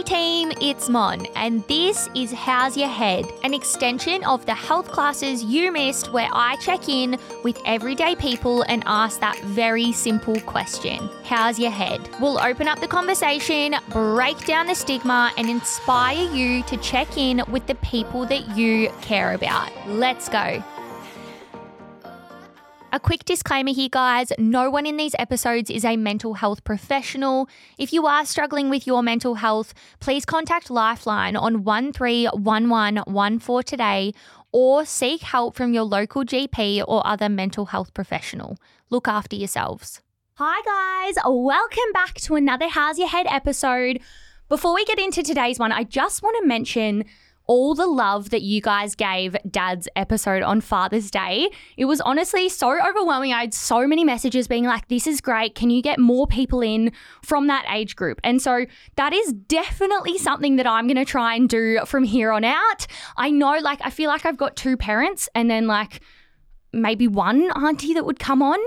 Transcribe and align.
Hey 0.00 0.04
team, 0.04 0.52
it's 0.62 0.88
Mon, 0.88 1.26
and 1.36 1.62
this 1.68 2.08
is 2.14 2.32
How's 2.32 2.74
Your 2.74 2.88
Head, 2.88 3.26
an 3.44 3.52
extension 3.52 4.24
of 4.24 4.46
the 4.46 4.54
health 4.54 4.90
classes 4.90 5.44
you 5.44 5.70
missed 5.70 6.10
where 6.10 6.30
I 6.32 6.56
check 6.56 6.88
in 6.88 7.18
with 7.44 7.60
everyday 7.66 8.16
people 8.16 8.62
and 8.62 8.82
ask 8.86 9.20
that 9.20 9.38
very 9.40 9.92
simple 9.92 10.40
question 10.40 11.10
How's 11.24 11.58
your 11.58 11.70
head? 11.70 12.08
We'll 12.18 12.40
open 12.40 12.66
up 12.66 12.80
the 12.80 12.88
conversation, 12.88 13.74
break 13.90 14.46
down 14.46 14.68
the 14.68 14.74
stigma, 14.74 15.32
and 15.36 15.50
inspire 15.50 16.32
you 16.32 16.62
to 16.62 16.78
check 16.78 17.18
in 17.18 17.42
with 17.50 17.66
the 17.66 17.74
people 17.74 18.24
that 18.24 18.56
you 18.56 18.88
care 19.02 19.34
about. 19.34 19.70
Let's 19.86 20.30
go. 20.30 20.64
A 22.92 22.98
quick 22.98 23.24
disclaimer 23.24 23.72
here, 23.72 23.88
guys 23.88 24.32
no 24.36 24.68
one 24.68 24.84
in 24.84 24.96
these 24.96 25.14
episodes 25.16 25.70
is 25.70 25.84
a 25.84 25.96
mental 25.96 26.34
health 26.34 26.64
professional. 26.64 27.48
If 27.78 27.92
you 27.92 28.04
are 28.06 28.26
struggling 28.26 28.68
with 28.68 28.84
your 28.84 29.00
mental 29.00 29.36
health, 29.36 29.72
please 30.00 30.24
contact 30.24 30.70
Lifeline 30.70 31.36
on 31.36 31.62
131114 31.62 33.62
today 33.62 34.12
or 34.50 34.84
seek 34.84 35.22
help 35.22 35.54
from 35.54 35.72
your 35.72 35.84
local 35.84 36.24
GP 36.24 36.82
or 36.88 37.06
other 37.06 37.28
mental 37.28 37.66
health 37.66 37.94
professional. 37.94 38.58
Look 38.88 39.06
after 39.06 39.36
yourselves. 39.36 40.00
Hi, 40.34 40.60
guys. 40.64 41.14
Welcome 41.24 41.92
back 41.92 42.14
to 42.22 42.34
another 42.34 42.66
How's 42.66 42.98
Your 42.98 43.06
Head 43.06 43.28
episode. 43.28 44.00
Before 44.48 44.74
we 44.74 44.84
get 44.84 44.98
into 44.98 45.22
today's 45.22 45.60
one, 45.60 45.70
I 45.70 45.84
just 45.84 46.24
want 46.24 46.38
to 46.40 46.48
mention 46.48 47.04
all 47.50 47.74
the 47.74 47.86
love 47.88 48.30
that 48.30 48.42
you 48.42 48.60
guys 48.60 48.94
gave 48.94 49.36
Dad's 49.50 49.88
episode 49.96 50.40
on 50.40 50.60
Father's 50.60 51.10
Day. 51.10 51.50
It 51.76 51.86
was 51.86 52.00
honestly 52.02 52.48
so 52.48 52.78
overwhelming. 52.80 53.32
I 53.32 53.40
had 53.40 53.54
so 53.54 53.88
many 53.88 54.04
messages 54.04 54.46
being 54.46 54.66
like, 54.66 54.86
this 54.86 55.04
is 55.04 55.20
great. 55.20 55.56
Can 55.56 55.68
you 55.68 55.82
get 55.82 55.98
more 55.98 56.28
people 56.28 56.60
in 56.60 56.92
from 57.24 57.48
that 57.48 57.64
age 57.68 57.96
group? 57.96 58.20
And 58.22 58.40
so 58.40 58.66
that 58.94 59.12
is 59.12 59.32
definitely 59.32 60.16
something 60.16 60.54
that 60.56 60.66
I'm 60.68 60.86
going 60.86 60.96
to 60.96 61.04
try 61.04 61.34
and 61.34 61.48
do 61.48 61.80
from 61.86 62.04
here 62.04 62.30
on 62.30 62.44
out. 62.44 62.86
I 63.16 63.32
know, 63.32 63.58
like, 63.58 63.80
I 63.82 63.90
feel 63.90 64.10
like 64.10 64.24
I've 64.24 64.36
got 64.36 64.54
two 64.54 64.76
parents 64.76 65.28
and 65.34 65.50
then, 65.50 65.66
like, 65.66 66.00
maybe 66.72 67.08
one 67.08 67.50
auntie 67.52 67.94
that 67.94 68.04
would 68.04 68.18
come 68.18 68.42
on. 68.42 68.58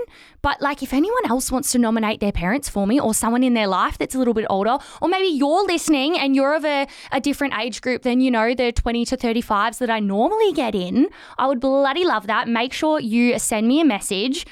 But 0.42 0.60
like, 0.60 0.82
if 0.82 0.92
anyone 0.92 1.26
else 1.26 1.50
wants 1.50 1.72
to 1.72 1.78
nominate 1.78 2.20
their 2.20 2.32
parents 2.32 2.68
for 2.68 2.86
me 2.86 3.00
or 3.00 3.14
someone 3.14 3.42
in 3.42 3.54
their 3.54 3.66
life 3.66 3.96
that's 3.98 4.14
a 4.14 4.18
little 4.18 4.34
bit 4.34 4.46
older, 4.50 4.78
or 5.00 5.08
maybe 5.08 5.28
you're 5.28 5.64
listening 5.64 6.18
and 6.18 6.36
you're 6.36 6.54
of 6.54 6.64
a, 6.64 6.86
a 7.12 7.20
different 7.20 7.54
age 7.58 7.80
group 7.80 8.02
than, 8.02 8.20
you 8.20 8.30
know, 8.30 8.54
the 8.54 8.72
20 8.72 9.04
to 9.06 9.16
35s 9.16 9.78
that 9.78 9.90
I 9.90 10.00
normally 10.00 10.52
get 10.52 10.74
in, 10.74 11.08
I 11.38 11.46
would 11.46 11.60
bloody 11.60 12.04
love 12.04 12.26
that. 12.26 12.48
Make 12.48 12.72
sure 12.72 13.00
you 13.00 13.38
send 13.38 13.68
me 13.68 13.80
a 13.80 13.84
message. 13.84 14.46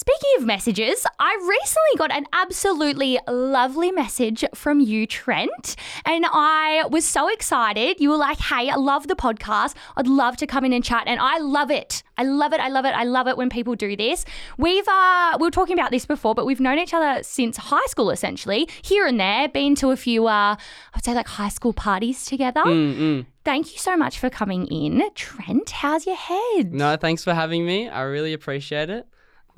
Speaking 0.00 0.30
of 0.38 0.46
messages, 0.46 1.06
I 1.18 1.34
recently 1.34 1.98
got 1.98 2.10
an 2.10 2.24
absolutely 2.32 3.18
lovely 3.28 3.92
message 3.92 4.46
from 4.54 4.80
you, 4.80 5.06
Trent, 5.06 5.76
and 6.06 6.24
I 6.26 6.86
was 6.90 7.04
so 7.04 7.28
excited. 7.28 8.00
You 8.00 8.08
were 8.08 8.16
like, 8.16 8.38
hey, 8.38 8.70
I 8.70 8.76
love 8.76 9.08
the 9.08 9.14
podcast. 9.14 9.74
I'd 9.98 10.06
love 10.06 10.38
to 10.38 10.46
come 10.46 10.64
in 10.64 10.72
and 10.72 10.82
chat, 10.82 11.02
and 11.04 11.20
I 11.20 11.36
love 11.36 11.70
it. 11.70 12.02
I 12.16 12.22
love 12.22 12.54
it. 12.54 12.60
I 12.60 12.68
love 12.70 12.86
it. 12.86 12.94
I 12.94 13.04
love 13.04 13.28
it 13.28 13.36
when 13.36 13.50
people 13.50 13.74
do 13.74 13.94
this. 13.94 14.24
We've 14.56 14.88
uh, 14.88 15.36
we 15.38 15.46
were 15.46 15.50
talking 15.50 15.78
about 15.78 15.90
this 15.90 16.06
before, 16.06 16.34
but 16.34 16.46
we've 16.46 16.60
known 16.60 16.78
each 16.78 16.94
other 16.94 17.22
since 17.22 17.58
high 17.58 17.86
school, 17.86 18.10
essentially, 18.10 18.70
here 18.80 19.06
and 19.06 19.20
there. 19.20 19.50
Been 19.50 19.74
to 19.74 19.90
a 19.90 19.98
few, 19.98 20.28
uh, 20.28 20.56
I'd 20.94 21.04
say, 21.04 21.12
like 21.12 21.28
high 21.28 21.50
school 21.50 21.74
parties 21.74 22.24
together. 22.24 22.62
Mm-mm. 22.62 23.26
Thank 23.44 23.72
you 23.72 23.78
so 23.78 23.98
much 23.98 24.18
for 24.18 24.30
coming 24.30 24.66
in, 24.68 25.02
Trent. 25.14 25.68
How's 25.68 26.06
your 26.06 26.16
head? 26.16 26.72
No, 26.72 26.96
thanks 26.96 27.22
for 27.22 27.34
having 27.34 27.66
me. 27.66 27.90
I 27.90 28.00
really 28.00 28.32
appreciate 28.32 28.88
it. 28.88 29.06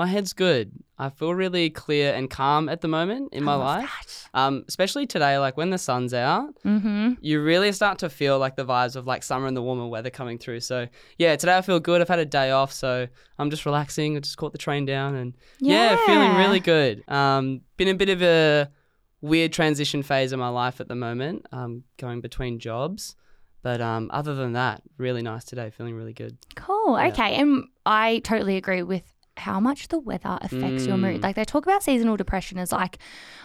My 0.03 0.08
head's 0.08 0.33
good. 0.33 0.72
I 0.98 1.11
feel 1.11 1.33
really 1.33 1.70
clear 1.70 2.12
and 2.12 2.28
calm 2.28 2.69
at 2.69 2.81
the 2.81 2.89
moment 2.89 3.33
in 3.33 3.45
my 3.45 3.55
life. 3.55 4.28
Um, 4.34 4.64
especially 4.67 5.06
today, 5.06 5.39
like 5.39 5.56
when 5.56 5.70
the 5.70 5.78
sun's 5.78 6.12
out, 6.12 6.48
Mm-hmm. 6.64 7.12
you 7.20 7.41
really 7.41 7.70
start 7.70 8.00
to 8.00 8.11
feel 8.11 8.36
like 8.41 8.56
the 8.56 8.64
vibes 8.64 8.97
of 8.97 9.06
like 9.06 9.22
summer 9.22 9.47
and 9.47 9.56
the 9.56 9.62
warmer 9.62 9.86
weather 9.86 10.11
coming 10.11 10.39
through. 10.39 10.59
So 10.61 10.89
yeah, 11.19 11.36
today 11.36 11.56
I 11.56 11.62
feel 11.62 11.78
good. 11.78 12.00
I've 12.00 12.09
had 12.09 12.19
a 12.19 12.25
day 12.25 12.50
off, 12.50 12.72
so 12.72 13.06
I'm 13.39 13.48
just 13.50 13.64
relaxing. 13.64 14.17
I 14.17 14.20
just 14.20 14.37
caught 14.38 14.50
the 14.50 14.59
train 14.59 14.87
down 14.87 15.15
and 15.15 15.34
yeah, 15.60 15.97
feeling 16.04 16.34
really 16.34 16.59
good. 16.60 17.09
Um, 17.09 17.60
been 17.77 17.87
a 17.88 17.94
bit 17.94 18.09
of 18.09 18.22
a 18.22 18.69
weird 19.21 19.53
transition 19.53 20.03
phase 20.03 20.32
in 20.32 20.41
my 20.41 20.48
life 20.48 20.81
at 20.81 20.88
the 20.88 20.97
moment, 20.97 21.47
um, 21.53 21.84
going 21.97 22.21
between 22.21 22.59
jobs. 22.59 23.15
But 23.62 23.81
um, 23.81 24.10
other 24.12 24.34
than 24.34 24.54
that, 24.54 24.82
really 24.98 25.22
nice 25.22 25.44
today. 25.44 25.71
Feeling 25.71 25.94
really 25.94 26.12
good. 26.12 26.37
Cool. 26.56 26.98
Yeah. 26.98 27.06
Okay. 27.09 27.34
And 27.37 27.66
I 27.87 28.19
totally 28.25 28.56
agree 28.56 28.82
with 28.82 29.04
how 29.37 29.59
much 29.60 29.88
the 29.88 29.98
weather 29.98 30.38
affects 30.43 30.87
your 30.87 30.97
mood. 30.97 31.20
Mm. 31.20 31.22
Like 31.22 31.37
they 31.37 31.44
talk 31.44 31.65
about 31.65 31.82
seasonal 31.82 32.16
depression 32.16 32.59
as 32.59 32.70
like, 32.72 32.98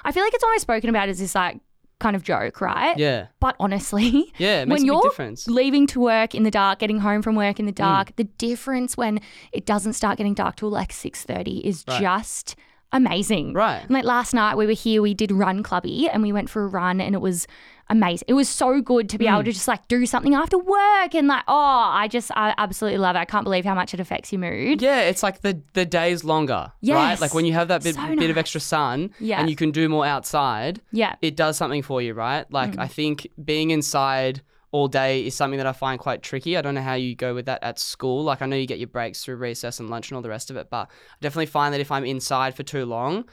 I 0.03 0.11
feel 0.11 0.23
like 0.23 0.33
it's 0.33 0.43
always 0.43 0.61
spoken 0.61 0.89
about 0.89 1.09
as 1.09 1.19
this 1.19 1.33
like 1.35 1.59
kind 1.99 2.15
of 2.15 2.21
joke, 2.23 2.61
right? 2.61 2.95
Yeah, 2.97 3.27
But 3.39 3.55
honestly, 3.59 4.31
yeah. 4.37 4.61
It 4.61 4.67
When 4.69 4.85
you're 4.85 5.11
leaving 5.47 5.87
to 5.87 5.99
work 5.99 6.35
in 6.35 6.43
the 6.43 6.51
dark, 6.51 6.79
getting 6.79 6.99
home 6.99 7.21
from 7.21 7.35
work 7.35 7.59
in 7.59 7.65
Mm. 7.65 7.69
the 7.69 7.73
dark, 7.73 8.15
the 8.17 8.25
difference 8.25 8.95
when 8.97 9.19
it 9.51 9.65
doesn't 9.65 9.93
start 9.93 10.17
getting 10.17 10.33
dark 10.33 10.57
till 10.57 10.69
like 10.69 10.91
6.30 10.91 11.61
is 11.61 11.83
Right. 11.87 12.01
just 12.01 12.55
amazing. 12.91 13.53
Right. 13.53 13.81
And, 13.81 13.89
Like 13.91 14.03
last 14.05 14.33
night 14.33 14.55
we 14.57 14.65
were 14.65 14.73
here, 14.73 15.01
we 15.01 15.13
did 15.13 15.31
run 15.31 15.63
clubby 15.63 16.07
and 16.09 16.21
we 16.21 16.31
went 16.31 16.49
for 16.49 16.63
a 16.63 16.67
run 16.67 17.01
and 17.01 17.15
it 17.15 17.21
was 17.21 17.47
amazing. 17.89 18.25
It 18.27 18.33
was 18.33 18.49
so 18.49 18.81
good 18.81 19.09
to 19.09 19.17
be 19.17 19.25
Mm. 19.25 19.33
able 19.33 19.43
to 19.45 19.51
just 19.51 19.67
like 19.67 19.87
do 19.87 20.05
something 20.05 20.33
after 20.33 20.57
work 20.57 21.15
and 21.15 21.27
like, 21.27 21.43
oh, 21.47 21.53
I 21.55 22.07
just, 22.07 22.31
I 22.35 22.53
absolutely 22.57 22.97
love 22.99 23.15
it. 23.15 23.19
I 23.19 23.25
can't 23.25 23.43
believe 23.43 23.65
how 23.65 23.75
much 23.75 23.93
it 23.93 23.99
affects 23.99 24.31
your 24.31 24.41
mood. 24.41 24.81
Yeah, 24.81 25.01
it's 25.01 25.23
like 25.23 25.41
the 25.41 25.61
the 25.73 25.85
day's 25.85 26.23
longer, 26.23 26.71
right? 26.87 27.19
Like 27.19 27.33
when 27.33 27.45
you 27.45 27.53
have 27.53 27.67
that 27.69 27.83
bit, 27.83 27.95
So 27.95 28.15
bit 28.15 28.29
of 28.29 28.37
extra 28.37 28.59
sun 28.61 29.11
Yeah. 29.19 29.39
and 29.39 29.49
you 29.49 29.55
can 29.55 29.71
do 29.71 29.87
more 29.89 30.05
outside, 30.05 30.81
Yeah. 30.91 31.15
it 31.21 31.35
does 31.35 31.57
something 31.57 31.81
for 31.81 32.01
you, 32.01 32.13
right? 32.13 32.45
Like 32.51 32.71
Mm. 32.71 32.79
I 32.79 32.87
think 32.87 33.27
being 33.43 33.71
inside 33.71 34.41
all 34.71 34.89
day 34.89 35.25
is 35.25 35.33
something 35.33 35.57
that 35.57 35.65
I 35.65 35.71
find 35.71 35.97
quite 35.97 36.21
tricky. 36.21 36.57
I 36.57 36.61
don't 36.61 36.75
know 36.75 36.81
how 36.81 36.93
you 36.95 37.15
go 37.15 37.33
with 37.33 37.45
that 37.45 37.63
at 37.63 37.79
school. 37.79 38.23
Like 38.25 38.41
I 38.41 38.45
know 38.47 38.57
you 38.57 38.67
get 38.67 38.79
your 38.79 38.89
breaks 38.89 39.23
through 39.23 39.37
recess 39.37 39.79
and 39.79 39.89
lunch 39.89 40.09
and 40.11 40.17
all 40.17 40.21
the 40.21 40.29
rest 40.29 40.49
of 40.49 40.57
it, 40.57 40.67
but 40.69 40.87
I 40.89 41.15
definitely 41.21 41.45
find 41.45 41.73
that 41.73 41.79
if 41.79 41.89
I'm 41.89 42.03
inside 42.05 42.53
for 42.53 42.63
too 42.63 42.85
long, 42.85 43.23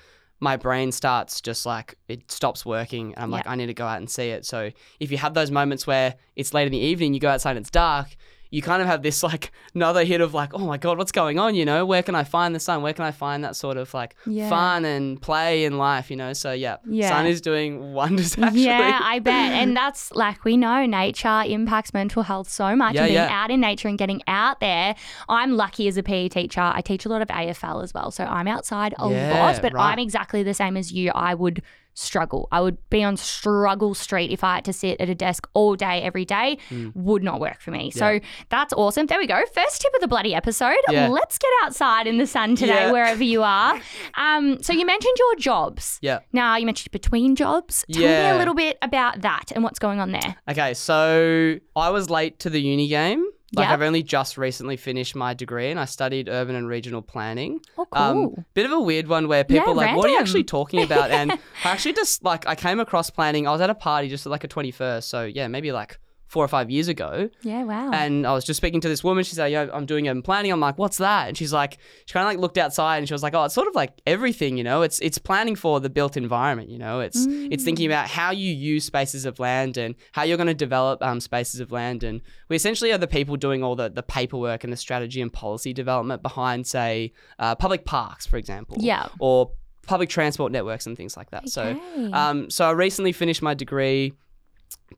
my 0.40 0.56
brain 0.56 0.92
starts 0.92 1.40
just 1.40 1.64
like 1.64 1.96
it 2.08 2.30
stops 2.30 2.66
working 2.66 3.14
and 3.14 3.24
I'm 3.24 3.30
like 3.30 3.46
I 3.46 3.54
need 3.54 3.66
to 3.66 3.74
go 3.74 3.86
out 3.86 3.98
and 3.98 4.10
see 4.10 4.30
it. 4.30 4.44
So 4.44 4.70
if 5.00 5.10
you 5.10 5.18
have 5.18 5.34
those 5.34 5.50
moments 5.50 5.86
where 5.86 6.14
it's 6.36 6.52
late 6.52 6.66
in 6.66 6.72
the 6.72 6.78
evening, 6.78 7.14
you 7.14 7.20
go 7.20 7.30
outside 7.30 7.52
and 7.52 7.60
it's 7.60 7.70
dark, 7.70 8.16
you 8.54 8.62
kind 8.62 8.80
of 8.80 8.86
have 8.88 9.02
this 9.02 9.22
like 9.30 9.50
another 9.74 10.04
hit 10.04 10.20
of 10.20 10.32
like, 10.32 10.54
oh 10.54 10.64
my 10.72 10.76
god, 10.78 10.96
what's 10.98 11.12
going 11.12 11.38
on? 11.38 11.54
You 11.54 11.64
know, 11.64 11.84
where 11.84 12.02
can 12.02 12.14
I 12.14 12.24
find 12.24 12.54
the 12.54 12.60
sun? 12.60 12.82
Where 12.82 12.92
can 12.92 13.04
I 13.04 13.10
find 13.10 13.42
that 13.44 13.56
sort 13.56 13.76
of 13.76 13.92
like 13.92 14.14
Yeah. 14.26 14.48
fun 14.48 14.84
and 14.84 15.20
play 15.20 15.64
in 15.64 15.76
life? 15.76 16.10
You 16.10 16.16
know, 16.16 16.32
so 16.32 16.52
yeah, 16.52 16.76
Yeah. 16.88 17.08
sun 17.08 17.26
is 17.26 17.40
doing 17.40 17.92
wonders 17.98 18.38
actually. 18.38 18.64
Yeah, 18.66 19.00
I 19.02 19.18
bet. 19.30 19.52
And 19.52 19.76
that's 19.76 20.12
like 20.12 20.44
we 20.44 20.56
know 20.56 20.86
nature 20.86 21.42
impacts 21.46 21.92
mental 21.92 22.22
health 22.22 22.48
so 22.48 22.76
much. 22.76 22.94
Yeah, 22.94 23.02
and 23.02 23.08
being 23.08 23.14
yeah. 23.28 23.42
out 23.42 23.50
in 23.50 23.60
nature 23.60 23.88
and 23.88 23.98
getting 23.98 24.22
out 24.28 24.60
there. 24.60 24.94
I'm 25.28 25.56
lucky 25.56 25.88
as 25.88 25.96
a 25.96 26.02
PE 26.02 26.28
teacher. 26.28 26.60
I 26.60 26.80
teach 26.80 27.04
a 27.04 27.08
lot 27.08 27.22
of 27.22 27.28
AFL 27.28 27.82
as 27.82 27.92
well. 27.92 28.10
So 28.10 28.24
I'm 28.24 28.46
outside 28.46 28.94
a 28.98 29.10
Yeah, 29.10 29.32
lot, 29.42 29.60
but 29.62 29.72
right. 29.72 29.92
I'm 29.92 29.98
exactly 29.98 30.42
the 30.42 30.54
same 30.54 30.76
as 30.76 30.92
you. 30.92 31.10
I 31.12 31.34
would 31.34 31.62
struggle. 31.94 32.48
I 32.52 32.60
would 32.60 32.76
be 32.90 33.02
on 33.04 33.16
struggle 33.16 33.94
street 33.94 34.30
if 34.30 34.42
I 34.44 34.56
had 34.56 34.64
to 34.66 34.72
sit 34.72 35.00
at 35.00 35.08
a 35.08 35.14
desk 35.14 35.48
all 35.54 35.76
day, 35.76 36.02
every 36.02 36.24
day. 36.24 36.58
Would 36.94 37.22
not 37.22 37.40
work 37.40 37.60
for 37.60 37.70
me. 37.70 37.90
So 37.90 38.04
Mm. 38.04 38.22
That's 38.50 38.72
awesome. 38.74 39.06
There 39.06 39.18
we 39.18 39.26
go. 39.26 39.40
First 39.54 39.80
tip 39.80 39.92
of 39.94 40.00
the 40.00 40.08
bloody 40.08 40.34
episode. 40.34 40.74
Yeah. 40.90 41.08
Let's 41.08 41.38
get 41.38 41.50
outside 41.62 42.06
in 42.06 42.18
the 42.18 42.26
sun 42.26 42.54
today, 42.56 42.86
Yeah. 42.86 42.92
wherever 42.92 43.22
you 43.22 43.42
are. 43.42 43.80
Um, 44.16 44.62
so 44.62 44.72
you 44.72 44.84
mentioned 44.86 45.14
your 45.18 45.36
jobs. 45.36 45.98
Yeah. 46.02 46.20
Now 46.32 46.56
you 46.56 46.66
mentioned 46.66 46.92
between 46.92 47.34
jobs. 47.36 47.84
Tell 47.92 48.02
me 48.02 48.08
Yeah. 48.08 48.36
a 48.36 48.38
little 48.38 48.54
bit 48.54 48.76
about 48.82 49.20
that 49.22 49.52
and 49.54 49.62
what's 49.64 49.78
going 49.78 50.00
on 50.00 50.12
there. 50.12 50.36
Okay, 50.50 50.74
so 50.74 51.56
I 51.76 51.90
was 51.90 52.10
late 52.10 52.38
to 52.40 52.50
the 52.50 52.60
uni 52.60 52.88
game. 52.88 53.24
Like. 53.62 53.68
I've 53.68 53.82
only 53.82 54.02
just 54.02 54.36
recently 54.36 54.76
finished 54.76 55.14
my 55.14 55.34
degree 55.34 55.70
and 55.70 55.78
I 55.78 55.84
studied 55.84 56.28
urban 56.28 56.54
and 56.56 56.68
regional 56.68 57.02
planning. 57.02 57.60
Oh, 57.78 57.86
cool. 57.86 58.02
Um, 58.02 58.44
bit 58.54 58.66
of 58.66 58.72
a 58.72 58.80
weird 58.80 59.08
one 59.08 59.28
where 59.28 59.44
people 59.44 59.66
Yeah, 59.66 59.72
are 59.72 59.74
like, 59.74 59.96
what 59.96 60.06
are 60.06 60.12
you 60.12 60.18
actually 60.18 60.44
talking 60.44 60.82
about? 60.82 61.10
And 61.10 61.32
I 61.64 61.70
actually 61.70 61.94
just 61.94 62.24
like 62.24 62.46
I 62.46 62.54
came 62.54 62.80
across 62.80 63.10
planning. 63.10 63.46
I 63.46 63.50
was 63.52 63.60
at 63.60 63.70
a 63.70 63.74
party 63.74 64.08
just 64.08 64.26
at 64.26 64.30
like 64.30 64.44
a 64.44 64.48
twenty 64.48 64.70
first, 64.70 65.08
so 65.08 65.24
yeah, 65.24 65.48
maybe 65.48 65.72
like 65.72 65.98
four 66.34 66.44
or 66.44 66.48
five 66.48 66.68
years 66.70 66.88
ago. 66.88 67.30
yeah, 67.42 67.62
wow. 67.62 67.90
And 67.92 68.26
I 68.26 68.32
was 68.32 68.44
just 68.44 68.56
speaking 68.58 68.80
to 68.82 68.88
this 68.88 69.02
woman. 69.04 69.22
She's 69.24 69.38
like, 69.38 69.52
"Yo, 69.52 69.70
I'm 69.72 69.86
doing 69.86 70.08
urban 70.08 70.20
planning." 70.22 70.50
I'm 70.52 70.60
like, 70.68 70.76
"What's 70.76 70.98
that?" 70.98 71.28
And 71.28 71.36
she's 71.38 71.52
like, 71.52 71.78
she 72.06 72.12
kind 72.12 72.26
of 72.26 72.30
like 72.32 72.38
looked 72.40 72.58
outside 72.58 72.98
and 72.98 73.06
she 73.08 73.14
was 73.14 73.22
like, 73.22 73.34
"Oh, 73.34 73.44
it's 73.44 73.54
sort 73.54 73.68
of 73.68 73.74
like 73.74 73.92
everything, 74.06 74.58
you 74.58 74.64
know. 74.64 74.82
It's 74.82 74.98
it's 75.00 75.18
planning 75.18 75.54
for 75.56 75.80
the 75.80 75.88
built 75.88 76.16
environment, 76.16 76.68
you 76.70 76.78
know. 76.78 77.00
It's 77.00 77.24
it's 77.54 77.64
thinking 77.64 77.86
about 77.86 78.08
how 78.08 78.30
you 78.32 78.52
use 78.52 78.84
spaces 78.84 79.24
of 79.24 79.38
land 79.38 79.76
and 79.76 79.94
how 80.12 80.24
you're 80.24 80.36
going 80.36 80.48
to 80.48 80.54
develop 80.54 81.00
um, 81.02 81.20
spaces 81.20 81.60
of 81.60 81.70
land. 81.72 82.02
And 82.04 82.20
we 82.48 82.56
essentially 82.56 82.92
are 82.92 82.98
the 82.98 83.06
people 83.18 83.36
doing 83.36 83.62
all 83.62 83.76
the 83.76 83.88
the 83.88 84.02
paperwork 84.02 84.64
and 84.64 84.72
the 84.72 84.76
strategy 84.76 85.20
and 85.22 85.32
policy 85.32 85.72
development 85.72 86.20
behind, 86.22 86.66
say, 86.66 87.12
uh, 87.38 87.54
public 87.54 87.84
parks, 87.84 88.26
for 88.26 88.36
example, 88.38 88.76
Yeah. 88.80 89.06
or 89.20 89.52
public 89.86 90.08
transport 90.08 90.50
networks 90.50 90.86
and 90.86 90.96
things 90.96 91.14
like 91.16 91.30
that. 91.30 91.48
So, 91.50 91.78
um, 92.12 92.48
so 92.50 92.66
I 92.66 92.70
recently 92.70 93.12
finished 93.12 93.42
my 93.42 93.52
degree 93.54 94.14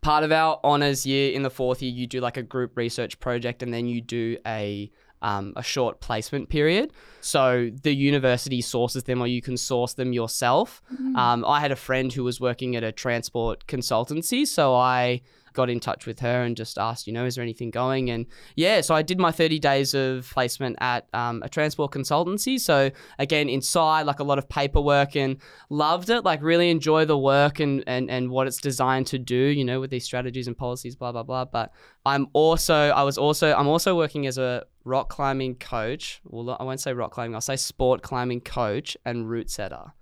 part 0.01 0.25
of 0.25 0.33
our 0.33 0.61
honors 0.63 1.07
year 1.07 1.33
in 1.33 1.43
the 1.43 1.51
fourth 1.51 1.83
year, 1.83 1.93
you 1.93 2.07
do 2.07 2.21
like 2.21 2.37
a 2.37 2.43
group 2.43 2.77
research 2.77 3.19
project 3.21 3.63
and 3.63 3.73
then 3.73 3.87
you 3.87 4.01
do 4.01 4.37
a 4.47 4.91
um, 5.23 5.55
a 5.57 5.63
short 5.63 6.01
placement 6.01 6.49
period. 6.49 6.93
So 7.21 7.71
the 7.83 7.95
university 7.95 8.61
sources 8.61 9.05
them, 9.05 9.21
or 9.21 9.27
you 9.27 9.43
can 9.43 9.57
source 9.57 9.95
them 9.95 10.13
yourself. 10.13 10.83
Um, 11.17 11.45
I 11.45 11.61
had 11.61 11.73
a 11.73 11.77
friend 11.77 12.13
who 12.13 12.23
was 12.23 12.41
working 12.41 12.77
at 12.77 12.85
a 12.85 12.93
transport 12.93 13.67
consultancy, 13.67 14.47
so 14.47 14.75
I 14.75 15.23
got 15.57 15.69
in 15.69 15.81
touch 15.81 16.07
with 16.07 16.21
her 16.21 16.43
and 16.43 16.57
just 16.57 16.79
asked, 16.79 17.07
you 17.07 17.13
know, 17.13 17.25
is 17.25 17.35
there 17.35 17.43
anything 17.43 17.71
going? 17.71 18.11
And 18.11 18.27
yeah, 18.55 18.81
so 18.83 18.95
I 18.95 19.03
did 19.03 19.19
my 19.19 19.33
30 19.33 19.59
days 19.59 19.95
of 19.95 20.31
placement 20.31 20.77
at 20.81 21.09
um, 21.13 21.43
a 21.43 21.49
transport 21.49 21.91
consultancy. 21.91 22.61
So 22.61 22.91
again, 23.19 23.49
inside, 23.49 24.03
like 24.03 24.21
a 24.21 24.25
lot 24.25 24.39
of 24.39 24.49
paperwork 24.49 25.17
and 25.17 25.39
loved 25.71 26.11
it, 26.11 26.25
like 26.25 26.43
really 26.43 26.71
enjoy 26.71 27.07
the 27.07 27.19
work 27.19 27.59
and, 27.59 27.83
and, 27.87 28.09
and 28.11 28.31
what 28.31 28.47
it's 28.47 28.61
designed 28.61 29.09
to 29.09 29.19
do, 29.19 29.35
you 29.35 29.65
know, 29.65 29.81
with 29.81 29.91
these 29.91 30.05
strategies 30.05 30.47
and 30.47 30.57
policies, 30.57 30.95
blah, 30.95 31.11
blah, 31.11 31.25
blah. 31.25 31.47
But 31.47 31.73
I'm 32.05 32.29
also, 32.35 32.75
I 32.75 33.03
was 33.03 33.19
also, 33.19 33.53
I'm 33.55 33.67
also 33.67 33.97
working 33.97 34.27
as 34.27 34.39
a 34.39 34.65
rock 34.85 35.09
climbing 35.09 35.57
coach. 35.57 36.21
Well, 36.25 36.57
I 36.61 36.63
won't 36.63 36.81
say 36.81 36.93
rock 36.93 37.13
climbing, 37.13 37.35
I'll 37.35 37.41
say 37.41 37.57
sport 37.57 38.03
climbing 38.03 38.43
coach 38.43 38.97
and 39.05 39.29
route 39.29 39.51
setter. 39.51 39.93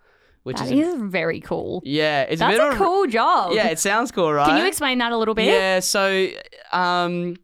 Which 0.45 0.59
That 0.59 0.71
is, 0.71 0.95
is 0.95 1.03
very 1.03 1.41
cool. 1.41 1.83
yeah, 1.85 2.23
it's 2.23 2.39
That's 2.39 2.59
a 2.59 2.71
a 2.71 2.77
cool 2.77 3.07
job. 3.07 3.53
Yeah, 3.55 3.69
it 3.69 3.79
sounds 3.79 4.13
cool, 4.13 4.33
right? 4.33 4.47
Can 4.47 4.59
you 4.59 4.67
explain 4.67 4.99
that 4.99 5.11
a 5.11 5.17
little 5.17 5.35
bit? 5.35 5.47
Yeah, 5.47 5.81
so 5.81 6.29
um 6.73 7.37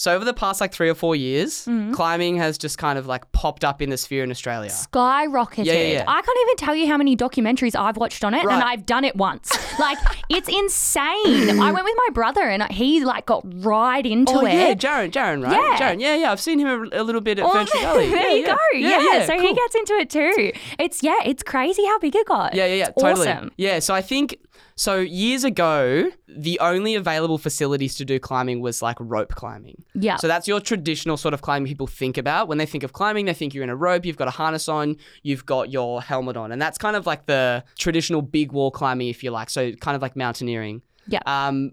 so 0.00 0.14
over 0.14 0.24
the 0.24 0.32
past 0.32 0.62
like 0.62 0.72
3 0.72 0.88
or 0.88 0.94
4 0.94 1.14
years, 1.14 1.66
Mm-hmm. 1.66 1.92
climbing 1.92 2.36
has 2.38 2.56
just 2.56 2.78
kind 2.78 2.98
of 2.98 3.06
like 3.06 3.30
popped 3.32 3.64
up 3.64 3.82
in 3.82 3.90
the 3.90 3.98
sphere 3.98 4.24
in 4.24 4.30
Australia. 4.30 4.70
skyrocketed. 4.70 5.66
Yeah, 5.66 5.72
yeah, 5.74 5.92
yeah. 5.92 6.04
I 6.08 6.22
can't 6.22 6.38
even 6.44 6.56
tell 6.56 6.74
you 6.74 6.86
how 6.86 6.96
many 6.96 7.14
documentaries 7.16 7.76
I've 7.78 7.98
watched 7.98 8.24
on 8.24 8.32
it, 8.32 8.42
Right. 8.44 8.54
and 8.54 8.62
I've 8.64 8.86
done 8.86 9.04
it 9.04 9.14
once. 9.16 9.50
like 9.78 9.98
it's 10.30 10.48
insane. 10.48 11.60
I 11.60 11.70
went 11.70 11.84
with 11.84 11.94
my 12.06 12.08
brother, 12.14 12.42
and 12.42 12.62
he 12.72 13.04
like 13.04 13.26
got 13.26 13.42
right 13.62 14.06
into 14.06 14.32
Oh 14.32 14.46
it. 14.46 14.54
yeah, 14.54 14.72
Jaron, 14.74 15.10
Jaron, 15.10 15.44
right? 15.44 15.52
Yeah. 15.52 15.76
Jaron, 15.94 16.00
yeah, 16.00 16.14
yeah. 16.16 16.32
I've 16.32 16.40
seen 16.40 16.58
him 16.58 16.68
a, 16.68 17.02
a 17.02 17.02
little 17.02 17.20
bit 17.20 17.38
at 17.38 17.44
Oh, 17.44 17.50
Ferntree 17.50 17.82
Gully. 17.82 18.10
there 18.10 18.28
yeah, 18.28 18.34
you 18.34 18.40
yeah. 18.46 18.46
go. 18.54 18.78
Yeah, 18.78 19.00
yeah 19.18 19.26
so 19.26 19.38
he 19.38 19.52
gets 19.54 19.74
into 19.74 19.94
it 19.94 20.08
too. 20.08 20.52
It's 20.78 21.02
yeah, 21.02 21.18
it's 21.26 21.42
crazy 21.42 21.84
how 21.84 21.98
big 21.98 22.16
it 22.16 22.26
got. 22.26 22.54
Yeah, 22.54 22.64
yeah, 22.66 22.74
yeah, 22.74 22.88
It's 22.88 23.02
totally. 23.02 23.28
Awesome. 23.28 23.50
Yeah, 23.58 23.78
so 23.80 23.92
I 23.94 24.00
think 24.00 24.36
so 24.80 24.96
years 24.96 25.44
ago, 25.44 26.10
the 26.26 26.58
only 26.58 26.94
available 26.94 27.36
facilities 27.36 27.96
to 27.96 28.04
do 28.06 28.18
climbing 28.18 28.62
was 28.62 28.80
like 28.80 28.96
rope 28.98 29.34
climbing. 29.34 29.84
Yeah. 29.92 30.16
So 30.16 30.26
that's 30.26 30.48
your 30.48 30.58
traditional 30.58 31.18
sort 31.18 31.34
of 31.34 31.42
climbing 31.42 31.68
people 31.68 31.86
think 31.86 32.16
about. 32.16 32.48
When 32.48 32.56
they 32.56 32.64
think 32.64 32.82
of 32.82 32.94
climbing, 32.94 33.26
they 33.26 33.34
think 33.34 33.52
you're 33.52 33.62
in 33.62 33.68
a 33.68 33.76
rope, 33.76 34.06
you've 34.06 34.16
got 34.16 34.28
a 34.28 34.30
harness 34.30 34.70
on, 34.70 34.96
you've 35.22 35.44
got 35.44 35.70
your 35.70 36.00
helmet 36.00 36.38
on. 36.38 36.50
And 36.50 36.62
that's 36.62 36.78
kind 36.78 36.96
of 36.96 37.04
like 37.04 37.26
the 37.26 37.62
traditional 37.76 38.22
big 38.22 38.52
wall 38.52 38.70
climbing, 38.70 39.08
if 39.08 39.22
you 39.22 39.30
like. 39.30 39.50
So 39.50 39.70
kind 39.72 39.96
of 39.96 40.00
like 40.00 40.16
mountaineering. 40.16 40.80
Yeah. 41.06 41.20
Um, 41.26 41.72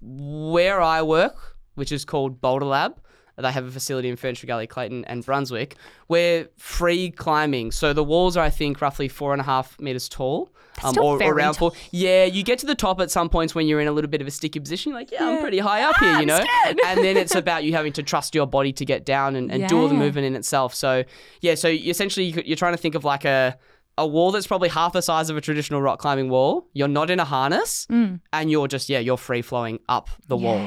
where 0.00 0.80
I 0.80 1.02
work, 1.02 1.56
which 1.76 1.92
is 1.92 2.04
called 2.04 2.40
Boulder 2.40 2.66
Lab, 2.66 3.00
they 3.36 3.52
have 3.52 3.64
a 3.64 3.70
facility 3.70 4.08
in 4.08 4.16
Ferntree 4.16 4.48
Gully, 4.48 4.66
Clayton, 4.66 5.04
and 5.04 5.24
Brunswick. 5.24 5.76
We're 6.08 6.48
free 6.56 7.12
climbing. 7.12 7.70
So 7.70 7.92
the 7.92 8.02
walls 8.02 8.36
are, 8.36 8.44
I 8.44 8.50
think, 8.50 8.80
roughly 8.80 9.06
four 9.06 9.30
and 9.30 9.40
a 9.40 9.44
half 9.44 9.78
meters 9.78 10.08
tall. 10.08 10.52
Um, 10.82 10.94
or 10.98 11.18
very 11.18 11.30
around 11.30 11.54
four. 11.54 11.72
Yeah, 11.90 12.24
you 12.24 12.42
get 12.42 12.58
to 12.60 12.66
the 12.66 12.74
top 12.74 13.00
at 13.00 13.10
some 13.10 13.28
points 13.28 13.54
when 13.54 13.66
you're 13.66 13.80
in 13.80 13.88
a 13.88 13.92
little 13.92 14.10
bit 14.10 14.20
of 14.20 14.26
a 14.26 14.30
sticky 14.30 14.60
position. 14.60 14.90
You're 14.90 15.00
like, 15.00 15.10
yeah, 15.10 15.26
I'm 15.26 15.40
pretty 15.40 15.58
high 15.58 15.82
up 15.82 15.96
here, 15.96 16.18
you 16.20 16.26
know? 16.26 16.42
and 16.86 16.98
then 17.04 17.16
it's 17.16 17.34
about 17.34 17.64
you 17.64 17.72
having 17.72 17.92
to 17.94 18.02
trust 18.02 18.34
your 18.34 18.46
body 18.46 18.72
to 18.74 18.84
get 18.84 19.04
down 19.04 19.36
and, 19.36 19.50
and 19.50 19.68
do 19.68 19.78
all 19.80 19.88
the 19.88 19.94
movement 19.94 20.26
in 20.26 20.34
itself. 20.36 20.74
So, 20.74 21.04
yeah, 21.40 21.54
so 21.54 21.68
essentially 21.68 22.26
you're 22.46 22.56
trying 22.56 22.72
to 22.74 22.78
think 22.78 22.94
of 22.94 23.04
like 23.04 23.24
a, 23.24 23.58
a 23.98 24.06
wall 24.06 24.30
that's 24.30 24.46
probably 24.46 24.68
half 24.70 24.92
the 24.94 25.02
size 25.02 25.28
of 25.30 25.36
a 25.36 25.40
traditional 25.40 25.82
rock 25.82 25.98
climbing 25.98 26.30
wall. 26.30 26.68
You're 26.72 26.88
not 26.88 27.10
in 27.10 27.20
a 27.20 27.24
harness 27.24 27.86
and 28.32 28.50
you're 28.50 28.68
just, 28.68 28.88
yeah, 28.88 28.98
you're 28.98 29.18
free 29.18 29.42
flowing 29.42 29.80
up 29.88 30.08
the 30.28 30.36
wall. 30.36 30.58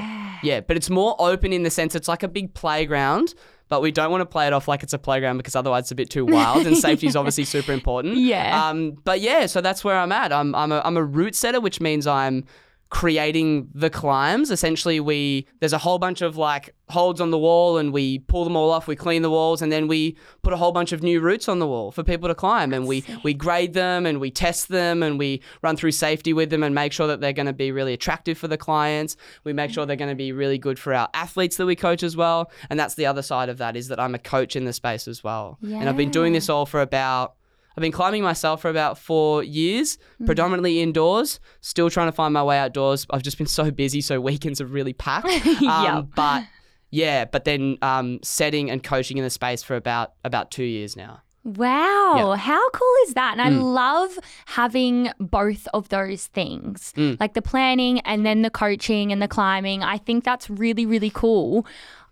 Yeah, 0.44 0.60
but 0.60 0.75
it's 0.77 0.89
more 0.89 1.15
open 1.19 1.54
in 1.54 1.63
the 1.63 1.71
sense 1.71 1.95
it's 1.95 2.07
like 2.07 2.21
a 2.21 2.27
big 2.27 2.54
playground, 2.54 3.33
but 3.69 3.81
we 3.81 3.92
don't 3.92 4.12
want 4.12 4.21
to 4.21 4.25
play 4.25 4.48
it 4.48 4.54
off 4.54 4.68
like 4.68 4.83
it's 4.83 4.94
a 4.94 5.00
playground 5.00 5.38
because 5.38 5.56
otherwise 5.56 5.83
it's 5.83 5.92
a 5.92 5.95
bit 5.95 6.10
too 6.10 6.25
wild 6.25 6.68
and 6.68 6.77
safety 6.89 7.07
is 7.07 7.15
obviously 7.15 7.45
super 7.45 7.71
important. 7.71 8.18
Yeah. 8.18 8.68
Um, 8.69 8.92
but 9.04 9.21
yeah, 9.21 9.45
so 9.45 9.62
that's 9.62 9.83
where 9.83 9.98
I'm 9.98 10.12
at. 10.12 10.31
I'm 10.31 10.54
I'm 10.56 10.71
a, 10.71 10.81
I'm 10.83 10.98
a 10.98 11.04
route 11.04 11.36
setter, 11.36 11.60
which 11.60 11.80
means 11.81 12.06
I'm 12.06 12.45
creating 12.93 13.67
the 13.73 13.89
climbs. 13.89 14.51
Essentially, 14.51 14.99
we 14.99 15.47
there's 15.59 15.73
a 15.73 15.79
whole 15.79 15.97
bunch 15.97 16.21
of 16.21 16.37
like 16.37 16.75
holds 16.89 17.19
on 17.19 17.31
the 17.31 17.39
wall, 17.39 17.77
and 17.79 17.91
we 17.91 18.19
pull 18.19 18.43
them 18.43 18.55
all 18.55 18.69
off. 18.69 18.85
We 18.85 18.95
clean 18.95 19.23
the 19.23 19.31
walls, 19.31 19.63
and 19.63 19.71
then 19.71 19.87
we 19.87 20.15
put 20.43 20.53
a 20.53 20.57
whole 20.57 20.71
bunch 20.71 20.91
of 20.91 21.01
new 21.01 21.19
routes 21.19 21.49
on 21.49 21.57
the 21.57 21.65
wall 21.65 21.91
for 21.91 22.03
people 22.03 22.29
to 22.29 22.35
climb. 22.35 22.71
And 22.71 22.85
we 22.85 23.03
we 23.23 23.33
grade 23.33 23.73
them, 23.73 24.05
and 24.05 24.19
we 24.19 24.29
test 24.29 24.69
them, 24.69 25.01
and 25.01 25.17
we 25.17 25.41
run 25.63 25.75
through 25.75 25.93
safety 25.93 26.33
with 26.33 26.51
them, 26.51 26.61
and 26.61 26.75
make 26.75 26.93
sure 26.93 27.07
that 27.07 27.19
they're 27.19 27.33
going 27.33 27.47
to 27.47 27.51
be 27.53 27.71
really 27.71 27.93
attractive 27.93 28.37
for 28.37 28.47
the 28.47 28.59
clients. 28.59 29.17
We 29.43 29.53
make 29.53 29.71
sure 29.71 29.87
they're 29.87 29.95
going 29.95 30.11
to 30.11 30.15
be 30.15 30.31
really 30.31 30.59
good 30.59 30.77
for 30.77 30.93
our 30.93 31.09
athletes 31.15 31.57
that 31.57 31.65
we 31.65 31.75
coach 31.75 32.03
as 32.03 32.15
well. 32.15 32.51
And 32.69 32.79
that's 32.79 32.93
the 32.93 33.07
other 33.07 33.23
side 33.23 33.49
of 33.49 33.57
that 33.57 33.75
is 33.75 33.87
that 33.87 33.99
I'm 33.99 34.13
a 34.13 34.19
coach 34.19 34.55
in 34.55 34.65
the 34.65 34.73
space 34.73 35.07
as 35.07 35.23
well. 35.23 35.57
And 35.79 35.89
I've 35.89 35.97
been 35.97 36.11
doing 36.11 36.33
this 36.33 36.47
all 36.47 36.67
for 36.67 36.79
about 36.79 37.33
I've 37.75 37.81
been 37.81 37.91
climbing 37.91 38.23
myself 38.23 38.61
for 38.61 38.69
about 38.69 38.97
four 38.97 39.43
years, 39.43 39.97
Hmm. 40.19 40.25
predominantly 40.25 40.81
indoors. 40.81 41.39
Still 41.61 41.89
trying 41.89 42.07
to 42.07 42.11
find 42.11 42.33
my 42.33 42.43
way 42.43 42.57
outdoors. 42.59 43.05
I've 43.09 43.23
just 43.23 43.37
been 43.37 43.47
so 43.47 43.71
busy, 43.71 44.01
so 44.01 44.19
weekends 44.21 44.61
are 44.61 44.65
really 44.67 44.93
packed. 44.93 45.27
Um, 45.67 45.85
Yep. 45.85 46.05
But 46.15 46.43
yeah, 46.91 47.25
but 47.25 47.45
then 47.45 47.77
um, 47.81 48.19
setting 48.23 48.69
and 48.69 48.83
coaching 48.83 49.17
in 49.17 49.23
the 49.23 49.29
space 49.29 49.63
for 49.63 49.75
about 49.75 50.13
about 50.23 50.51
two 50.51 50.63
years 50.63 50.95
now. 50.95 51.21
Wow, 51.45 52.35
how 52.39 52.69
cool 52.69 52.93
is 53.05 53.15
that? 53.15 53.33
And 53.37 53.41
I 53.41 53.49
Mm. 53.49 53.73
love 53.73 54.17
having 54.45 55.09
both 55.19 55.67
of 55.73 55.89
those 55.89 56.27
things, 56.27 56.93
Mm. 56.95 57.19
like 57.19 57.33
the 57.33 57.41
planning 57.41 57.99
and 58.01 58.25
then 58.25 58.43
the 58.43 58.49
coaching 58.49 59.11
and 59.11 59.21
the 59.21 59.27
climbing. 59.27 59.83
I 59.83 59.97
think 59.97 60.23
that's 60.23 60.49
really, 60.49 60.85
really 60.85 61.09
cool. 61.13 61.65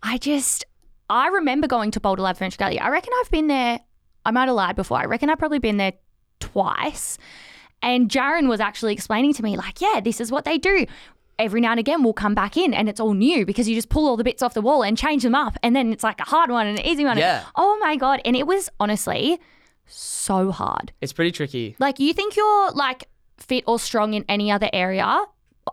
I 0.04 0.18
just, 0.18 0.66
I 1.10 1.28
remember 1.28 1.68
going 1.68 1.92
to 1.92 2.00
Boulder 2.00 2.24
Lab 2.24 2.38
Ferntree 2.38 2.58
Gully. 2.58 2.80
I 2.80 2.90
reckon 2.90 3.14
I've 3.22 3.32
been 3.32 3.48
there, 3.48 3.80
I 4.26 4.32
might 4.32 4.48
have 4.48 4.56
lied 4.56 4.76
before. 4.76 5.00
I 5.00 5.06
reckon 5.06 5.30
I've 5.30 5.40
probably 5.40 5.60
been 5.60 5.78
there 5.78 5.94
twice. 6.40 7.18
And 7.82 8.10
Jaron 8.10 8.48
was 8.48 8.60
actually 8.60 8.94
explaining 8.94 9.34
to 9.34 9.44
me, 9.44 9.58
like, 9.58 9.82
yeah, 9.82 10.00
this 10.04 10.22
is 10.22 10.32
what 10.32 10.46
they 10.46 10.58
do. 10.58 10.86
Every 11.40 11.60
now 11.62 11.72
and 11.72 11.80
again, 11.80 12.04
we'll 12.04 12.14
come 12.14 12.36
back 12.36 12.56
in 12.56 12.74
and 12.74 12.88
it's 12.88 13.00
all 13.00 13.16
new 13.16 13.46
because 13.46 13.68
you 13.68 13.74
just 13.74 13.90
pull 13.90 14.08
all 14.08 14.16
the 14.16 14.24
bits 14.24 14.44
off 14.44 14.54
the 14.54 14.62
wall 14.62 14.84
and 14.84 14.96
change 14.96 15.24
them 15.24 15.34
up. 15.34 15.58
And 15.64 15.76
then 15.76 15.92
it's 15.92 16.04
like 16.04 16.20
a 16.20 16.26
hard 16.26 16.52
one 16.52 16.68
and 16.68 16.78
an 16.78 16.86
easy 16.86 17.04
one. 17.04 17.18
Yeah. 17.18 17.44
Oh 17.56 17.78
my 17.82 17.96
God. 17.96 18.22
And 18.24 18.36
it 18.36 18.46
was 18.46 18.70
honestly 18.80 19.40
so 19.88 20.52
hard. 20.52 20.94
It's 21.02 21.14
pretty 21.14 21.32
tricky. 21.32 21.76
Like, 21.80 22.00
you 22.00 22.14
think 22.14 22.36
you're 22.36 22.72
like 22.72 23.06
fit 23.38 23.64
or 23.66 23.80
strong 23.80 24.14
in 24.14 24.24
any 24.30 24.52
other 24.52 24.70
area. 24.72 25.24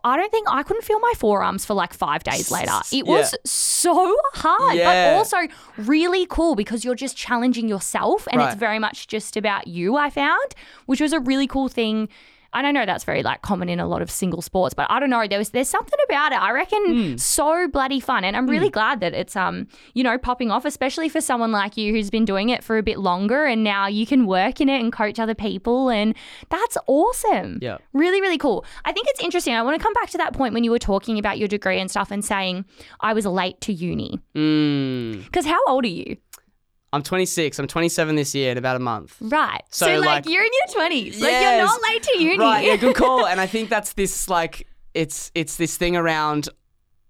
I 0.04 0.16
don't 0.16 0.30
think 0.30 0.46
I 0.50 0.62
couldn't 0.62 0.84
feel 0.84 1.00
my 1.00 1.12
forearms 1.16 1.64
for 1.64 1.74
like 1.74 1.92
five 1.92 2.22
days 2.24 2.50
later. 2.50 2.72
It 2.92 3.06
was 3.06 3.32
Yeah. 3.32 3.38
so 3.44 4.16
hard, 4.34 4.76
Yeah. 4.76 5.12
but 5.12 5.18
also 5.18 5.36
really 5.76 6.26
cool 6.26 6.54
because 6.54 6.84
you're 6.84 6.94
just 6.94 7.16
challenging 7.16 7.68
yourself 7.68 8.26
and 8.32 8.40
it's 8.40 8.54
very 8.56 8.78
much 8.78 9.06
just 9.08 9.36
about 9.36 9.66
you, 9.66 9.96
I 9.96 10.10
found, 10.10 10.54
which 10.86 11.00
was 11.00 11.12
a 11.12 11.20
really 11.20 11.46
cool 11.46 11.68
thing. 11.68 12.08
And 12.58 12.66
I 12.66 12.72
know 12.72 12.84
that's 12.84 13.04
very 13.04 13.22
like 13.22 13.42
common 13.42 13.68
in 13.68 13.80
a 13.80 13.86
lot 13.86 14.02
of 14.02 14.10
single 14.10 14.42
sports, 14.42 14.74
but 14.74 14.86
I 14.90 15.00
don't 15.00 15.10
know. 15.10 15.26
There 15.26 15.38
was 15.38 15.50
there's 15.50 15.68
something 15.68 15.98
about 16.08 16.32
it. 16.32 16.40
I 16.42 16.50
reckon 16.50 16.84
Hmm. 17.12 17.16
so 17.16 17.68
bloody 17.68 18.00
fun, 18.00 18.24
and 18.24 18.36
I'm 18.36 18.46
really 18.48 18.68
glad 18.70 19.00
that 19.00 19.14
it's 19.14 19.36
um 19.36 19.66
you 19.94 20.02
know 20.04 20.18
popping 20.18 20.50
off, 20.50 20.64
especially 20.64 21.08
for 21.08 21.20
someone 21.20 21.52
like 21.52 21.76
you 21.76 21.92
who's 21.92 22.10
been 22.10 22.24
doing 22.24 22.48
it 22.50 22.62
for 22.64 22.76
a 22.78 22.82
bit 22.82 22.98
longer, 22.98 23.44
and 23.46 23.64
now 23.64 23.86
you 23.86 24.06
can 24.06 24.26
work 24.26 24.60
in 24.60 24.68
it 24.68 24.80
and 24.80 24.92
coach 24.92 25.18
other 25.18 25.34
people, 25.34 25.88
and 25.88 26.14
that's 26.50 26.76
awesome. 26.86 27.58
Yeah. 27.62 27.78
Really, 27.92 28.20
really 28.20 28.38
cool. 28.38 28.64
I 28.84 28.92
think 28.92 29.06
it's 29.10 29.20
interesting. 29.20 29.54
I 29.54 29.62
want 29.62 29.78
to 29.78 29.82
come 29.82 29.92
back 29.94 30.10
to 30.10 30.18
that 30.18 30.32
point 30.34 30.54
when 30.54 30.64
you 30.64 30.70
were 30.70 30.78
talking 30.78 31.18
about 31.18 31.38
your 31.38 31.48
degree 31.48 31.78
and 31.80 31.90
stuff 31.90 32.10
and 32.10 32.24
saying 32.24 32.64
I 33.00 33.12
was 33.12 33.24
late 33.26 33.60
to 33.62 33.72
uni. 33.72 34.20
Mm. 34.34 35.24
Because 35.24 35.46
how 35.46 35.58
old 35.66 35.84
are 35.84 35.88
you? 35.88 36.16
I'm 36.92 37.02
26. 37.02 37.58
I'm 37.58 37.66
27 37.66 38.16
this 38.16 38.34
year 38.34 38.50
in 38.52 38.58
about 38.58 38.76
a 38.76 38.78
month. 38.78 39.16
Right. 39.20 39.62
So, 39.70 39.86
So, 39.86 39.96
like, 39.98 40.24
like- 40.24 40.28
you're 40.32 40.42
in 40.42 40.50
your 40.52 40.88
20s. 40.88 41.20
Like 41.20 41.32
you're 41.32 41.64
not 41.64 41.82
late 41.82 42.02
to 42.02 42.18
uni. 42.22 42.38
Right, 42.38 42.64
yeah, 42.66 42.76
good 42.76 42.96
call. 42.96 43.26
and 43.30 43.40
I 43.40 43.46
think 43.46 43.68
that's 43.68 43.92
this 43.92 44.28
like 44.28 44.66
it's 44.94 45.30
it's 45.34 45.56
this 45.56 45.76
thing 45.76 45.96
around 45.96 46.48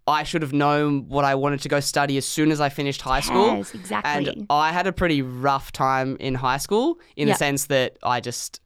I 0.06 0.22
should 0.24 0.40
have 0.42 0.54
known 0.54 1.06
what 1.08 1.24
I 1.24 1.34
wanted 1.34 1.60
to 1.60 1.68
go 1.68 1.80
study 1.80 2.16
as 2.16 2.24
soon 2.26 2.50
as 2.50 2.60
I 2.62 2.70
finished 2.70 3.02
high 3.02 3.20
school. 3.20 3.56
Yes, 3.58 3.74
exactly. 3.74 4.28
And 4.28 4.46
I 4.50 4.72
had 4.72 4.86
a 4.86 4.92
pretty 4.92 5.20
rough 5.22 5.70
time 5.70 6.16
in 6.18 6.34
high 6.34 6.56
school 6.56 6.98
in 7.16 7.28
Yep. 7.28 7.34
the 7.34 7.38
sense 7.38 7.66
that 7.66 7.98
I 8.02 8.20
just 8.20 8.60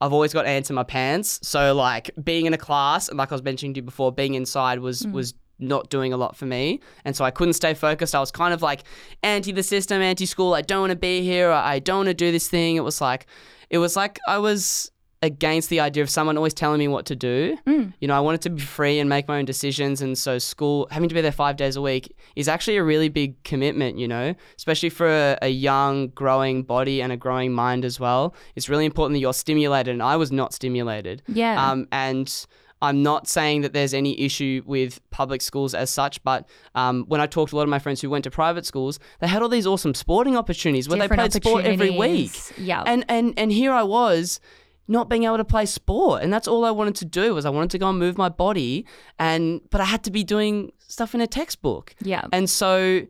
I've 0.00 0.12
always 0.12 0.32
got 0.32 0.46
ants 0.46 0.70
in 0.70 0.76
my 0.76 0.84
pants. 0.84 1.40
So 1.42 1.74
like 1.74 2.10
being 2.22 2.46
in 2.46 2.54
a 2.54 2.58
class 2.58 3.08
and 3.08 3.18
like 3.18 3.32
I 3.32 3.34
was 3.34 3.42
mentioning 3.42 3.74
to 3.74 3.78
you 3.78 3.82
before, 3.82 4.12
being 4.12 4.34
inside 4.34 4.78
was 4.78 5.02
Mm. 5.02 5.12
was 5.12 5.34
not 5.58 5.90
doing 5.90 6.12
a 6.12 6.16
lot 6.16 6.36
for 6.36 6.46
me. 6.46 6.80
And 7.04 7.16
so 7.16 7.24
I 7.24 7.30
couldn't 7.30 7.54
stay 7.54 7.74
focused. 7.74 8.14
I 8.14 8.20
was 8.20 8.30
kind 8.30 8.52
of 8.52 8.62
like 8.62 8.84
anti 9.22 9.52
the 9.52 9.62
system, 9.62 10.02
anti 10.02 10.26
school. 10.26 10.54
I 10.54 10.62
don't 10.62 10.80
want 10.80 10.90
to 10.90 10.96
be 10.96 11.22
here. 11.22 11.50
I 11.50 11.78
don't 11.78 11.98
want 11.98 12.08
to 12.08 12.14
do 12.14 12.32
this 12.32 12.48
thing. 12.48 12.76
It 12.76 12.84
was 12.84 13.00
like 13.00 13.26
it 13.70 13.78
was 13.78 13.96
like 13.96 14.18
I 14.28 14.38
was 14.38 14.90
against 15.22 15.70
the 15.70 15.80
idea 15.80 16.02
of 16.02 16.10
someone 16.10 16.36
always 16.36 16.54
telling 16.54 16.78
me 16.78 16.88
what 16.88 17.06
to 17.06 17.16
do. 17.16 17.56
Mm. 17.66 17.92
You 18.00 18.08
know, 18.08 18.14
I 18.14 18.20
wanted 18.20 18.42
to 18.42 18.50
be 18.50 18.60
free 18.60 18.98
and 18.98 19.08
make 19.08 19.26
my 19.26 19.38
own 19.38 19.44
decisions. 19.44 20.02
And 20.02 20.16
so 20.16 20.38
school, 20.38 20.88
having 20.90 21.08
to 21.08 21.14
be 21.14 21.20
there 21.20 21.32
five 21.32 21.56
days 21.56 21.76
a 21.76 21.82
week 21.82 22.14
is 22.36 22.48
actually 22.48 22.76
a 22.76 22.84
really 22.84 23.08
big 23.08 23.42
commitment, 23.42 23.98
you 23.98 24.06
know, 24.06 24.34
especially 24.56 24.90
for 24.90 25.08
a, 25.08 25.38
a 25.42 25.48
young, 25.48 26.08
growing 26.08 26.62
body 26.62 27.00
and 27.00 27.12
a 27.12 27.16
growing 27.16 27.52
mind 27.52 27.84
as 27.84 27.98
well. 27.98 28.34
It's 28.54 28.68
really 28.68 28.84
important 28.84 29.14
that 29.14 29.20
you're 29.20 29.34
stimulated. 29.34 29.92
And 29.92 30.02
I 30.02 30.16
was 30.16 30.30
not 30.30 30.52
stimulated. 30.52 31.22
Yeah. 31.26 31.70
Um, 31.70 31.88
and 31.92 32.46
I'm 32.82 33.02
not 33.02 33.26
saying 33.26 33.62
that 33.62 33.72
there's 33.72 33.94
any 33.94 34.18
issue 34.20 34.62
with 34.66 35.00
public 35.10 35.40
schools 35.40 35.74
as 35.74 35.90
such, 35.90 36.22
but 36.22 36.48
um, 36.74 37.04
when 37.08 37.20
I 37.20 37.26
talked 37.26 37.50
to 37.50 37.56
a 37.56 37.58
lot 37.58 37.62
of 37.62 37.68
my 37.70 37.78
friends 37.78 38.00
who 38.00 38.10
went 38.10 38.24
to 38.24 38.30
private 38.30 38.66
schools, 38.66 38.98
they 39.20 39.26
had 39.26 39.42
all 39.42 39.48
these 39.48 39.66
awesome 39.66 39.94
sporting 39.94 40.36
opportunities 40.36 40.88
where 40.88 40.98
Different 40.98 41.32
they 41.32 41.40
played 41.40 41.42
sport 41.42 41.64
every 41.64 41.90
week. 41.90 42.38
Yeah. 42.58 42.82
And 42.86 43.04
and 43.08 43.34
and 43.38 43.50
here 43.50 43.72
I 43.72 43.82
was 43.82 44.40
not 44.88 45.08
being 45.08 45.24
able 45.24 45.38
to 45.38 45.44
play 45.44 45.66
sport 45.66 46.22
and 46.22 46.32
that's 46.32 46.46
all 46.46 46.64
I 46.64 46.70
wanted 46.70 46.94
to 46.96 47.04
do 47.04 47.34
was 47.34 47.44
I 47.44 47.50
wanted 47.50 47.70
to 47.70 47.78
go 47.78 47.88
and 47.88 47.98
move 47.98 48.16
my 48.16 48.28
body 48.28 48.86
and 49.18 49.60
but 49.70 49.80
I 49.80 49.84
had 49.84 50.04
to 50.04 50.12
be 50.12 50.22
doing 50.22 50.70
stuff 50.78 51.14
in 51.14 51.20
a 51.20 51.26
textbook. 51.26 51.94
Yeah. 52.02 52.26
And 52.32 52.48
so 52.48 53.06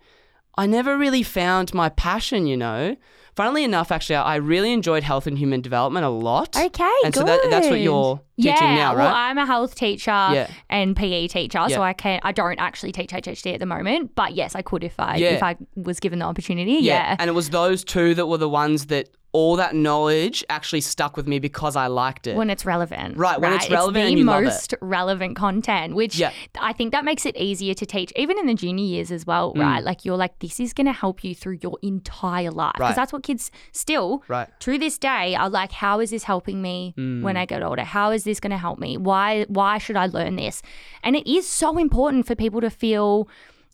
I 0.59 0.67
never 0.67 0.97
really 0.97 1.23
found 1.23 1.75
my 1.75 1.89
passion, 1.91 2.47
you 2.47 2.57
know. 2.57 2.97
Funnily 3.35 3.65
enough, 3.65 3.93
actually, 3.93 4.17
I 4.17 4.37
really 4.37 4.73
enjoyed 4.73 5.03
health 5.03 5.27
and 5.27 5.37
human 5.37 5.61
development 5.61 6.07
a 6.07 6.09
lot. 6.09 6.57
Okay, 6.57 6.91
And 7.05 7.15
so 7.15 7.23
that, 7.23 7.41
that's 7.51 7.67
what 7.67 7.73
good. 7.75 7.83
you're 7.83 8.19
teaching 8.41 8.55
yeah, 8.55 8.75
now, 8.77 8.97
well. 8.97 9.13
I'm 9.15 9.37
a 9.37 9.45
health 9.45 9.75
teacher 9.75 10.11
Yeah. 10.11 10.49
and 10.71 10.97
PE 10.97 11.29
teacher, 11.29 11.59
Yeah. 11.69 11.77
so 11.77 11.83
I 11.83 11.93
can 11.93 12.19
I 12.23 12.33
don't 12.33 12.59
actually 12.59 12.93
teach 12.93 13.11
HHD 13.13 13.53
at 13.53 13.61
the 13.61 13.67
moment, 13.67 14.13
but 14.15 14.35
yes, 14.35 14.55
I 14.55 14.63
could 14.63 14.83
if 14.83 14.99
I 14.99 15.17
Yeah. 15.17 15.29
if 15.33 15.43
I 15.43 15.57
was 15.75 16.01
given 16.01 16.21
the 16.21 16.25
opportunity. 16.25 16.79
Yeah. 16.81 17.15
And 17.19 17.29
it 17.29 17.35
was 17.35 17.51
those 17.51 17.85
two 17.85 18.15
that 18.15 18.25
were 18.27 18.39
the 18.39 18.49
ones 18.49 18.87
that 18.87 19.11
all 19.39 19.57
that 19.57 19.75
knowledge 19.75 20.43
actually 20.49 20.81
stuck 20.81 21.15
with 21.17 21.27
me 21.29 21.39
because 21.39 21.77
I 21.77 21.89
liked 21.89 22.27
it. 22.27 22.37
when 22.37 22.49
it's 22.49 22.65
relevant. 22.65 23.19
Right, 23.19 23.39
when 23.41 23.53
it's 23.53 23.69
relevant 23.71 24.05
the 24.05 24.11
and 24.11 24.19
you 24.19 24.25
love 24.25 24.43
it. 24.43 24.47
most 24.47 24.75
relevant 24.81 25.37
content, 25.37 25.95
which 25.95 26.17
Yeah. 26.19 26.33
I 26.59 26.73
think 26.73 26.93
that 26.93 27.05
makes 27.05 27.27
it 27.27 27.37
easier 27.37 27.75
to 27.75 27.85
teach, 27.85 28.13
even 28.17 28.39
in 28.39 28.47
the 28.47 28.55
junior 28.55 28.85
years 28.95 29.11
as 29.13 29.27
well, 29.27 29.53
Mm. 29.53 29.61
right? 29.61 29.85
Like 29.85 30.05
you're 30.07 30.17
like, 30.17 30.39
this 30.39 30.59
is 30.59 30.73
going 30.73 30.87
to 30.87 30.93
help 31.05 31.23
you 31.23 31.35
through 31.35 31.59
your 31.61 31.77
entire 31.83 32.51
life. 32.51 32.73
Because 32.77 32.89
Right. 32.91 32.97
that's 32.97 33.13
what 33.13 33.23
kids 33.23 33.51
still, 33.73 34.23
Right. 34.29 34.49
to 34.61 34.79
this 34.79 34.97
day, 34.99 35.35
are 35.35 35.51
like, 35.51 35.73
how 35.73 36.01
is 36.01 36.11
this 36.11 36.25
helping 36.25 36.63
me 36.63 36.95
Mm. 36.97 37.23
when 37.23 37.37
I 37.37 37.45
get 37.45 37.63
older? 37.63 37.85
How 37.85 38.13
is 38.13 38.25
this 38.25 38.41
going 38.41 38.53
to 38.53 38.57
help 38.67 38.79
me? 38.79 38.97
Why, 38.97 39.45
why 39.49 39.77
should 39.79 39.97
I 39.97 40.07
learn 40.07 40.37
this? 40.37 40.63
And 41.03 41.15
it 41.15 41.27
is 41.31 41.47
so 41.47 41.77
important 41.79 42.27
for 42.27 42.35
people 42.35 42.61
to 42.63 42.71
feel 42.71 43.29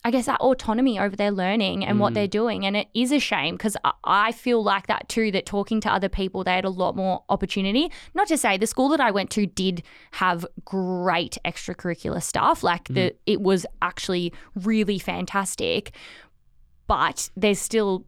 I 0.04 0.10
guess 0.10 0.26
that 0.26 0.40
autonomy 0.40 0.98
over 0.98 1.14
their 1.14 1.30
learning 1.30 1.84
and 1.84 1.96
Mm. 1.96 2.00
what 2.00 2.14
they're 2.14 2.26
doing. 2.26 2.66
And 2.66 2.76
it 2.76 2.88
is 2.92 3.12
a 3.12 3.20
shame 3.20 3.54
because 3.54 3.76
I, 4.02 4.32
feel 4.32 4.60
like 4.62 4.88
that 4.88 5.08
too, 5.08 5.30
that 5.30 5.46
talking 5.46 5.80
to 5.82 5.92
other 5.92 6.08
people, 6.08 6.42
they 6.42 6.54
had 6.54 6.64
a 6.64 6.70
lot 6.70 6.96
more 6.96 7.22
opportunity. 7.28 7.88
Not 8.12 8.26
to 8.28 8.36
say 8.36 8.56
the 8.58 8.66
school 8.66 8.88
that 8.88 9.00
I 9.00 9.12
went 9.12 9.30
to 9.30 9.46
did 9.46 9.82
have 10.12 10.44
great 10.64 11.38
extracurricular 11.44 12.20
stuff. 12.22 12.64
Like 12.64 12.84
Mm. 12.88 12.94
the 12.94 13.14
it 13.26 13.40
was 13.42 13.64
actually 13.80 14.32
really 14.56 14.98
fantastic. 14.98 15.92
But 16.88 17.30
there's 17.36 17.60
still 17.60 18.04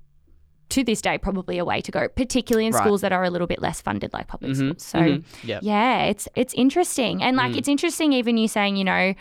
to 0.70 0.82
this 0.82 1.00
day 1.00 1.18
probably 1.18 1.58
a 1.58 1.64
way 1.64 1.80
to 1.82 1.92
go, 1.92 2.08
particularly 2.08 2.66
in 2.66 2.72
Right. 2.72 2.82
schools 2.82 3.02
that 3.02 3.12
are 3.12 3.22
a 3.22 3.30
little 3.30 3.46
bit 3.46 3.62
less 3.62 3.80
funded 3.80 4.12
like 4.12 4.26
public 4.26 4.52
Mhm, 4.52 4.56
schools. 4.56 4.82
So 4.82 4.98
mhm, 4.98 5.24
yeah. 5.44 5.60
yeah, 5.62 6.04
it's 6.06 6.26
it's 6.34 6.54
interesting. 6.54 7.22
And 7.22 7.36
like 7.36 7.56
it's 7.56 7.68
interesting 7.68 8.12
even 8.12 8.36
you 8.36 8.48
saying, 8.48 8.76
you 8.76 8.84
know, 8.84 9.14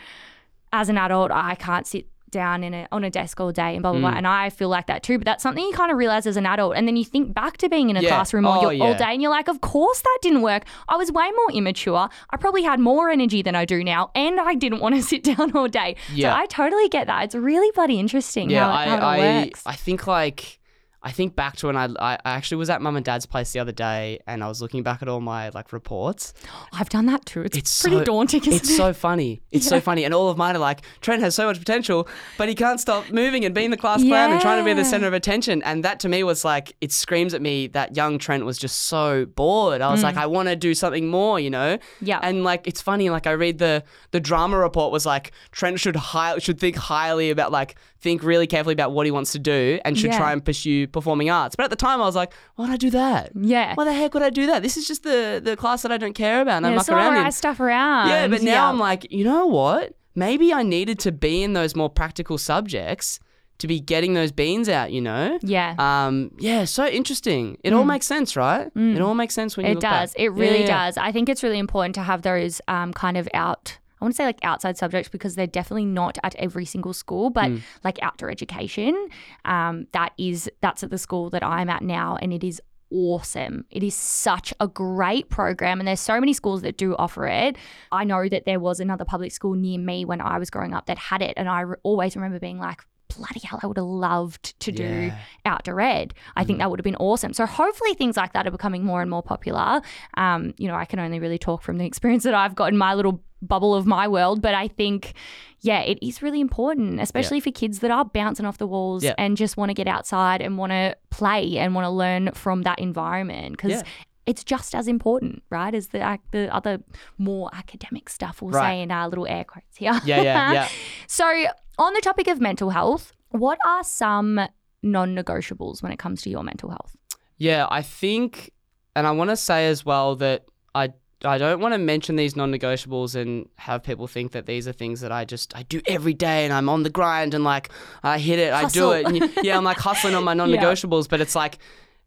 as 0.72 0.88
an 0.88 0.98
adult, 0.98 1.30
I 1.30 1.54
can't 1.54 1.86
sit 1.86 2.06
down 2.34 2.62
in 2.62 2.74
a 2.74 2.86
on 2.92 3.02
a 3.04 3.10
desk 3.10 3.40
all 3.40 3.52
day 3.52 3.72
and 3.74 3.82
blah 3.82 3.92
blah 3.92 4.00
blah. 4.00 4.12
Mm. 4.12 4.18
And 4.18 4.26
I 4.26 4.50
feel 4.50 4.68
like 4.68 4.86
that 4.88 5.02
too. 5.02 5.16
But 5.18 5.24
that's 5.24 5.42
something 5.42 5.64
you 5.64 5.72
kind 5.72 5.90
of 5.90 5.96
realize 5.96 6.26
as 6.26 6.36
an 6.36 6.44
adult. 6.44 6.76
And 6.76 6.86
then 6.86 6.96
you 6.96 7.04
think 7.04 7.32
back 7.32 7.56
to 7.62 7.68
being 7.70 7.88
in 7.90 7.96
a 7.96 8.02
Yeah. 8.02 8.10
classroom 8.10 8.44
all, 8.46 8.58
Oh, 8.66 8.70
your, 8.70 8.84
all 8.84 8.90
yeah. 8.92 8.98
day 8.98 9.12
and 9.14 9.22
you're 9.22 9.30
like, 9.30 9.48
of 9.48 9.62
course 9.62 10.00
that 10.02 10.18
didn't 10.20 10.42
work. 10.42 10.64
I 10.88 10.96
was 10.96 11.10
way 11.10 11.30
more 11.40 11.50
immature. 11.52 12.08
I 12.30 12.36
probably 12.36 12.62
had 12.64 12.78
more 12.80 13.08
energy 13.08 13.40
than 13.40 13.54
I 13.54 13.64
do 13.64 13.82
now. 13.82 14.10
And 14.14 14.38
I 14.40 14.54
didn't 14.54 14.80
want 14.80 14.94
to 14.96 15.02
sit 15.12 15.24
down 15.24 15.56
all 15.56 15.68
day. 15.68 15.96
Yeah. 16.12 16.34
So 16.34 16.40
I 16.42 16.46
totally 16.46 16.88
get 16.90 17.06
that. 17.06 17.24
It's 17.24 17.34
really 17.34 17.70
bloody 17.72 17.98
interesting 17.98 18.50
Yeah, 18.50 18.64
how, 18.64 18.72
I, 18.72 18.84
how 18.86 18.96
it 18.96 19.02
all 19.02 19.10
I, 19.10 19.18
works. 19.44 19.62
I 19.64 19.74
think 19.74 20.06
like 20.06 20.58
I 21.06 21.12
think 21.12 21.36
back 21.36 21.56
to 21.56 21.66
when 21.66 21.76
I, 21.76 21.84
I 22.00 22.18
actually 22.24 22.56
was 22.56 22.70
at 22.70 22.80
mum 22.80 22.96
and 22.96 23.04
dad's 23.04 23.26
place 23.26 23.52
the 23.52 23.60
other 23.60 23.72
day 23.72 24.20
and 24.26 24.42
I 24.42 24.48
was 24.48 24.62
looking 24.62 24.82
back 24.82 25.02
at 25.02 25.08
all 25.08 25.20
my 25.20 25.50
like 25.50 25.72
reports. 25.72 26.32
I've 26.72 26.88
done 26.88 27.06
that 27.06 27.26
too. 27.26 27.42
It's, 27.42 27.56
It's 27.58 27.82
pretty 27.82 27.98
so- 27.98 28.04
daunting, 28.04 28.40
isn't 28.40 28.54
It's 28.54 28.70
it? 28.70 28.76
so 28.76 28.92
funny. 28.94 29.42
It's 29.52 29.68
so 29.68 29.80
funny. 29.80 30.04
And 30.04 30.14
all 30.14 30.30
of 30.30 30.38
mine 30.38 30.56
are 30.56 30.60
like, 30.60 30.80
Trent 31.02 31.22
has 31.22 31.34
so 31.34 31.46
much 31.46 31.58
potential, 31.58 32.08
but 32.38 32.48
he 32.48 32.54
can't 32.54 32.80
stop 32.80 33.10
moving 33.12 33.44
and 33.44 33.54
being 33.54 33.70
the 33.70 33.76
class 33.76 34.02
clown 34.02 34.32
and 34.32 34.40
trying 34.40 34.58
to 34.58 34.64
be 34.64 34.72
the 34.72 34.84
center 34.84 35.06
of 35.06 35.12
attention. 35.12 35.62
And 35.62 35.84
that 35.84 36.00
to 36.00 36.08
me 36.08 36.24
was 36.24 36.44
like, 36.44 36.74
it 36.80 36.90
screams 36.90 37.34
at 37.34 37.42
me 37.42 37.66
that 37.68 37.94
young 37.96 38.18
Trent 38.18 38.44
was 38.46 38.56
just 38.58 38.84
so 38.84 39.26
bored. 39.26 39.82
I 39.82 39.90
was 39.92 40.02
like, 40.02 40.16
I 40.16 40.26
want 40.26 40.48
to 40.48 40.56
do 40.56 40.74
something 40.74 41.08
more, 41.08 41.38
you 41.38 41.50
know? 41.50 41.76
Mm. 41.76 41.80
Yeah. 42.00 42.20
And 42.22 42.44
like, 42.44 42.66
it's 42.66 42.80
funny. 42.80 43.10
Like, 43.10 43.26
I 43.26 43.32
read 43.32 43.58
the 43.58 43.84
the 44.12 44.20
drama 44.20 44.56
report 44.58 44.90
was 44.90 45.04
like, 45.04 45.32
Trent 45.52 45.78
should 45.80 45.96
high, 45.96 46.38
should 46.38 46.58
think 46.58 46.76
highly 46.76 47.28
about 47.30 47.52
like, 47.52 47.74
think 48.00 48.22
really 48.22 48.46
carefully 48.46 48.72
about 48.74 48.92
what 48.92 49.06
he 49.06 49.10
wants 49.12 49.32
to 49.32 49.38
do 49.38 49.78
and 49.84 49.98
should 49.98 50.10
Yeah. 50.10 50.18
try 50.18 50.32
and 50.32 50.44
pursue 50.44 50.86
performing 50.94 51.28
arts. 51.28 51.54
But 51.56 51.64
at 51.64 51.70
the 51.70 51.76
time, 51.76 52.00
I 52.00 52.04
was 52.06 52.16
like, 52.16 52.32
why 52.56 52.64
would 52.64 52.72
I 52.72 52.78
do 52.78 52.88
that? 52.90 53.32
yeah. 53.38 53.74
Why 53.74 53.84
the 53.84 53.92
heck 53.92 54.14
would 54.14 54.22
I 54.22 54.30
do 54.30 54.46
that? 54.46 54.62
This 54.62 54.78
is 54.78 54.88
just 54.88 55.02
the 55.02 55.42
the 55.44 55.56
class 55.56 55.82
that 55.82 55.92
I 55.92 55.98
don't 55.98 56.14
care 56.14 56.40
about 56.40 56.56
and 56.58 56.66
I 56.66 56.70
yeah, 56.70 56.76
muck 56.76 56.86
so 56.86 56.94
I 56.94 57.08
around 57.10 57.26
in. 57.26 57.32
stuff 57.32 57.60
around. 57.60 58.08
Yeah, 58.08 58.28
but 58.28 58.40
now 58.42 58.52
Yeah. 58.52 58.68
I'm 58.70 58.78
like, 58.78 59.06
you 59.12 59.24
know 59.24 59.46
what? 59.46 59.92
Maybe 60.14 60.54
I 60.54 60.62
needed 60.62 60.98
to 61.00 61.12
be 61.12 61.42
in 61.42 61.52
those 61.52 61.74
more 61.76 61.90
practical 61.90 62.38
subjects 62.38 63.20
to 63.58 63.66
be 63.68 63.78
getting 63.80 64.14
those 64.14 64.32
beans 64.32 64.68
out, 64.68 64.90
you 64.90 65.00
know? 65.00 65.38
yeah. 65.42 65.74
Um, 65.78 66.32
yeah, 66.38 66.64
so 66.64 66.86
interesting. 66.86 67.56
It 67.62 67.72
all 67.72 67.84
makes 67.84 68.04
sense, 68.06 68.36
right? 68.36 68.68
It 68.74 69.00
all 69.00 69.14
makes 69.14 69.32
sense 69.34 69.56
when 69.56 69.64
you 69.66 69.70
Mm. 69.70 69.72
It 69.72 69.74
look 69.76 69.82
back. 69.82 70.00
does. 70.02 70.14
It 70.16 70.28
really 70.32 70.60
Yeah, 70.62 70.66
yeah. 70.66 70.86
does. 70.86 70.96
I 70.98 71.12
think 71.12 71.28
it's 71.28 71.42
really 71.44 71.60
important 71.60 71.94
to 71.94 72.02
have 72.02 72.22
those 72.22 72.60
um, 72.66 72.92
kind 72.92 73.16
of 73.16 73.28
out. 73.32 73.78
I 74.04 74.06
want 74.06 74.12
to 74.12 74.16
say 74.18 74.26
like 74.26 74.38
outside 74.44 74.76
subjects 74.76 75.08
because 75.08 75.34
they're 75.34 75.46
definitely 75.46 75.86
not 75.86 76.18
at 76.22 76.34
every 76.34 76.66
single 76.66 76.92
school, 76.92 77.30
but 77.30 77.50
Mm. 77.50 77.62
like 77.84 77.98
outdoor 78.02 78.30
education. 78.30 79.08
Um, 79.46 79.86
that 79.92 80.12
is 80.18 80.50
that's 80.60 80.82
at 80.82 80.90
the 80.90 80.98
school 80.98 81.30
that 81.30 81.42
I'm 81.42 81.70
at 81.70 81.80
now, 81.82 82.16
and 82.20 82.30
it 82.30 82.44
is 82.44 82.60
awesome. 82.92 83.64
It 83.70 83.82
is 83.82 83.94
such 83.94 84.52
a 84.60 84.68
great 84.68 85.30
program, 85.30 85.80
and 85.80 85.88
there's 85.88 86.00
so 86.00 86.20
many 86.20 86.32
schools 86.34 86.60
that 86.62 86.76
do 86.76 86.94
offer 86.96 87.26
it. 87.26 87.56
I 87.90 88.04
know 88.04 88.28
that 88.28 88.44
there 88.44 88.60
was 88.60 88.78
another 88.78 89.04
public 89.06 89.32
school 89.32 89.54
near 89.54 89.78
me 89.78 90.04
when 90.04 90.20
I 90.20 90.38
was 90.38 90.50
growing 90.50 90.74
up 90.74 90.84
that 90.86 90.98
had 90.98 91.22
it, 91.22 91.34
and 91.38 91.48
I 91.48 91.60
re- 91.62 91.76
always 91.82 92.14
remember 92.14 92.38
being 92.38 92.58
like. 92.58 92.82
Bloody 93.16 93.40
hell, 93.40 93.60
I 93.62 93.66
would 93.66 93.76
have 93.76 93.86
loved 93.86 94.58
to 94.60 94.72
do 94.72 94.82
Yeah. 94.82 95.10
Mm. 95.10 95.16
outdoor 95.46 95.80
ed. 95.80 96.14
I 96.36 96.44
think 96.44 96.58
that 96.58 96.70
would 96.70 96.78
have 96.80 96.84
been 96.84 96.96
awesome. 96.96 97.32
So 97.32 97.46
hopefully 97.46 97.94
things 97.94 98.16
like 98.16 98.32
that 98.32 98.46
are 98.46 98.50
becoming 98.50 98.84
more 98.84 99.02
and 99.02 99.10
more 99.10 99.22
popular. 99.22 99.82
Um, 100.16 100.54
you 100.58 100.66
know, 100.68 100.74
I 100.74 100.84
can 100.84 100.98
only 100.98 101.18
really 101.20 101.38
talk 101.38 101.62
from 101.62 101.78
the 101.78 101.84
experience 101.90 102.24
that 102.24 102.34
I've 102.34 102.54
got 102.54 102.70
in 102.72 102.78
my 102.78 102.94
little 102.94 103.22
bubble 103.42 103.74
of 103.74 103.84
my 103.86 104.08
world, 104.08 104.40
but 104.40 104.54
I 104.54 104.68
think, 104.68 105.12
yeah, 105.60 105.80
it 105.80 105.98
is 106.02 106.22
really 106.22 106.40
important, 106.40 106.98
especially 107.00 107.40
for 107.40 107.50
kids 107.50 107.80
that 107.80 107.90
are 107.90 108.04
bouncing 108.04 108.46
off 108.46 108.56
the 108.58 108.66
walls 108.66 109.04
Yeah. 109.04 109.14
and 109.18 109.36
just 109.36 109.56
want 109.58 109.68
to 109.68 109.74
get 109.74 109.86
outside 109.86 110.40
and 110.40 110.56
want 110.56 110.72
to 110.72 110.96
play 111.10 111.58
and 111.58 111.74
want 111.74 111.84
to 111.84 111.90
learn 111.90 112.30
from 112.32 112.62
that 112.62 112.78
environment 112.78 113.52
because. 113.56 113.72
Yeah. 113.72 113.82
It's 114.26 114.42
just 114.42 114.74
as 114.74 114.88
important, 114.88 115.42
right, 115.50 115.74
as 115.74 115.88
the 115.88 116.18
the 116.30 116.48
other 116.50 116.82
more 117.18 117.50
academic 117.52 118.08
stuff 118.08 118.40
we'll 118.40 118.52
Right. 118.52 118.70
say 118.76 118.80
in 118.80 118.90
our 118.90 119.06
little 119.06 119.26
air 119.26 119.44
quotes 119.44 119.76
here. 119.76 120.00
Yeah, 120.06 120.22
yeah, 120.22 120.52
yeah. 120.52 120.68
So, 121.06 121.30
on 121.78 121.92
the 121.94 122.00
topic 122.00 122.26
of 122.28 122.40
mental 122.40 122.70
health, 122.70 123.12
what 123.30 123.58
are 123.66 123.82
some 123.84 124.40
non 124.82 125.14
negotiables 125.14 125.82
when 125.82 125.92
it 125.92 125.98
comes 125.98 126.22
to 126.22 126.30
your 126.30 126.42
mental 126.42 126.70
health? 126.70 126.96
Yeah, 127.38 127.66
I 127.70 127.82
think, 127.82 128.50
and 128.94 129.06
I 129.06 129.10
want 129.10 129.30
to 129.30 129.36
say 129.36 129.68
as 129.68 129.84
well 129.84 130.16
that 130.16 130.44
I 130.74 130.90
I 131.24 131.38
don't 131.38 131.58
want 131.60 131.72
to 131.72 131.78
mention 131.78 132.16
these 132.16 132.36
non-negotiables 132.36 133.14
and 133.14 133.48
have 133.56 133.82
people 133.82 134.06
think 134.06 134.32
that 134.32 134.44
these 134.44 134.68
are 134.68 134.72
things 134.72 135.00
that 135.00 135.10
I 135.10 135.24
just 135.24 135.56
I 135.56 135.62
do 135.62 135.80
every 135.86 136.12
day 136.12 136.44
and 136.44 136.52
I'm 136.52 136.68
on 136.68 136.82
the 136.82 136.90
grind 136.90 137.32
and 137.32 137.42
like 137.44 137.70
I 138.02 138.18
hit 138.18 138.38
it, 138.38 138.52
I 138.52 138.68
do 138.68 138.90
it. 138.92 139.10
You- 139.14 139.30
yeah, 139.42 139.56
I'm 139.56 139.64
like 139.64 139.78
hustling 139.78 140.14
on 140.14 140.22
my 140.24 140.34
non-negotiables, 140.40 141.08
but 141.08 141.20
it's 141.22 141.34
like 141.34 141.58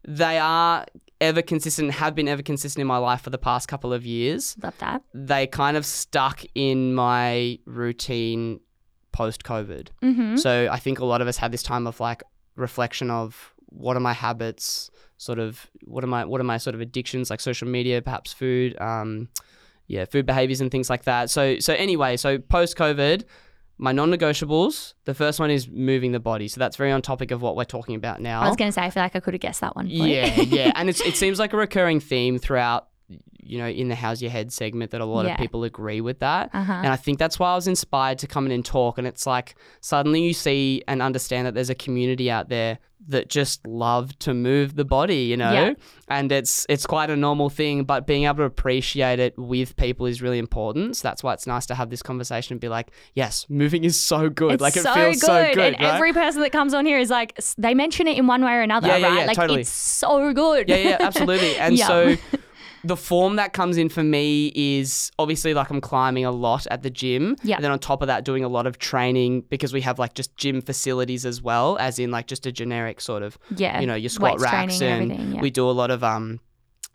they 0.06 0.38
are 0.38 0.86
ever 1.20 1.42
consistent, 1.42 1.90
have 1.94 2.14
been 2.14 2.28
ever 2.28 2.42
consistent 2.42 2.80
in 2.80 2.86
my 2.86 2.98
life 2.98 3.22
for 3.22 3.30
the 3.30 3.38
past 3.38 3.66
couple 3.66 3.92
of 3.92 4.06
years. 4.06 4.56
Love 4.62 4.78
that. 4.78 5.02
They 5.12 5.48
kind 5.48 5.76
of 5.76 5.84
stuck 5.84 6.44
in 6.54 6.94
my 6.94 7.58
routine 7.66 8.60
post 9.18 9.42
COVID. 9.42 9.88
Mm-hmm. 10.00 10.36
So 10.36 10.68
I 10.70 10.78
think 10.78 11.00
a 11.00 11.04
lot 11.04 11.20
of 11.20 11.26
us 11.26 11.36
had 11.36 11.50
this 11.50 11.64
time 11.64 11.88
of 11.88 11.98
like 11.98 12.22
reflection 12.54 13.10
of 13.10 13.52
what 13.66 13.96
are 13.96 14.00
my 14.10 14.12
habits, 14.12 14.90
sort 15.16 15.40
of 15.40 15.68
what 15.82 16.04
are 16.04 16.06
my 16.06 16.24
what 16.24 16.40
are 16.40 16.44
my 16.54 16.56
sort 16.56 16.76
of 16.76 16.80
addictions 16.80 17.28
like 17.28 17.40
social 17.40 17.66
media, 17.66 18.00
perhaps 18.00 18.32
food, 18.32 18.80
um, 18.80 19.28
yeah, 19.88 20.04
food 20.04 20.24
behaviors 20.24 20.60
and 20.60 20.70
things 20.70 20.88
like 20.88 21.02
that. 21.02 21.30
So 21.30 21.58
so 21.58 21.74
anyway, 21.74 22.16
so 22.16 22.38
post 22.38 22.76
COVID, 22.76 23.24
my 23.76 23.90
non-negotiables. 23.90 24.94
The 25.04 25.14
first 25.14 25.40
one 25.40 25.50
is 25.50 25.68
moving 25.68 26.12
the 26.12 26.20
body. 26.20 26.46
So 26.46 26.60
that's 26.60 26.76
very 26.76 26.92
on 26.92 27.02
topic 27.02 27.32
of 27.32 27.42
what 27.42 27.56
we're 27.56 27.64
talking 27.64 27.96
about 27.96 28.20
now. 28.20 28.40
I 28.42 28.46
was 28.46 28.56
going 28.56 28.68
to 28.68 28.72
say, 28.72 28.82
I 28.82 28.90
feel 28.90 29.02
like 29.02 29.16
I 29.16 29.20
could 29.20 29.34
have 29.34 29.40
guessed 29.40 29.62
that 29.62 29.74
one. 29.74 29.88
Yeah, 29.88 30.40
yeah, 30.42 30.70
and 30.76 30.88
it's, 30.88 31.00
it 31.00 31.16
seems 31.16 31.40
like 31.40 31.52
a 31.52 31.56
recurring 31.56 31.98
theme 31.98 32.38
throughout, 32.38 32.88
you 33.40 33.58
know, 33.58 33.68
in 33.68 33.88
the 33.88 33.94
How's 33.94 34.20
Your 34.20 34.30
Head 34.30 34.52
segment 34.52 34.90
that 34.90 35.00
a 35.00 35.04
lot 35.04 35.24
Yeah. 35.26 35.32
of 35.34 35.38
people 35.38 35.64
agree 35.64 36.00
with 36.00 36.18
that. 36.20 36.50
Uh-huh. 36.52 36.72
And 36.72 36.88
I 36.88 36.96
think 36.96 37.18
that's 37.18 37.38
why 37.38 37.52
I 37.52 37.54
was 37.54 37.68
inspired 37.68 38.18
to 38.18 38.26
come 38.26 38.46
in 38.46 38.52
and 38.52 38.64
talk. 38.64 38.98
And 38.98 39.06
it's 39.06 39.26
like 39.26 39.54
suddenly 39.80 40.22
you 40.22 40.32
see 40.34 40.82
and 40.88 41.00
understand 41.00 41.46
that 41.46 41.54
there's 41.54 41.70
a 41.70 41.74
community 41.74 42.30
out 42.30 42.48
there 42.48 42.78
that 43.10 43.28
just 43.28 43.64
love 43.66 44.18
to 44.18 44.34
move 44.34 44.74
the 44.74 44.84
body, 44.84 45.18
you 45.22 45.36
know, 45.36 45.52
Yeah. 45.52 45.74
and 46.08 46.30
it's 46.32 46.66
it's 46.68 46.84
quite 46.84 47.08
a 47.10 47.16
normal 47.16 47.48
thing. 47.48 47.84
But 47.84 48.06
being 48.06 48.24
able 48.24 48.38
to 48.38 48.42
appreciate 48.42 49.18
it 49.20 49.38
with 49.38 49.76
people 49.76 50.04
is 50.06 50.20
really 50.20 50.38
important. 50.38 50.96
So 50.96 51.08
that's 51.08 51.22
why 51.22 51.32
it's 51.32 51.46
nice 51.46 51.64
to 51.66 51.74
have 51.76 51.90
this 51.90 52.02
conversation 52.02 52.54
and 52.54 52.60
be 52.60 52.68
like, 52.68 52.90
yes, 53.14 53.46
moving 53.48 53.84
is 53.84 53.98
so 53.98 54.28
good. 54.28 54.54
It's 54.54 54.60
like 54.62 54.76
it 54.76 54.82
so 54.82 54.92
feels 54.92 55.20
good. 55.20 55.26
so 55.26 55.54
good, 55.54 55.74
and 55.74 55.82
right? 55.84 55.94
every 55.94 56.12
person 56.12 56.42
that 56.42 56.50
comes 56.50 56.74
on 56.74 56.84
here 56.84 56.98
is 56.98 57.08
like, 57.08 57.38
they 57.56 57.72
mention 57.72 58.08
it 58.08 58.18
in 58.18 58.26
one 58.26 58.44
way 58.44 58.52
or 58.52 58.62
another, 58.62 58.88
Yeah, 58.88 58.96
yeah, 58.96 59.08
right? 59.14 59.26
like, 59.28 59.36
totally. 59.36 59.60
it's 59.60 59.70
so 59.70 60.32
good. 60.34 60.68
Yeah, 60.68 60.76
yeah, 60.76 60.96
absolutely. 61.00 61.56
And 61.58 61.78
so 61.78 62.16
the 62.84 62.96
form 62.96 63.36
that 63.36 63.52
comes 63.52 63.76
in 63.76 63.88
for 63.88 64.02
me 64.02 64.52
is 64.54 65.10
obviously 65.18 65.54
like 65.54 65.70
I'm 65.70 65.80
climbing 65.80 66.24
a 66.24 66.30
lot 66.30 66.66
at 66.70 66.82
the 66.82 66.90
gym. 66.90 67.36
Yeah. 67.42 67.56
And 67.56 67.64
then 67.64 67.72
on 67.72 67.78
top 67.78 68.02
of 68.02 68.06
that, 68.08 68.24
doing 68.24 68.44
a 68.44 68.48
lot 68.48 68.66
of 68.66 68.78
training 68.78 69.42
because 69.48 69.72
we 69.72 69.80
have 69.82 69.98
like 69.98 70.14
just 70.14 70.36
gym 70.36 70.60
facilities 70.60 71.26
as 71.26 71.42
well, 71.42 71.76
as 71.78 71.98
in 71.98 72.10
like 72.10 72.26
just 72.26 72.46
a 72.46 72.52
generic 72.52 73.00
sort 73.00 73.22
of, 73.22 73.38
Yeah. 73.56 73.80
you 73.80 73.86
know, 73.86 73.94
your 73.94 74.10
squat 74.10 74.32
weights 74.32 74.42
racks 74.44 74.82
and 74.82 75.12
and 75.12 75.34
yeah. 75.34 75.40
we 75.40 75.50
do 75.50 75.68
a 75.68 75.72
lot 75.72 75.90
of 75.90 76.02
um. 76.04 76.40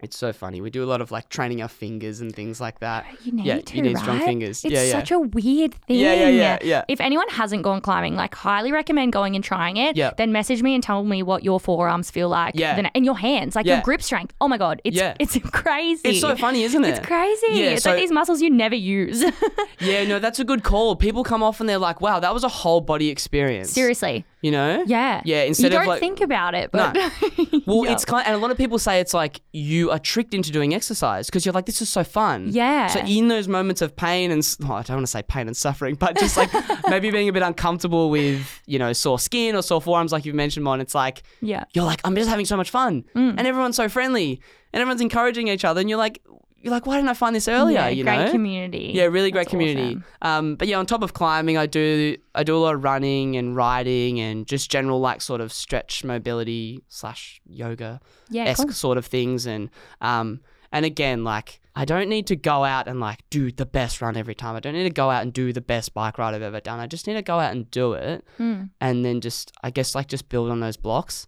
It's 0.04 0.18
so 0.18 0.34
funny. 0.34 0.60
We 0.62 0.70
do 0.70 0.84
a 0.84 0.86
lot 0.86 1.00
of 1.02 1.12
like 1.12 1.30
training 1.30 1.62
our 1.62 1.68
fingers 1.70 2.20
and 2.20 2.36
things 2.36 2.60
like 2.60 2.80
that. 2.80 3.06
You 3.24 3.32
need 3.32 3.46
yeah, 3.46 3.62
to, 3.62 3.76
you 3.76 3.82
need 3.82 3.96
right? 3.96 4.04
strong 4.04 4.20
fingers. 4.20 4.64
It's 4.66 4.74
yeah, 4.74 4.84
yeah. 4.84 4.92
such 4.92 5.12
a 5.12 5.20
weird 5.20 5.74
thing. 5.74 6.00
yeah, 6.00 6.14
yeah, 6.14 6.28
yeah, 6.28 6.58
yeah. 6.62 6.84
If 6.90 7.00
anyone 7.00 7.30
hasn't 7.30 7.64
gone 7.64 7.80
climbing, 7.80 8.16
like 8.16 8.36
highly 8.36 8.72
recommend 8.74 9.14
going 9.14 9.36
and 9.36 9.44
trying 9.44 9.78
it. 9.78 9.96
Yeah. 9.96 10.12
Then 10.18 10.32
message 10.34 10.62
me 10.62 10.74
and 10.76 10.84
tell 10.84 11.04
me 11.04 11.24
what 11.24 11.44
your 11.44 11.60
forearms 11.60 12.12
feel 12.12 12.28
like. 12.30 12.56
Yeah. 12.56 12.76
Then, 12.76 12.88
and 12.94 13.06
your 13.06 13.18
hands, 13.18 13.56
like 13.56 13.66
Yeah. 13.66 13.76
your 13.76 13.82
grip 13.84 14.02
strength. 14.02 14.34
Oh 14.42 14.48
my 14.50 14.58
god, 14.58 14.82
it's 14.84 14.98
Yeah. 14.98 15.16
it's 15.20 15.38
crazy. 15.52 16.02
It's 16.10 16.20
so 16.22 16.36
funny, 16.36 16.64
isn't 16.64 16.84
it? 16.84 16.90
It's 16.98 17.06
crazy. 17.08 17.48
Yeah, 17.52 17.70
it's 17.72 17.84
so- 17.84 17.92
like 17.92 18.00
these 18.02 18.12
muscles 18.12 18.42
you 18.42 18.50
never 18.50 18.76
use. 18.76 19.24
Yeah, 19.80 20.06
no, 20.06 20.20
that's 20.20 20.40
a 20.40 20.46
good 20.46 20.64
call. 20.64 20.96
People 20.96 21.24
come 21.26 21.44
off 21.44 21.60
and 21.60 21.68
they're 21.68 21.78
like, 21.78 22.00
"Wow, 22.00 22.20
that 22.20 22.34
was 22.34 22.44
a 22.46 22.48
whole 22.48 22.80
body 22.80 23.10
experience." 23.10 23.70
Seriously. 23.72 24.24
You 24.44 24.52
know? 24.52 24.84
Yeah. 24.86 25.22
Yeah, 25.26 25.42
instead 25.44 25.72
of 25.72 25.74
like. 25.74 25.80
you 25.80 25.80
don't 25.80 25.88
like- 25.88 26.00
think 26.02 26.22
about 26.22 26.54
it, 26.54 26.70
but 26.72 26.96
Well, 27.66 27.86
Yeah. 27.86 27.94
it's 27.94 28.06
kind, 28.06 28.28
and 28.28 28.36
a 28.36 28.38
lot 28.38 28.52
of 28.52 28.58
people 28.58 28.78
say 28.78 29.00
it's 29.00 29.14
like 29.14 29.42
you 29.54 29.90
are 29.90 29.98
tricked 29.98 30.34
into 30.34 30.52
doing 30.52 30.76
exercise 30.76 31.28
because 31.28 31.46
you're 31.46 31.54
like, 31.54 31.66
this 31.66 31.82
is 31.82 31.90
so 31.90 32.04
fun. 32.04 32.50
Yeah. 32.52 32.88
So 32.88 33.00
in 33.00 33.30
those 33.30 33.48
moments 33.48 33.82
of 33.82 33.96
pain 33.96 34.30
and 34.32 34.46
oh, 34.66 34.74
I 34.74 34.82
don't 34.84 34.98
want 34.98 35.08
to 35.08 35.12
say 35.12 35.24
pain 35.24 35.48
and 35.48 35.56
suffering, 35.58 35.96
but 35.96 36.18
just 36.18 36.36
like 36.38 36.52
maybe 36.90 37.10
being 37.10 37.30
a 37.30 37.34
bit 37.34 37.42
uncomfortable 37.42 38.10
with 38.10 38.62
you 38.68 38.78
know 38.78 38.92
sore 38.94 39.18
skin 39.18 39.56
or 39.56 39.64
sore 39.64 39.82
forearms, 39.82 40.12
like 40.12 40.26
you've 40.26 40.36
mentioned, 40.36 40.66
Mon. 40.66 40.82
It's 40.82 40.94
like 40.94 41.24
yeah. 41.42 41.64
you're 41.74 41.86
like, 41.86 42.02
I'm 42.04 42.14
just 42.16 42.30
having 42.30 42.46
so 42.46 42.58
much 42.58 42.70
fun, 42.70 43.06
Mm. 43.16 43.36
and 43.38 43.48
everyone's 43.48 43.78
so 43.78 43.88
friendly, 43.88 44.42
and 44.74 44.82
everyone's 44.82 45.02
encouraging 45.02 45.48
each 45.48 45.64
other, 45.64 45.80
and 45.80 45.90
you're 45.90 45.98
like, 46.00 46.22
you're 46.64 46.72
like, 46.72 46.88
why 46.88 46.96
didn't 46.96 47.10
I 47.10 47.14
find 47.14 47.36
this 47.36 47.48
earlier? 47.48 47.76
yeah, 47.78 47.88
you 47.90 48.04
great 48.04 48.18
know? 48.26 48.32
community. 48.32 48.92
Yeah, 48.96 49.04
really 49.04 49.30
great 49.32 49.42
That's 49.42 49.50
community. 49.52 49.98
awesome. 49.98 50.04
Um, 50.22 50.56
but 50.56 50.68
yeah, 50.68 50.80
on 50.80 50.86
top 50.88 51.04
of 51.04 51.14
climbing, 51.14 51.58
I 51.58 51.66
do 51.68 52.18
I 52.34 52.44
do 52.44 52.56
a 52.56 52.60
lot 52.60 52.74
of 52.74 52.84
running 52.84 53.36
and 53.36 53.56
riding 53.56 54.20
and 54.20 54.48
just 54.48 54.72
general 54.72 55.00
like 55.00 55.22
sort 55.22 55.42
of 55.42 55.52
stretch 55.54 56.04
mobility 56.04 56.84
slash 56.88 57.42
yoga 57.46 58.00
Yeah, 58.30 58.46
esque 58.46 58.64
cool. 58.64 58.72
sort 58.74 58.98
of 58.98 59.06
things. 59.06 59.46
And 59.46 59.70
um, 60.02 60.40
and 60.72 60.86
again, 60.86 61.24
like 61.24 61.60
I 61.76 61.86
don't 61.86 62.08
need 62.08 62.28
to 62.28 62.36
go 62.36 62.64
out 62.64 62.88
and 62.88 63.00
like 63.00 63.20
do 63.30 63.52
the 63.52 63.66
best 63.66 64.02
run 64.02 64.16
every 64.16 64.36
time. 64.36 64.56
I 64.56 64.60
don't 64.60 64.74
need 64.74 64.84
to 64.84 64.90
go 64.90 65.10
out 65.10 65.22
and 65.24 65.34
do 65.34 65.52
the 65.52 65.62
best 65.62 65.94
bike 65.94 66.18
ride 66.18 66.34
I've 66.34 66.42
ever 66.42 66.60
done. 66.62 66.80
I 66.80 66.88
just 66.88 67.08
need 67.08 67.16
to 67.16 67.22
go 67.24 67.40
out 67.40 67.52
and 67.52 67.70
do 67.72 67.94
it, 67.94 68.24
Mm. 68.40 68.70
and 68.80 69.04
then 69.04 69.20
just 69.22 69.52
I 69.64 69.70
guess 69.70 69.96
like 69.96 70.08
just 70.08 70.30
build 70.30 70.50
on 70.50 70.60
those 70.62 70.78
blocks. 70.78 71.28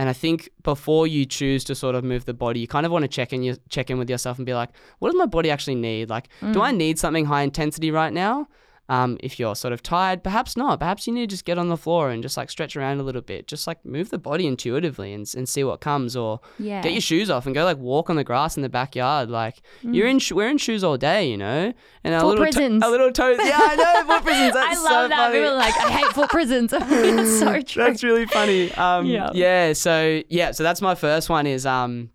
And 0.00 0.08
I 0.08 0.14
think 0.14 0.48
before 0.62 1.06
you 1.06 1.22
choose 1.26 1.62
to 1.64 1.74
sort 1.74 1.94
of 1.94 2.02
move 2.04 2.24
the 2.24 2.32
body, 2.44 2.58
you 2.60 2.66
kind 2.76 2.86
of 2.86 2.92
want 2.92 3.02
to 3.02 3.08
check 3.08 3.30
in 3.34 3.42
your, 3.42 3.56
check 3.68 3.90
in 3.90 3.98
with 3.98 4.08
yourself 4.08 4.38
and 4.38 4.46
be 4.46 4.54
like, 4.54 4.70
what 4.98 5.08
does 5.10 5.18
my 5.18 5.26
body 5.26 5.50
actually 5.50 5.74
need? 5.90 6.08
Like, 6.08 6.26
Mm. 6.40 6.54
do 6.54 6.62
I 6.62 6.72
need 6.72 6.98
something 6.98 7.26
high 7.26 7.42
intensity 7.42 7.90
right 7.90 8.12
now? 8.12 8.48
Um, 8.90 9.18
if 9.20 9.38
you're 9.38 9.54
sort 9.54 9.72
of 9.72 9.82
tired, 9.84 10.24
perhaps 10.24 10.56
not. 10.56 10.80
Perhaps 10.80 11.06
you 11.06 11.12
need 11.14 11.20
to 11.20 11.26
just 11.28 11.44
get 11.44 11.58
on 11.58 11.68
the 11.68 11.76
floor 11.76 12.10
and 12.10 12.22
just 12.24 12.36
like 12.36 12.50
stretch 12.50 12.76
around 12.76 12.98
a 12.98 13.04
little 13.04 13.22
bit. 13.22 13.46
Just 13.46 13.68
like 13.68 13.84
move 13.84 14.10
the 14.10 14.18
body 14.18 14.48
intuitively 14.48 15.12
and, 15.14 15.32
and 15.36 15.48
see 15.48 15.62
what 15.62 15.80
comes. 15.80 16.16
Or 16.16 16.40
Yeah. 16.58 16.82
get 16.82 16.90
your 16.92 17.00
shoes 17.00 17.30
off 17.30 17.46
and 17.46 17.54
go 17.54 17.64
like 17.64 17.78
walk 17.78 18.10
on 18.10 18.16
the 18.16 18.24
grass 18.24 18.56
in 18.56 18.62
the 18.64 18.68
backyard. 18.68 19.30
Like 19.30 19.62
you're 19.82 20.08
in 20.08 20.18
sh- 20.18 20.32
we're 20.32 20.48
in 20.48 20.58
shoes 20.58 20.82
all 20.82 20.96
day, 20.96 21.30
you 21.30 21.36
know. 21.36 21.72
And 22.02 22.14
our 22.14 22.20
Foot 22.22 22.26
little 22.30 22.44
prisons. 22.46 22.82
our 22.82 22.90
little 22.90 23.12
toes. 23.12 23.38
Yeah, 23.40 23.58
I 23.62 23.76
know 23.76 24.12
foot 24.12 24.22
prisons. 24.24 24.56
I 24.56 24.74
love 24.74 24.76
so 24.76 25.08
that. 25.08 25.16
funny. 25.16 25.34
People 25.38 25.50
are 25.50 25.54
like, 25.54 25.76
I 25.76 25.90
hate 25.92 26.06
foot 26.12 26.30
prisons. 26.30 26.72
it's 26.76 27.38
so 27.38 27.60
true. 27.62 27.84
That's 27.84 28.02
really 28.02 28.26
funny. 28.26 28.72
Um, 28.74 29.06
Yeah. 29.06 29.30
yeah. 29.34 29.72
So 29.74 30.20
yeah. 30.28 30.50
So 30.50 30.64
that's 30.64 30.82
my 30.82 30.96
first 30.96 31.30
one 31.30 31.46
is 31.46 31.64
um, 31.64 32.10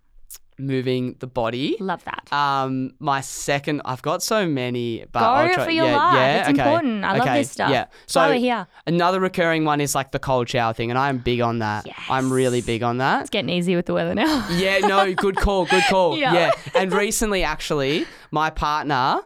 moving 0.57 1.15
the 1.19 1.27
body. 1.27 1.75
love 1.79 2.03
that. 2.05 2.31
Um, 2.31 2.93
my 2.99 3.21
second, 3.21 3.81
I've 3.85 4.01
got 4.01 4.23
so 4.23 4.47
many, 4.47 5.05
but 5.11 5.19
Go 5.19 5.25
I'll 5.25 5.53
try, 5.53 5.65
for 5.65 5.71
your 5.71 5.85
yeah, 5.85 5.97
life. 5.97 6.15
Yeah, 6.15 6.39
It's 6.39 6.49
okay, 6.49 6.61
important. 6.69 7.03
I 7.03 7.17
love 7.17 7.27
this 7.27 7.51
stuff. 7.51 7.71
Yeah. 7.71 7.85
So 8.07 8.31
here. 8.33 8.67
another 8.87 9.19
recurring 9.19 9.65
one 9.65 9.81
is 9.81 9.95
like 9.95 10.11
the 10.11 10.19
cold 10.19 10.49
shower 10.49 10.73
thing, 10.73 10.89
and 10.89 10.97
I'm 10.97 11.17
big 11.17 11.41
on 11.41 11.59
that. 11.59 11.85
I'm 12.09 12.31
really 12.31 12.61
big 12.61 12.83
on 12.83 12.97
that. 12.99 13.21
It's 13.21 13.29
getting 13.29 13.49
easy 13.49 13.75
with 13.75 13.85
the 13.85 13.93
weather 13.93 14.15
now. 14.15 14.47
Yeah, 14.55 14.79
no, 14.79 15.13
good 15.13 15.35
call, 15.35 15.65
good 15.65 15.83
call. 15.89 16.17
Yeah. 16.25 16.33
yeah. 16.33 16.51
And 16.75 16.93
recently, 16.93 17.43
actually, 17.43 18.05
my 18.31 18.49
partner 18.49 19.19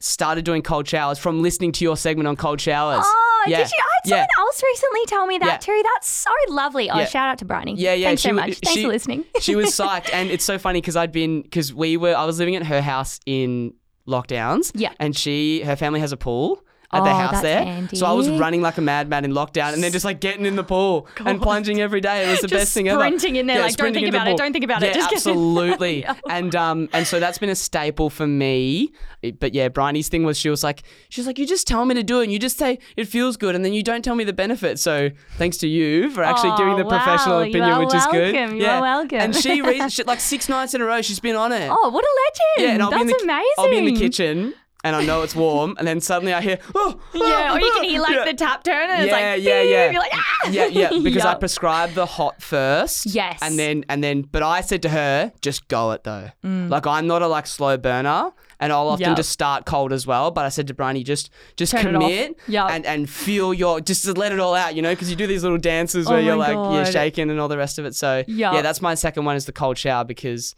started 0.00 0.44
doing 0.44 0.62
cold 0.62 0.86
showers 0.88 1.18
from 1.18 1.42
listening 1.42 1.72
to 1.72 1.84
your 1.84 1.96
segment 1.96 2.26
on 2.26 2.36
cold 2.36 2.60
showers. 2.60 3.04
Oh, 3.04 3.33
yeah. 3.50 3.58
did 3.58 3.70
you? 3.72 3.78
I 3.78 3.88
had 4.02 4.08
someone 4.08 4.26
else 4.38 4.62
recently 4.62 5.06
tell 5.06 5.26
me 5.26 5.38
that 5.38 5.46
Yeah. 5.46 5.56
too. 5.58 5.82
That's 5.94 6.08
so 6.08 6.30
lovely. 6.48 6.90
Oh, 6.90 6.98
Yeah. 6.98 7.04
shout 7.06 7.28
out 7.28 7.38
to 7.38 7.44
Bryony. 7.44 7.74
Yeah, 7.76 7.94
yeah. 7.94 8.08
Thanks 8.08 8.22
so 8.22 8.32
much. 8.32 8.54
Thanks 8.58 8.70
she- 8.72 8.82
for 8.82 8.88
listening. 8.88 9.24
she 9.40 9.56
was 9.56 9.66
psyched, 9.76 10.10
and 10.12 10.30
it's 10.30 10.44
so 10.44 10.58
funny 10.58 10.80
because 10.80 10.96
I'd 10.96 11.12
been 11.12 11.42
because 11.42 11.72
we 11.74 11.96
were 11.96 12.14
I 12.16 12.24
was 12.24 12.38
living 12.38 12.56
at 12.56 12.64
her 12.66 12.80
house 12.80 13.20
in 13.26 13.74
lockdowns. 14.06 14.70
Yeah. 14.74 14.92
and 15.00 15.16
she 15.16 15.62
her 15.62 15.76
family 15.76 16.00
has 16.00 16.12
a 16.12 16.16
pool. 16.16 16.63
At 16.94 17.04
their 17.04 17.12
Oh, 17.12 17.16
house 17.16 17.30
that's 17.32 17.42
there, 17.42 17.64
handy. 17.64 17.96
so 17.96 18.06
I 18.06 18.12
was 18.12 18.28
running 18.30 18.62
like 18.62 18.78
a 18.78 18.80
madman 18.80 19.24
in 19.24 19.32
lockdown, 19.32 19.72
and 19.74 19.82
then 19.82 19.92
just 19.92 20.04
like 20.04 20.20
getting 20.20 20.46
in 20.46 20.56
the 20.56 20.64
pool 20.64 21.06
and 21.24 21.40
plunging 21.42 21.80
every 21.80 22.00
day. 22.00 22.26
It 22.26 22.30
was 22.30 22.40
the 22.40 22.48
Just 22.48 22.60
best 22.60 22.74
thing 22.74 22.88
ever. 22.88 23.00
sprinting 23.00 23.36
in 23.36 23.46
there, 23.46 23.56
like, 23.58 23.68
don't 23.68 23.72
sprinting 23.72 24.02
think 24.04 24.12
the 24.12 24.18
about 24.18 24.26
it, 24.28 24.30
pool. 24.30 24.38
don't 24.38 24.52
think 24.52 24.64
about 24.64 24.82
it, 24.82 24.86
Yeah, 24.88 24.94
just 24.94 25.10
get 25.10 25.26
in. 25.26 25.32
absolutely. 25.32 26.06
And 26.28 26.54
um, 26.54 26.88
and 26.92 27.06
so 27.06 27.20
that's 27.20 27.38
been 27.38 27.50
a 27.50 27.54
staple 27.56 28.10
for 28.10 28.26
me. 28.26 28.92
But 29.40 29.54
yeah, 29.54 29.68
Bryony's 29.68 30.08
thing 30.08 30.24
was 30.24 30.38
she 30.38 30.50
was 30.50 30.62
like, 30.62 30.82
she 31.08 31.20
was 31.20 31.26
like, 31.26 31.38
you 31.38 31.46
just 31.46 31.66
tell 31.66 31.84
me 31.84 31.94
to 31.94 32.02
do 32.02 32.20
it, 32.20 32.24
and 32.24 32.32
you 32.32 32.38
just 32.38 32.58
say 32.58 32.78
it 32.96 33.06
feels 33.08 33.36
good, 33.36 33.54
and 33.54 33.64
then 33.64 33.72
you 33.72 33.82
don't 33.82 34.02
tell 34.04 34.14
me 34.14 34.24
the 34.24 34.32
benefits. 34.32 34.82
So 34.82 35.10
thanks 35.38 35.56
to 35.58 35.68
you 35.68 36.10
for 36.10 36.22
actually 36.22 36.50
Oh, 36.50 36.56
giving 36.58 36.76
the 36.76 36.84
professional 36.84 37.36
wow, 37.36 37.42
you 37.42 37.50
opinion, 37.50 37.70
are 37.70 37.84
which 37.84 37.94
is 37.94 38.06
good. 38.06 38.34
welcome, 38.34 38.56
you 38.56 38.66
are 38.66 38.80
welcome. 38.82 39.18
And 39.18 39.34
she 39.34 39.62
reads 39.62 39.94
she, 39.94 40.02
like 40.04 40.20
six 40.20 40.48
nights 40.48 40.74
in 40.74 40.80
a 40.80 40.84
row. 40.84 41.00
She's 41.02 41.20
been 41.20 41.36
on 41.36 41.52
it. 41.52 41.68
Oh, 41.72 41.88
what 41.90 42.04
a 42.04 42.12
legend. 42.26 42.68
yeah, 42.68 42.74
and 42.74 42.82
I'll 42.82 42.90
That's 42.90 43.04
be 43.04 43.10
in 43.10 43.16
the 43.18 43.24
amazing. 43.24 43.52
I'll 43.58 43.70
be 43.70 43.78
in 43.78 43.84
the 43.86 43.96
kitchen. 43.98 44.54
And 44.84 44.94
I 44.94 45.02
know 45.04 45.22
it's 45.22 45.34
warm, 45.34 45.74
and 45.78 45.88
then 45.88 45.98
suddenly 46.00 46.34
I 46.34 46.42
hear, 46.42 46.58
oh, 46.74 47.00
Yeah, 47.14 47.54
or 47.54 47.58
you 47.58 47.72
can 47.74 47.84
hear 47.84 48.00
like 48.02 48.10
Yeah. 48.12 48.24
the 48.26 48.34
tap 48.34 48.62
turn 48.64 48.90
and 48.90 49.02
it's 49.04 49.10
like, 49.12 49.42
yeah, 49.42 49.62
yeah. 49.62 49.90
You're 49.90 50.00
like, 50.02 50.12
ah! 50.14 50.48
yeah, 50.50 50.66
yeah, 50.66 50.90
because 51.02 51.24
I 51.24 51.30
Yup. 51.30 51.40
prescribed 51.40 51.94
the 51.94 52.04
hot 52.04 52.42
first. 52.42 53.06
Yes. 53.06 53.38
And 53.40 53.58
then 53.58 53.84
and 53.88 54.04
then 54.04 54.22
but 54.22 54.42
I 54.42 54.60
said 54.60 54.82
to 54.82 54.90
her, 54.90 55.32
just 55.40 55.68
go 55.68 55.92
it 55.92 56.04
though. 56.04 56.28
Like 56.42 56.86
I'm 56.86 57.06
not 57.06 57.22
a 57.22 57.26
like 57.28 57.46
slow 57.46 57.78
burner 57.78 58.30
and 58.60 58.72
I'll 58.72 58.88
often 58.88 59.04
Mm. 59.06 59.08
Yup. 59.08 59.16
just 59.16 59.30
start 59.30 59.64
cold 59.64 59.90
as 59.92 60.06
well. 60.06 60.30
But 60.30 60.44
I 60.44 60.50
said 60.50 60.66
to 60.68 60.74
Bryony, 60.74 61.02
just 61.02 61.30
just 61.56 61.72
Turn 61.72 61.92
commit 61.94 62.38
Yup. 62.46 62.70
and, 62.70 62.84
and 62.84 63.08
feel 63.08 63.54
your 63.54 63.80
just 63.80 64.06
let 64.18 64.32
it 64.32 64.38
all 64.38 64.54
out, 64.54 64.74
you 64.74 64.82
know, 64.82 64.90
because 64.92 65.08
you 65.08 65.16
do 65.16 65.26
these 65.26 65.42
little 65.42 65.56
dances 65.58 66.06
Oh 66.06 66.10
where 66.12 66.20
you're 66.20 66.36
like 66.36 66.56
you're 66.74 66.84
shaking 66.84 67.30
and 67.30 67.40
all 67.40 67.48
the 67.48 67.56
rest 67.58 67.78
of 67.78 67.86
it. 67.86 67.94
So 67.94 68.22
Yup. 68.26 68.52
yeah, 68.54 68.60
that's 68.60 68.82
my 68.82 68.94
second 68.94 69.24
one 69.24 69.34
is 69.36 69.46
the 69.46 69.52
cold 69.52 69.78
shower 69.78 70.04
because 70.04 70.54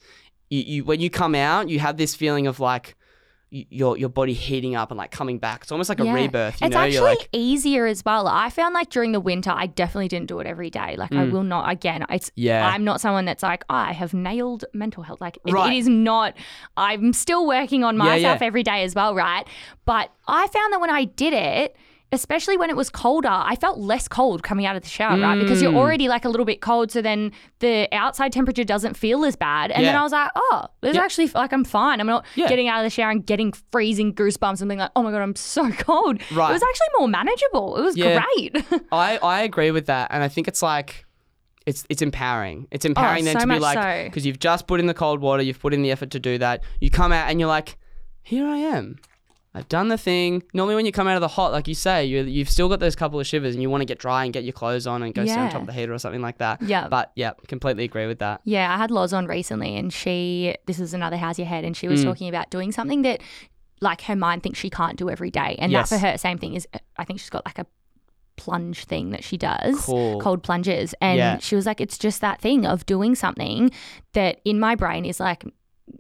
you, 0.51 0.61
you 0.63 0.85
when 0.85 0.99
you 1.01 1.11
come 1.11 1.37
out, 1.37 1.69
you 1.69 1.79
have 1.79 1.97
this 1.97 2.17
feeling 2.17 2.49
of 2.49 2.59
like 2.59 2.97
your 3.71 3.97
your 3.97 4.09
body 4.09 4.33
heating 4.33 4.75
up 4.75 4.91
and 4.91 4.99
like 4.99 5.11
coming 5.11 5.39
back. 5.39 5.63
It's 5.63 5.73
almost 5.73 5.89
like 5.89 6.01
a 6.01 6.05
rebirth. 6.05 6.61
You 6.61 6.67
it's 6.67 6.75
know, 6.75 6.81
actually 6.81 7.01
like 7.17 7.29
easier 7.33 7.87
as 7.87 8.05
well. 8.05 8.27
I 8.29 8.51
found 8.51 8.75
like 8.75 8.91
during 8.91 9.13
the 9.13 9.21
winter, 9.21 9.51
I 9.55 9.67
definitely 9.67 10.09
didn't 10.09 10.29
do 10.29 10.39
it 10.41 10.47
every 10.47 10.71
day. 10.71 10.97
Like 10.97 11.13
I 11.15 11.25
will 11.25 11.43
not. 11.43 11.71
Again, 11.71 12.05
it's 12.11 12.31
Mm. 12.31 12.33
Yeah. 12.37 12.69
I'm 12.69 12.85
not 12.85 13.01
someone 13.01 13.25
that's 13.25 13.43
like 13.43 13.65
"Oh, 13.71 13.75
I 13.75 13.93
have 13.93 14.13
nailed 14.15 14.65
mental 14.75 15.03
health. 15.03 15.21
Like 15.21 15.39
it- 15.47 15.53
Right. 15.53 15.73
it 15.73 15.77
is 15.79 15.89
not. 15.89 16.35
I'm 16.77 17.13
still 17.13 17.47
working 17.47 17.85
on 17.85 17.97
Yeah, 17.97 18.05
myself 18.05 18.41
yeah. 18.41 18.47
every 18.47 18.63
day 18.63 18.83
as 18.85 18.95
well, 18.95 19.15
right? 19.15 19.47
But 19.85 20.11
I 20.29 20.47
found 20.49 20.73
that 20.73 20.81
when 20.81 20.91
I 20.91 21.05
did 21.05 21.33
it. 21.33 21.77
Especially 22.13 22.57
when 22.57 22.71
it 22.71 22.77
was 22.77 22.89
colder, 22.89 23.29
I 23.29 23.57
felt 23.57 23.79
less 23.79 24.07
cold 24.07 24.45
coming 24.45 24.65
out 24.65 24.77
of 24.77 24.83
the 24.83 24.89
shower, 24.89 25.19
right? 25.19 25.39
Because 25.41 25.59
Mm. 25.59 25.63
you're 25.63 25.75
already 25.75 26.07
like 26.07 26.25
a 26.25 26.29
little 26.29 26.47
bit 26.47 26.61
cold, 26.61 26.93
so 26.93 27.03
then 27.03 27.33
the 27.59 27.89
outside 27.93 28.31
temperature 28.33 28.63
doesn't 28.63 28.95
feel 28.97 29.25
as 29.25 29.35
bad. 29.35 29.73
And 29.73 29.85
then 29.85 29.97
I 29.97 30.03
was 30.05 30.13
like, 30.13 30.31
oh, 30.37 30.67
there's 30.83 30.95
Yeah. 30.95 31.03
actually 31.03 31.27
like 31.35 31.53
I'm 31.53 31.65
fine. 31.65 32.01
I'm 32.01 32.07
not 32.07 32.25
Yeah. 32.37 32.47
getting 32.49 32.69
out 32.69 32.79
of 32.79 32.85
the 32.85 32.91
shower 32.91 33.11
and 33.11 33.27
getting 33.27 33.53
freezing 33.73 34.15
goosebumps 34.15 34.61
and 34.61 34.69
being 34.69 34.79
like, 34.79 34.93
oh 34.95 35.03
my 35.03 35.11
god, 35.11 35.21
I'm 35.21 35.35
so 35.35 35.69
cold. 35.79 36.21
Right. 36.31 36.51
It 36.51 36.53
was 36.53 36.63
actually 36.63 36.87
more 36.99 37.09
manageable. 37.09 37.77
It 37.77 37.83
was 37.83 37.97
Yeah. 37.97 38.23
great. 38.37 38.65
I, 38.93 39.19
I 39.19 39.43
agree 39.43 39.73
with 39.73 39.87
that, 39.87 40.09
and 40.13 40.23
I 40.23 40.29
think 40.29 40.47
it's 40.47 40.63
like 40.63 41.05
it's 41.67 41.85
it's 41.91 42.03
empowering. 42.03 42.69
It's 42.71 42.85
empowering 42.85 43.25
then 43.25 43.37
Oh, 43.37 43.41
so 43.41 43.47
to 43.47 43.53
be 43.53 43.59
like 43.59 43.79
so. 43.83 44.05
because 44.09 44.25
you've 44.25 44.39
just 44.39 44.69
put 44.69 44.79
in 44.79 44.87
the 44.87 44.95
cold 44.95 45.21
water, 45.21 45.43
you've 45.43 45.59
put 45.59 45.75
in 45.75 45.83
the 45.83 45.91
effort 45.91 46.11
to 46.13 46.21
do 46.21 46.39
that. 46.39 46.63
You 46.81 46.89
come 46.89 47.11
out 47.11 47.29
and 47.29 47.41
you're 47.41 47.49
like, 47.49 47.77
here 48.23 48.47
I 48.47 48.59
am. 48.59 48.99
I've 49.57 49.69
done 49.69 49.89
the 49.89 49.97
thing. 49.97 50.43
Normally, 50.53 50.75
when 50.75 50.85
you 50.87 50.93
come 50.93 51.09
out 51.09 51.17
of 51.17 51.23
the 51.23 51.29
hot, 51.29 51.51
like 51.51 51.67
you 51.67 51.75
say, 51.75 52.05
you 52.05 52.23
you've 52.25 52.51
still 52.51 52.69
got 52.69 52.79
those 52.79 52.95
couple 52.95 53.19
of 53.19 53.27
shivers, 53.27 53.55
and 53.55 53.63
you 53.63 53.71
want 53.71 53.81
to 53.81 53.87
get 53.87 53.99
dry 53.99 54.25
and 54.25 54.33
get 54.33 54.45
your 54.45 54.53
clothes 54.53 54.87
on 54.87 55.03
and 55.03 55.15
go 55.15 55.25
sit 55.25 55.37
on 55.39 55.51
top 55.51 55.63
of 55.63 55.67
the 55.67 55.73
heater 55.73 55.95
or 55.95 55.99
something 55.99 56.21
like 56.21 56.39
that. 56.39 56.61
Yeah. 56.63 56.89
But 56.89 57.11
yeah, 57.17 57.33
completely 57.49 57.85
agree 57.85 58.07
with 58.07 58.19
that. 58.19 58.43
yeah, 58.45 58.73
I 58.73 58.77
had 58.77 58.91
Loz 58.91 59.13
on 59.13 59.27
recently, 59.27 59.75
and 59.77 59.93
she 59.93 60.55
this 60.67 60.79
is 60.79 60.93
another 60.95 61.17
how's 61.17 61.39
your 61.39 61.49
head, 61.49 61.65
and 61.65 61.77
she 61.77 61.89
was 61.89 62.03
Mm. 62.03 62.05
talking 62.05 62.29
about 62.29 62.51
doing 62.51 62.71
something 62.71 63.03
that 63.03 63.23
like 63.81 64.03
her 64.03 64.17
mind 64.17 64.43
thinks 64.43 64.59
she 64.59 64.71
can't 64.71 64.97
do 64.99 65.09
every 65.11 65.31
day, 65.31 65.57
and 65.59 65.73
Yes. 65.73 65.89
that 65.91 66.01
for 66.01 66.07
her 66.07 66.19
same 66.19 66.37
thing 66.39 66.55
is 66.55 66.69
I 66.99 67.05
think 67.05 67.19
she's 67.21 67.31
got 67.31 67.45
like 67.47 67.59
a 67.59 67.67
plunge 68.37 68.85
thing 68.85 69.11
that 69.13 69.25
she 69.25 69.39
does 69.39 69.81
Cool. 69.87 70.21
cold 70.21 70.43
plunges 70.43 70.95
and 71.01 71.17
Yeah. 71.17 71.39
she 71.39 71.57
was 71.57 71.65
like 71.65 71.81
it's 71.81 71.97
just 71.97 72.21
that 72.21 72.39
thing 72.39 72.67
of 72.67 72.85
doing 72.85 73.15
something 73.15 73.71
that 74.13 74.41
in 74.45 74.61
my 74.61 74.75
brain 74.75 75.07
is 75.07 75.19
like 75.19 75.43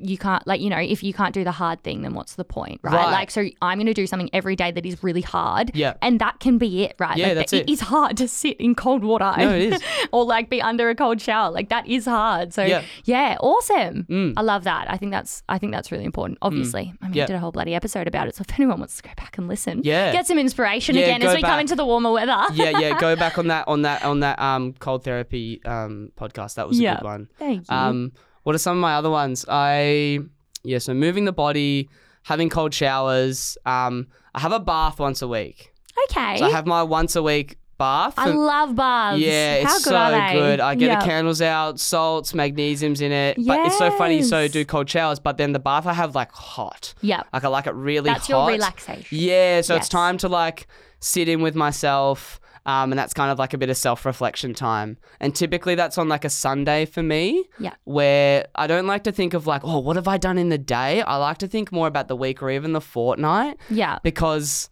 you 0.01 0.18
can't 0.18 0.44
like 0.49 0.61
you 0.61 0.68
know 0.68 0.79
if 0.79 1.03
you 1.05 1.12
can't 1.12 1.33
do 1.33 1.44
the 1.44 1.53
hard 1.53 1.81
thing 1.85 2.03
then 2.03 2.12
what's 2.12 2.35
the 2.35 2.44
point 2.44 2.81
right, 2.83 2.92
Right. 2.92 3.12
like 3.12 3.31
so 3.31 3.44
i'm 3.62 3.79
going 3.79 3.87
to 3.87 3.94
do 3.94 4.05
something 4.07 4.29
every 4.33 4.57
day 4.57 4.72
that 4.72 4.85
is 4.85 5.01
really 5.03 5.20
hard 5.20 5.70
Yeah. 5.75 5.94
and 6.03 6.20
that 6.20 6.40
can 6.40 6.59
be 6.59 6.83
it 6.83 6.96
right 6.99 7.16
Yeah, 7.16 7.29
like 7.29 7.35
that's 7.37 7.53
it 7.53 7.68
it. 7.68 7.72
is 7.72 7.81
hard 7.83 8.16
to 8.16 8.27
sit 8.27 8.57
in 8.59 8.75
cold 8.75 9.05
water 9.05 9.33
No, 9.38 9.55
it 9.55 9.75
is. 9.75 9.83
or 10.12 10.25
like 10.25 10.51
be 10.51 10.61
under 10.61 10.90
a 10.90 10.96
cold 10.96 11.20
shower 11.20 11.53
like 11.53 11.68
that 11.68 11.87
is 11.87 12.05
hard 12.05 12.53
so 12.53 12.64
Yeah. 12.64 12.83
yeah, 13.05 13.37
awesome 13.40 14.05
Mm. 14.11 14.35
i 14.37 14.42
love 14.42 14.64
that 14.64 14.90
i 14.90 14.96
think 14.96 15.12
that's 15.12 15.44
i 15.49 15.57
think 15.57 15.72
that's 15.72 15.92
really 15.92 16.05
important 16.05 16.38
obviously 16.42 16.92
i 17.01 17.05
mean 17.07 17.14
Yeah. 17.14 17.22
i 17.22 17.27
did 17.27 17.37
a 17.37 17.38
whole 17.38 17.53
bloody 17.53 17.75
episode 17.75 18.09
about 18.09 18.27
it 18.27 18.35
so 18.35 18.44
if 18.46 18.53
anyone 18.59 18.81
wants 18.81 18.96
to 18.96 19.03
go 19.05 19.11
back 19.16 19.38
and 19.38 19.46
listen 19.46 19.83
Yeah. 19.85 20.11
get 20.12 20.27
some 20.27 20.38
inspiration 20.38 20.96
Yeah, 20.96 21.03
again 21.03 21.22
as 21.22 21.35
we 21.35 21.42
come 21.42 21.61
into 21.61 21.77
the 21.77 21.87
warmer 21.87 22.11
weather 22.11 22.42
yeah, 22.55 22.70
yeah. 22.79 22.99
Go 22.99 23.14
back 23.14 23.38
on 23.38 23.46
that 23.49 23.68
on 23.68 23.83
that 23.83 24.03
on 24.05 24.20
that 24.20 24.40
um 24.40 24.72
cold 24.81 25.05
therapy 25.05 25.61
um 25.64 26.11
podcast. 26.18 26.55
That 26.57 26.66
was 26.66 26.81
a 26.81 26.83
Yeah. 26.83 26.96
good 26.96 27.05
one. 27.05 27.29
thank 27.38 27.70
you 27.70 27.77
Um, 27.77 28.12
what 28.46 28.54
are 28.54 28.59
some 28.59 28.76
of 28.76 28.80
my 28.80 28.94
other 28.94 29.11
ones? 29.11 29.44
I 29.48 30.20
yeah, 30.62 30.78
so 30.78 30.94
moving 30.94 31.24
the 31.24 31.32
body, 31.32 31.88
having 32.22 32.48
cold 32.48 32.72
showers. 32.72 33.59
Um, 33.66 34.06
I 34.37 34.38
have 34.40 34.52
a 34.52 34.61
bath 34.61 35.00
once 35.00 35.20
a 35.20 35.26
week. 35.26 35.72
okay 36.04 36.37
So 36.38 36.44
I 36.44 36.50
have 36.50 36.64
my 36.64 36.85
once 36.85 37.16
a 37.16 37.22
week 37.24 37.56
bath. 37.76 38.14
I 38.16 38.28
and- 38.30 38.38
love 38.38 38.76
baths. 38.76 39.18
yeah, 39.18 39.62
How 39.64 39.74
it's 39.74 39.85
good 39.85 39.90
so 39.90 40.32
good. 40.32 40.61
I 40.61 40.76
get 40.76 40.87
Yeah. 40.90 41.00
the 41.00 41.04
candles 41.04 41.42
out, 41.42 41.80
salts, 41.80 42.35
magnesium's 42.35 43.00
in 43.00 43.11
it. 43.11 43.37
But 43.44 43.66
it's 43.66 43.78
so 43.78 43.90
funny. 43.90 44.22
So 44.22 44.38
I 44.38 44.46
do 44.46 44.64
cold 44.64 44.88
showers, 44.88 45.18
but 45.18 45.38
then 45.38 45.50
the 45.52 45.59
bath 45.59 45.85
I 45.87 45.92
have 45.92 46.14
like 46.14 46.30
hot. 46.30 46.94
Yeah. 47.02 47.22
Like 47.32 47.42
I 47.44 47.48
like 47.48 47.66
it 47.66 47.74
really 47.74 48.11
That's 48.11 48.28
hot. 48.28 48.30
your 48.30 48.46
relaxation. 48.48 49.06
Yeah, 49.11 49.61
so 49.62 49.74
Yes. 49.74 49.80
it's 49.82 49.88
time 49.88 50.18
to 50.18 50.28
like 50.28 50.68
sit 51.00 51.28
in 51.28 51.42
with 51.42 51.56
myself. 51.56 52.38
Um, 52.66 52.92
and 52.92 52.98
that's 52.98 53.14
kind 53.14 53.31
of 53.31 53.38
like 53.38 53.55
a 53.55 53.59
bit 53.59 53.70
of 53.70 53.76
self 53.76 54.05
reflection 54.05 54.52
time. 54.52 54.98
And 55.20 55.35
typically 55.35 55.74
that's 55.76 55.96
on 55.98 56.09
like 56.09 56.24
a 56.24 56.29
Sunday 56.31 56.85
for 56.85 57.02
me, 57.02 57.44
Yeah. 57.59 57.74
where 57.85 58.46
I 58.57 58.66
don't 58.66 58.87
like 58.88 59.05
to 59.05 59.12
think 59.12 59.33
of 59.35 59.46
like, 59.46 59.62
oh, 59.64 59.79
what 59.79 59.96
have 59.96 60.09
I 60.09 60.18
done 60.18 60.37
in 60.37 60.48
the 60.48 60.59
day? 60.59 61.00
I 61.02 61.16
like 61.16 61.38
to 61.38 61.46
think 61.48 61.70
more 61.72 61.87
about 61.87 62.09
the 62.09 62.16
week 62.16 62.42
or 62.42 62.50
even 62.50 62.72
the 62.72 62.81
fortnight 62.81 63.57
Yeah. 63.70 63.98
because 64.02 64.68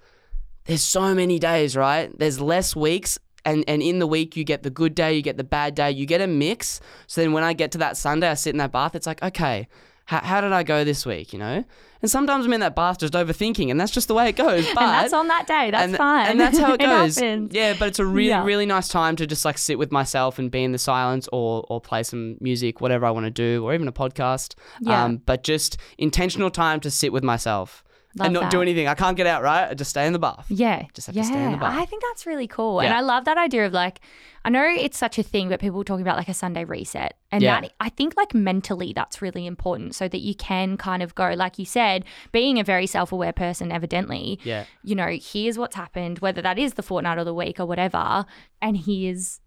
there's 0.66 0.83
so 0.83 1.14
many 1.14 1.38
days, 1.38 1.76
right? 1.76 2.11
There's 2.18 2.40
less 2.40 2.74
weeks. 2.74 3.18
And, 3.46 3.62
and 3.68 3.83
in 3.83 3.98
the 3.98 4.07
week, 4.07 4.37
you 4.38 4.42
get 4.44 4.62
the 4.62 4.70
good 4.70 4.94
day, 4.94 5.12
you 5.14 5.20
get 5.22 5.37
the 5.37 5.44
bad 5.44 5.74
day, 5.74 5.90
you 5.90 6.07
get 6.07 6.20
a 6.22 6.26
mix. 6.26 6.80
So 7.07 7.20
then 7.20 7.33
when 7.33 7.44
I 7.44 7.52
get 7.52 7.70
to 7.72 7.78
that 7.78 7.96
Sunday, 7.96 8.28
I 8.28 8.35
sit 8.35 8.50
in 8.54 8.57
that 8.59 8.72
bath, 8.72 8.94
it's 8.94 9.07
like, 9.07 9.22
okay, 9.22 9.68
how, 10.07 10.21
how 10.21 10.40
did 10.40 10.53
I 10.53 10.62
go 10.62 10.85
this 10.85 11.07
week, 11.07 11.33
you 11.33 11.38
know? 11.38 11.64
And 12.03 12.11
sometimes 12.11 12.45
I'm 12.45 12.53
in 12.53 12.61
that 12.61 12.77
bath 12.77 12.99
just 12.99 13.14
overthinking, 13.14 13.71
and 13.71 13.81
that's 13.81 13.90
just 13.90 14.09
the 14.09 14.14
way 14.14 14.29
it 14.29 14.37
goes. 14.37 14.67
But 14.75 14.83
and 14.83 14.90
that's 14.90 15.14
on 15.14 15.29
that 15.29 15.47
day. 15.47 15.71
That's 15.71 15.85
and, 15.85 15.97
fine. 15.97 16.31
And 16.31 16.40
that's 16.40 16.59
how 16.59 16.73
it 16.75 16.81
goes. 16.81 17.17
happens. 17.17 17.55
yeah, 17.55 17.75
but 17.79 17.88
it's 17.88 17.99
a 17.99 18.05
really, 18.05 18.29
Yeah. 18.29 18.45
really 18.45 18.67
nice 18.67 18.88
time 18.88 19.17
to 19.17 19.27
just 19.27 19.45
like 19.47 19.57
sit 19.57 19.79
with 19.79 19.90
myself 19.90 20.38
and 20.38 20.51
be 20.51 20.62
in 20.62 20.73
the 20.73 20.79
silence 20.79 21.29
or 21.33 21.64
or 21.71 21.81
play 21.81 22.03
some 22.03 22.37
music, 22.40 22.83
whatever 22.83 23.07
I 23.07 23.11
want 23.11 23.25
to 23.25 23.31
do, 23.31 23.64
or 23.64 23.73
even 23.73 23.88
a 23.88 23.93
podcast. 23.93 24.55
Yeah. 24.81 25.05
Um, 25.05 25.23
but 25.25 25.43
just 25.45 25.79
intentional 25.97 26.51
time 26.51 26.81
to 26.81 26.90
sit 26.90 27.11
with 27.12 27.25
myself 27.25 27.83
Love 28.17 28.27
and 28.27 28.35
not 28.35 28.51
do 28.51 28.62
anything. 28.62 28.87
I 28.87 28.95
can't 28.95 29.17
get 29.17 29.27
out, 29.27 29.43
right? 29.43 29.71
I 29.71 29.75
just 29.75 29.90
stay 29.90 30.07
in 30.07 30.12
the 30.12 30.19
bath. 30.21 30.47
Yeah. 30.49 30.85
Just 30.95 31.07
have 31.07 31.14
to 31.14 31.21
yeah. 31.21 31.27
stay 31.27 31.43
in 31.43 31.53
the 31.53 31.59
bath. 31.59 31.77
I 31.77 31.85
think 31.85 32.03
that's 32.11 32.27
really 32.27 32.47
cool. 32.47 32.81
And 32.81 32.95
I 32.95 33.01
love 33.01 33.25
that 33.25 33.38
idea 33.38 33.67
of 33.67 33.73
like, 33.73 34.01
I 34.44 34.50
know 34.50 34.64
it's 34.68 34.98
such 34.98 35.18
a 35.18 35.22
thing, 35.22 35.48
but 35.48 35.59
people 35.61 35.83
talking 35.85 36.02
about 36.02 36.18
like 36.18 36.28
a 36.28 36.35
Sunday 36.35 36.64
reset. 36.64 37.16
And 37.33 37.42
Yeah. 37.42 37.61
that 37.62 37.72
I 37.80 37.88
think 37.88 38.16
like 38.16 38.35
mentally 38.35 38.92
that's 38.92 39.22
really 39.22 39.46
important 39.46 39.94
so 39.94 40.07
that 40.09 40.20
you 40.20 40.35
can 40.35 40.76
kind 40.76 41.02
of 41.02 41.14
go, 41.14 41.30
like 41.33 41.59
you 41.59 41.64
said, 41.64 42.04
being 42.30 42.59
a 42.61 42.64
very 42.64 42.87
self 42.87 43.11
aware 43.11 43.33
person, 43.33 43.72
evidently, 43.72 44.38
Yeah. 44.44 44.64
you 44.83 44.94
know, 44.94 45.16
here's 45.20 45.57
what's 45.59 45.76
happened, 45.76 46.18
whether 46.18 46.42
that 46.42 46.59
is 46.59 46.74
the 46.74 46.83
fortnight 46.83 47.18
or 47.18 47.24
the 47.24 47.35
week 47.35 47.59
or 47.59 47.66
whatever, 47.66 48.26
and 48.61 48.76
here's 48.76 49.40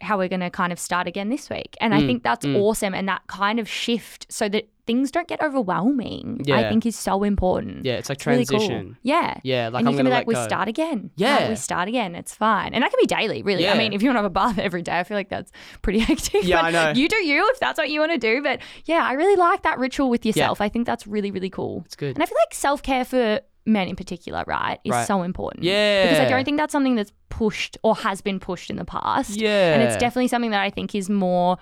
how 0.00 0.16
we're 0.18 0.28
going 0.28 0.40
to 0.40 0.50
kind 0.50 0.72
of 0.72 0.78
start 0.78 1.06
again 1.06 1.28
this 1.28 1.50
week. 1.50 1.76
And 1.80 1.94
I 1.94 2.00
Mm, 2.00 2.06
think 2.06 2.22
that's 2.22 2.46
mm. 2.46 2.56
awesome. 2.56 2.94
And 2.94 3.06
that 3.08 3.22
kind 3.26 3.58
of 3.60 3.68
shift 3.68 4.26
so 4.30 4.48
that 4.48 4.68
things 4.86 5.10
don't 5.10 5.28
get 5.28 5.40
overwhelming, 5.42 6.42
I 6.52 6.68
think 6.68 6.84
is 6.86 6.98
so 6.98 7.22
important. 7.22 7.84
Yeah, 7.84 7.94
it's 7.94 8.08
like 8.08 8.18
It's 8.18 8.26
really 8.26 8.44
cool. 8.46 8.58
transition. 8.58 8.96
Yeah. 9.02 9.38
Yeah, 9.44 9.68
like 9.68 9.80
and 9.80 9.88
I'm 9.88 9.92
you 9.92 9.98
can 9.98 10.06
be 10.06 10.10
like, 10.10 10.26
we 10.26 10.34
go. 10.34 10.44
start 10.44 10.68
again. 10.68 11.10
Yeah. 11.16 11.36
Like, 11.36 11.48
we 11.50 11.56
start 11.56 11.88
again. 11.88 12.14
It's 12.14 12.34
fine. 12.34 12.74
And 12.74 12.82
that 12.82 12.90
can 12.90 12.98
be 13.00 13.06
daily, 13.06 13.42
really. 13.42 13.62
Yeah. 13.64 13.74
I 13.74 13.78
mean, 13.78 13.92
if 13.92 14.02
you 14.02 14.08
want 14.08 14.16
to 14.16 14.22
have 14.22 14.26
a 14.26 14.30
bath 14.30 14.58
every 14.66 14.82
day, 14.82 14.98
I 14.98 15.04
feel 15.04 15.16
like 15.16 15.28
that's 15.28 15.52
pretty 15.82 15.98
hectic. 16.08 16.44
Yeah, 16.44 16.56
but 16.62 16.64
I 16.66 16.70
know. 16.70 16.98
You 16.98 17.08
do 17.08 17.16
you 17.16 17.48
if 17.52 17.60
that's 17.60 17.78
what 17.78 17.90
you 17.90 18.00
want 18.00 18.12
to 18.12 18.18
do. 18.18 18.42
But 18.42 18.60
yeah, 18.86 19.04
I 19.04 19.12
really 19.12 19.36
like 19.36 19.62
that 19.62 19.78
ritual 19.78 20.10
with 20.10 20.26
yourself. 20.26 20.60
I 20.60 20.68
think 20.68 20.86
that's 20.86 21.06
really, 21.06 21.30
really 21.30 21.50
cool. 21.50 21.82
It's 21.86 21.96
good. 21.96 22.16
And 22.16 22.22
I 22.22 22.26
feel 22.26 22.38
like 22.46 22.54
self 22.54 22.82
care 22.82 23.04
for 23.04 23.40
men 23.66 23.88
in 23.88 23.94
particular, 23.96 24.42
right, 24.46 24.80
is 24.84 24.90
Right. 24.90 25.06
so 25.06 25.22
important. 25.22 25.64
Yeah. 25.64 26.04
Because 26.04 26.20
I 26.20 26.28
don't 26.28 26.44
think 26.44 26.56
that's 26.56 26.72
something 26.72 26.94
that's 26.96 27.12
pushed 27.40 27.78
or 27.82 27.96
has 27.96 28.20
been 28.20 28.38
pushed 28.38 28.68
in 28.68 28.76
the 28.76 28.84
past. 28.84 29.40
Yeah. 29.40 29.72
And 29.72 29.82
it's 29.82 29.96
definitely 29.96 30.28
something 30.28 30.50
that 30.50 30.60
I 30.60 30.68
think 30.68 30.94
is 30.94 31.08
more 31.08 31.56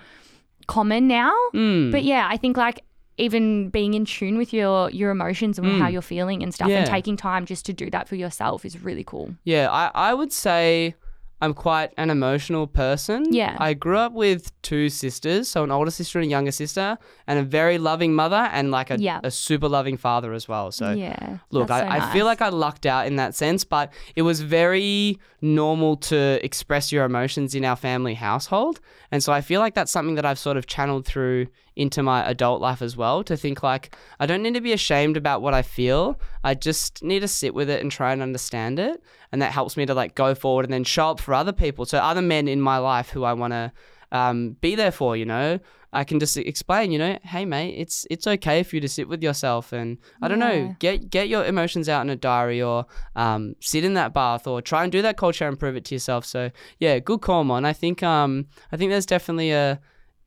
common 0.67 1.07
now. 1.07 1.31
Mm. 1.53 1.89
But 1.89 2.03
yeah, 2.03 2.27
I 2.29 2.35
think 2.35 2.57
like 2.57 2.83
even 3.17 3.69
being 3.69 3.93
in 3.93 4.03
tune 4.03 4.37
with 4.37 4.51
your 4.51 4.89
your 4.91 5.09
emotions 5.11 5.57
and 5.57 5.81
how 5.81 5.87
you're 5.87 6.01
feeling 6.01 6.43
and 6.43 6.53
stuff 6.53 6.69
and 6.69 6.85
Mm. 6.85 6.89
Taking 6.89 7.17
time 7.17 7.45
just 7.45 7.65
to 7.67 7.73
do 7.73 7.89
that 7.91 8.09
for 8.09 8.15
yourself 8.15 8.65
is 8.65 8.83
really 8.83 9.05
cool. 9.05 9.35
Yeah, 9.45 9.69
I, 9.71 10.09
I 10.09 10.13
would 10.13 10.33
say 10.33 10.95
I'm 11.41 11.53
quite 11.53 11.93
an 11.97 12.09
emotional 12.09 12.67
person. 12.67 13.31
Yeah. 13.33 13.55
I 13.59 13.73
grew 13.73 13.97
up 13.97 14.11
with 14.13 14.51
two 14.61 14.89
sisters, 14.89 15.47
so 15.47 15.63
an 15.63 15.71
older 15.71 15.91
sister 15.91 16.19
and 16.19 16.25
a 16.27 16.29
younger 16.29 16.51
sister, 16.51 16.97
and 17.27 17.39
a 17.39 17.43
very 17.43 17.77
loving 17.77 18.13
mother 18.13 18.49
and 18.51 18.71
like 18.71 18.91
a, 18.91 18.99
Yeah. 18.99 19.21
a 19.23 19.31
super 19.31 19.69
loving 19.69 19.95
father 19.95 20.33
as 20.33 20.47
well. 20.47 20.71
So 20.71 20.91
yeah. 20.91 21.37
Look, 21.51 21.71
I, 21.71 21.79
so 21.81 21.87
I 22.07 22.13
feel 22.13 22.25
like 22.25 22.41
I 22.41 22.49
lucked 22.49 22.85
out 22.85 23.07
in 23.07 23.15
that 23.15 23.35
sense, 23.35 23.63
but 23.63 23.91
it 24.15 24.23
was 24.23 24.41
very 24.41 25.17
normal 25.41 25.95
to 25.97 26.43
express 26.43 26.91
your 26.91 27.05
emotions 27.05 27.55
in 27.55 27.63
our 27.63 27.77
family 27.77 28.15
household. 28.15 28.81
And 29.11 29.23
so 29.23 29.31
I 29.31 29.41
feel 29.41 29.61
like 29.61 29.75
that's 29.75 29.91
something 29.91 30.15
that 30.15 30.25
I've 30.25 30.39
sort 30.39 30.57
of 30.57 30.67
channeled 30.67 31.05
through 31.05 31.47
into 31.75 32.03
my 32.03 32.27
adult 32.29 32.61
life 32.61 32.81
as 32.81 32.97
well 32.97 33.23
to 33.23 33.37
think 33.37 33.63
like, 33.63 33.95
I 34.19 34.25
don't 34.25 34.41
need 34.43 34.53
to 34.55 34.61
be 34.61 34.73
ashamed 34.73 35.17
about 35.17 35.41
what 35.41 35.53
I 35.53 35.61
feel. 35.61 36.19
I 36.43 36.53
just 36.55 37.03
need 37.03 37.21
to 37.21 37.27
sit 37.27 37.53
with 37.53 37.69
it 37.69 37.81
and 37.81 37.91
try 37.91 38.11
and 38.13 38.21
understand 38.21 38.79
it. 38.79 39.01
And 39.31 39.41
that 39.41 39.51
helps 39.51 39.77
me 39.77 39.85
to 39.85 39.93
like 39.93 40.15
go 40.15 40.35
forward 40.35 40.65
and 40.65 40.73
then 40.73 40.83
show 40.83 41.09
up 41.11 41.19
for 41.19 41.33
other 41.33 41.53
people. 41.53 41.85
So 41.85 41.97
other 41.99 42.21
men 42.21 42.47
in 42.47 42.59
my 42.61 42.77
life 42.77 43.09
who 43.09 43.23
I 43.23 43.33
want 43.33 43.53
to 43.53 43.71
um, 44.11 44.57
be 44.61 44.75
there 44.75 44.91
for, 44.91 45.15
you 45.15 45.25
know, 45.25 45.59
I 45.91 46.03
can 46.03 46.19
just 46.19 46.37
explain, 46.37 46.91
you 46.91 46.99
know, 46.99 47.17
hey 47.23 47.45
mate, 47.45 47.75
it's 47.77 48.05
it's 48.11 48.27
okay 48.27 48.61
for 48.61 48.75
you 48.75 48.81
to 48.81 48.87
sit 48.87 49.07
with 49.09 49.23
yourself 49.23 49.71
and 49.73 49.97
I 50.21 50.27
don't 50.27 50.39
Yeah. 50.39 50.47
know, 50.67 50.75
get 50.79 51.09
get 51.09 51.29
your 51.29 51.43
emotions 51.45 51.89
out 51.89 52.01
in 52.01 52.11
a 52.11 52.15
diary 52.15 52.61
or 52.61 52.85
um, 53.15 53.55
sit 53.59 53.83
in 53.83 53.95
that 53.95 54.13
bath 54.13 54.45
or 54.45 54.61
try 54.61 54.83
and 54.83 54.91
do 54.91 55.01
that 55.01 55.17
culture 55.17 55.47
and 55.47 55.59
prove 55.59 55.75
it 55.75 55.85
to 55.85 55.95
yourself. 55.95 56.25
So 56.25 56.51
yeah, 56.77 56.99
good 56.99 57.21
call, 57.21 57.43
man. 57.43 57.65
I 57.65 57.73
think 57.73 58.03
um 58.03 58.45
I 58.71 58.77
think 58.77 58.91
there's 58.91 59.07
definitely 59.07 59.49
a 59.51 59.79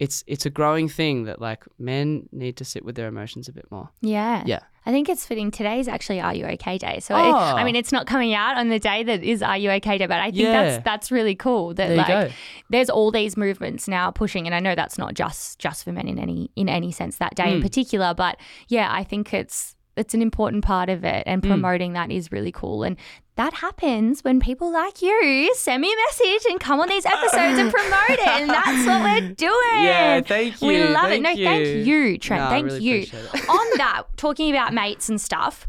it's 0.05 0.25
it's 0.27 0.45
a 0.47 0.51
growing 0.51 0.89
thing 0.89 1.25
that 1.29 1.41
like 1.41 1.63
men 1.79 2.29
need 2.33 2.57
to 2.57 2.65
sit 2.65 2.83
with 2.85 2.95
their 2.97 3.09
emotions 3.09 3.49
a 3.49 3.53
bit 3.53 3.67
more. 3.71 3.89
Yeah. 4.01 4.43
Yeah. 4.47 4.61
I 4.85 4.91
think 4.91 5.09
it's 5.09 5.25
fitting. 5.25 5.53
Today's 5.53 5.87
actually 5.87 6.21
Are 6.21 6.35
You 6.35 6.45
Okay 6.55 6.77
Day. 6.77 6.99
So, 7.01 7.15
it, 7.15 7.21
Oh. 7.21 7.37
I 7.61 7.63
mean, 7.63 7.77
it's 7.77 7.93
not 7.93 8.09
coming 8.09 8.35
out 8.35 8.57
on 8.57 8.69
the 8.69 8.81
day 8.81 9.05
that 9.05 9.23
is 9.23 9.41
Are 9.41 9.57
You 9.57 9.71
Okay 9.79 9.97
Day, 9.99 10.07
but 10.07 10.19
I 10.19 10.31
think 10.33 10.43
Yeah. 10.43 10.53
that's 10.63 10.85
that's 10.85 11.13
really 11.13 11.37
cool 11.37 11.73
that 11.75 11.89
There 11.89 11.97
like 11.97 12.33
there's 12.71 12.91
all 12.91 13.11
these 13.13 13.37
movements 13.37 13.87
now 13.87 14.11
pushing 14.11 14.47
and 14.47 14.55
I 14.55 14.61
know 14.61 14.75
that's 14.75 14.99
not 14.99 15.15
just 15.15 15.61
just 15.61 15.85
for 15.85 15.93
men 15.93 16.09
in 16.09 16.19
any 16.19 16.51
in 16.57 16.69
any 16.69 16.91
sense 16.91 17.19
that 17.19 17.35
day 17.37 17.53
in 17.53 17.59
Mm. 17.61 17.63
particular, 17.63 18.13
but 18.15 18.35
yeah, 18.69 18.89
I 18.91 19.05
think 19.05 19.33
it's 19.33 19.77
it's 19.97 20.15
an 20.15 20.23
important 20.23 20.65
part 20.65 20.89
of 20.89 21.05
it 21.05 21.27
Mm. 21.27 21.33
and 21.33 21.43
promoting 21.43 21.93
that 21.93 22.11
is 22.11 22.33
really 22.33 22.53
cool 22.53 22.83
and 22.83 22.97
that 23.37 23.53
happens 23.55 24.23
when 24.25 24.41
people 24.41 24.71
like 24.73 25.01
you 25.03 25.53
send 25.57 25.81
me 25.83 25.93
a 25.93 25.97
message 26.09 26.51
and 26.51 26.61
come 26.61 26.81
on 26.81 26.89
these 26.89 27.05
episodes 27.07 27.59
and 27.59 27.73
promote 27.75 28.11
it 28.11 28.27
and 28.27 28.51
that's 28.51 28.87
what 28.87 29.03
we're 29.03 29.29
doing. 29.35 29.85
Yeah, 29.85 30.21
thank 30.21 30.61
you 30.61 30.69
We 30.69 30.83
love 30.85 31.09
thank 31.11 31.15
it. 31.15 31.23
No, 31.23 31.35
thank 31.51 31.67
you. 31.67 31.77
you, 32.11 32.19
Trent. 32.19 32.43
No, 32.45 32.49
thank 32.51 32.67
really 32.67 32.85
you. 32.85 33.07
on 33.49 33.67
that, 33.79 34.03
talking 34.17 34.51
about 34.51 34.75
mates 34.75 35.09
and 35.09 35.21
stuff. 35.21 35.67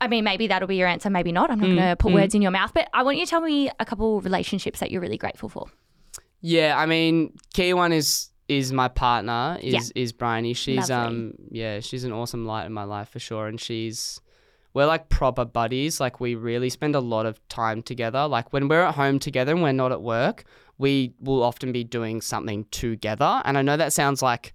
I 0.00 0.06
mean, 0.06 0.22
maybe 0.22 0.46
that'll 0.46 0.68
be 0.68 0.76
your 0.76 0.86
answer, 0.86 1.10
maybe 1.10 1.32
not. 1.32 1.50
I'm 1.50 1.58
not 1.58 1.68
Mm, 1.70 1.74
going 1.76 1.88
to 1.90 1.96
put 1.96 2.12
words 2.12 2.32
in 2.34 2.42
your 2.42 2.52
mouth, 2.52 2.70
but 2.72 2.88
I 2.94 3.02
want 3.02 3.16
you 3.18 3.24
to 3.26 3.30
tell 3.30 3.40
me 3.40 3.68
a 3.80 3.84
couple 3.84 4.20
relationships 4.20 4.78
that 4.78 4.92
you're 4.92 5.00
really 5.00 5.18
grateful 5.18 5.48
for. 5.48 5.66
Yeah, 6.40 6.78
I 6.78 6.86
mean, 6.86 7.36
key 7.52 7.74
one 7.74 7.92
is 7.92 8.27
is 8.48 8.72
my 8.72 8.88
partner 8.88 9.58
is 9.62 9.74
Yeah. 9.74 10.02
is 10.02 10.12
Bryony. 10.12 10.54
She's 10.54 10.90
Lovely. 10.90 11.18
um 11.18 11.34
yeah, 11.50 11.80
she's 11.80 12.04
an 12.04 12.12
awesome 12.12 12.46
light 12.46 12.66
in 12.66 12.72
my 12.72 12.84
life 12.84 13.10
for 13.10 13.18
sure, 13.18 13.46
and 13.46 13.60
she's 13.60 14.20
we're 14.74 14.86
like 14.86 15.08
proper 15.08 15.44
buddies. 15.44 16.00
Like 16.00 16.20
we 16.20 16.34
really 16.34 16.70
spend 16.70 16.94
a 16.94 17.00
lot 17.00 17.26
of 17.26 17.46
time 17.48 17.82
together. 17.82 18.26
Like 18.28 18.52
when 18.52 18.68
we're 18.68 18.82
at 18.82 18.94
home 18.94 19.18
together 19.18 19.52
and 19.52 19.62
we're 19.62 19.72
not 19.72 19.92
at 19.92 20.02
work, 20.02 20.44
we 20.78 21.14
will 21.20 21.42
often 21.42 21.72
be 21.72 21.84
doing 21.84 22.20
something 22.20 22.64
together. 22.70 23.42
And 23.44 23.58
I 23.58 23.62
know 23.62 23.76
that 23.76 23.92
sounds 23.92 24.22
like 24.22 24.52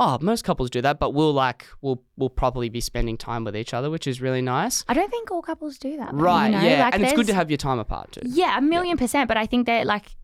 oh, 0.00 0.18
most 0.20 0.42
couples 0.42 0.70
do 0.70 0.82
that, 0.82 0.98
but 0.98 1.10
we'll 1.14 1.32
like 1.32 1.66
we'll 1.80 2.02
we'll 2.16 2.28
probably 2.30 2.68
be 2.68 2.80
spending 2.80 3.16
time 3.16 3.44
with 3.44 3.56
each 3.56 3.72
other, 3.72 3.90
which 3.90 4.06
is 4.06 4.20
really 4.20 4.42
nice. 4.42 4.84
I 4.88 4.94
don't 4.94 5.10
think 5.10 5.30
all 5.30 5.40
couples 5.42 5.78
do 5.78 5.96
that. 5.98 6.12
Right, 6.12 6.46
you 6.46 6.52
know? 6.52 6.60
yeah, 6.62 6.84
Like, 6.84 6.94
and 6.94 7.04
it's 7.04 7.12
good 7.12 7.28
to 7.28 7.34
have 7.34 7.48
your 7.50 7.58
time 7.58 7.78
apart 7.78 8.12
too. 8.12 8.22
Yeah, 8.24 8.58
a 8.58 8.60
million 8.60 8.96
percent. 8.96 9.28
But 9.28 9.36
I 9.36 9.46
think 9.46 9.66
that 9.66 9.86
like 9.86 10.16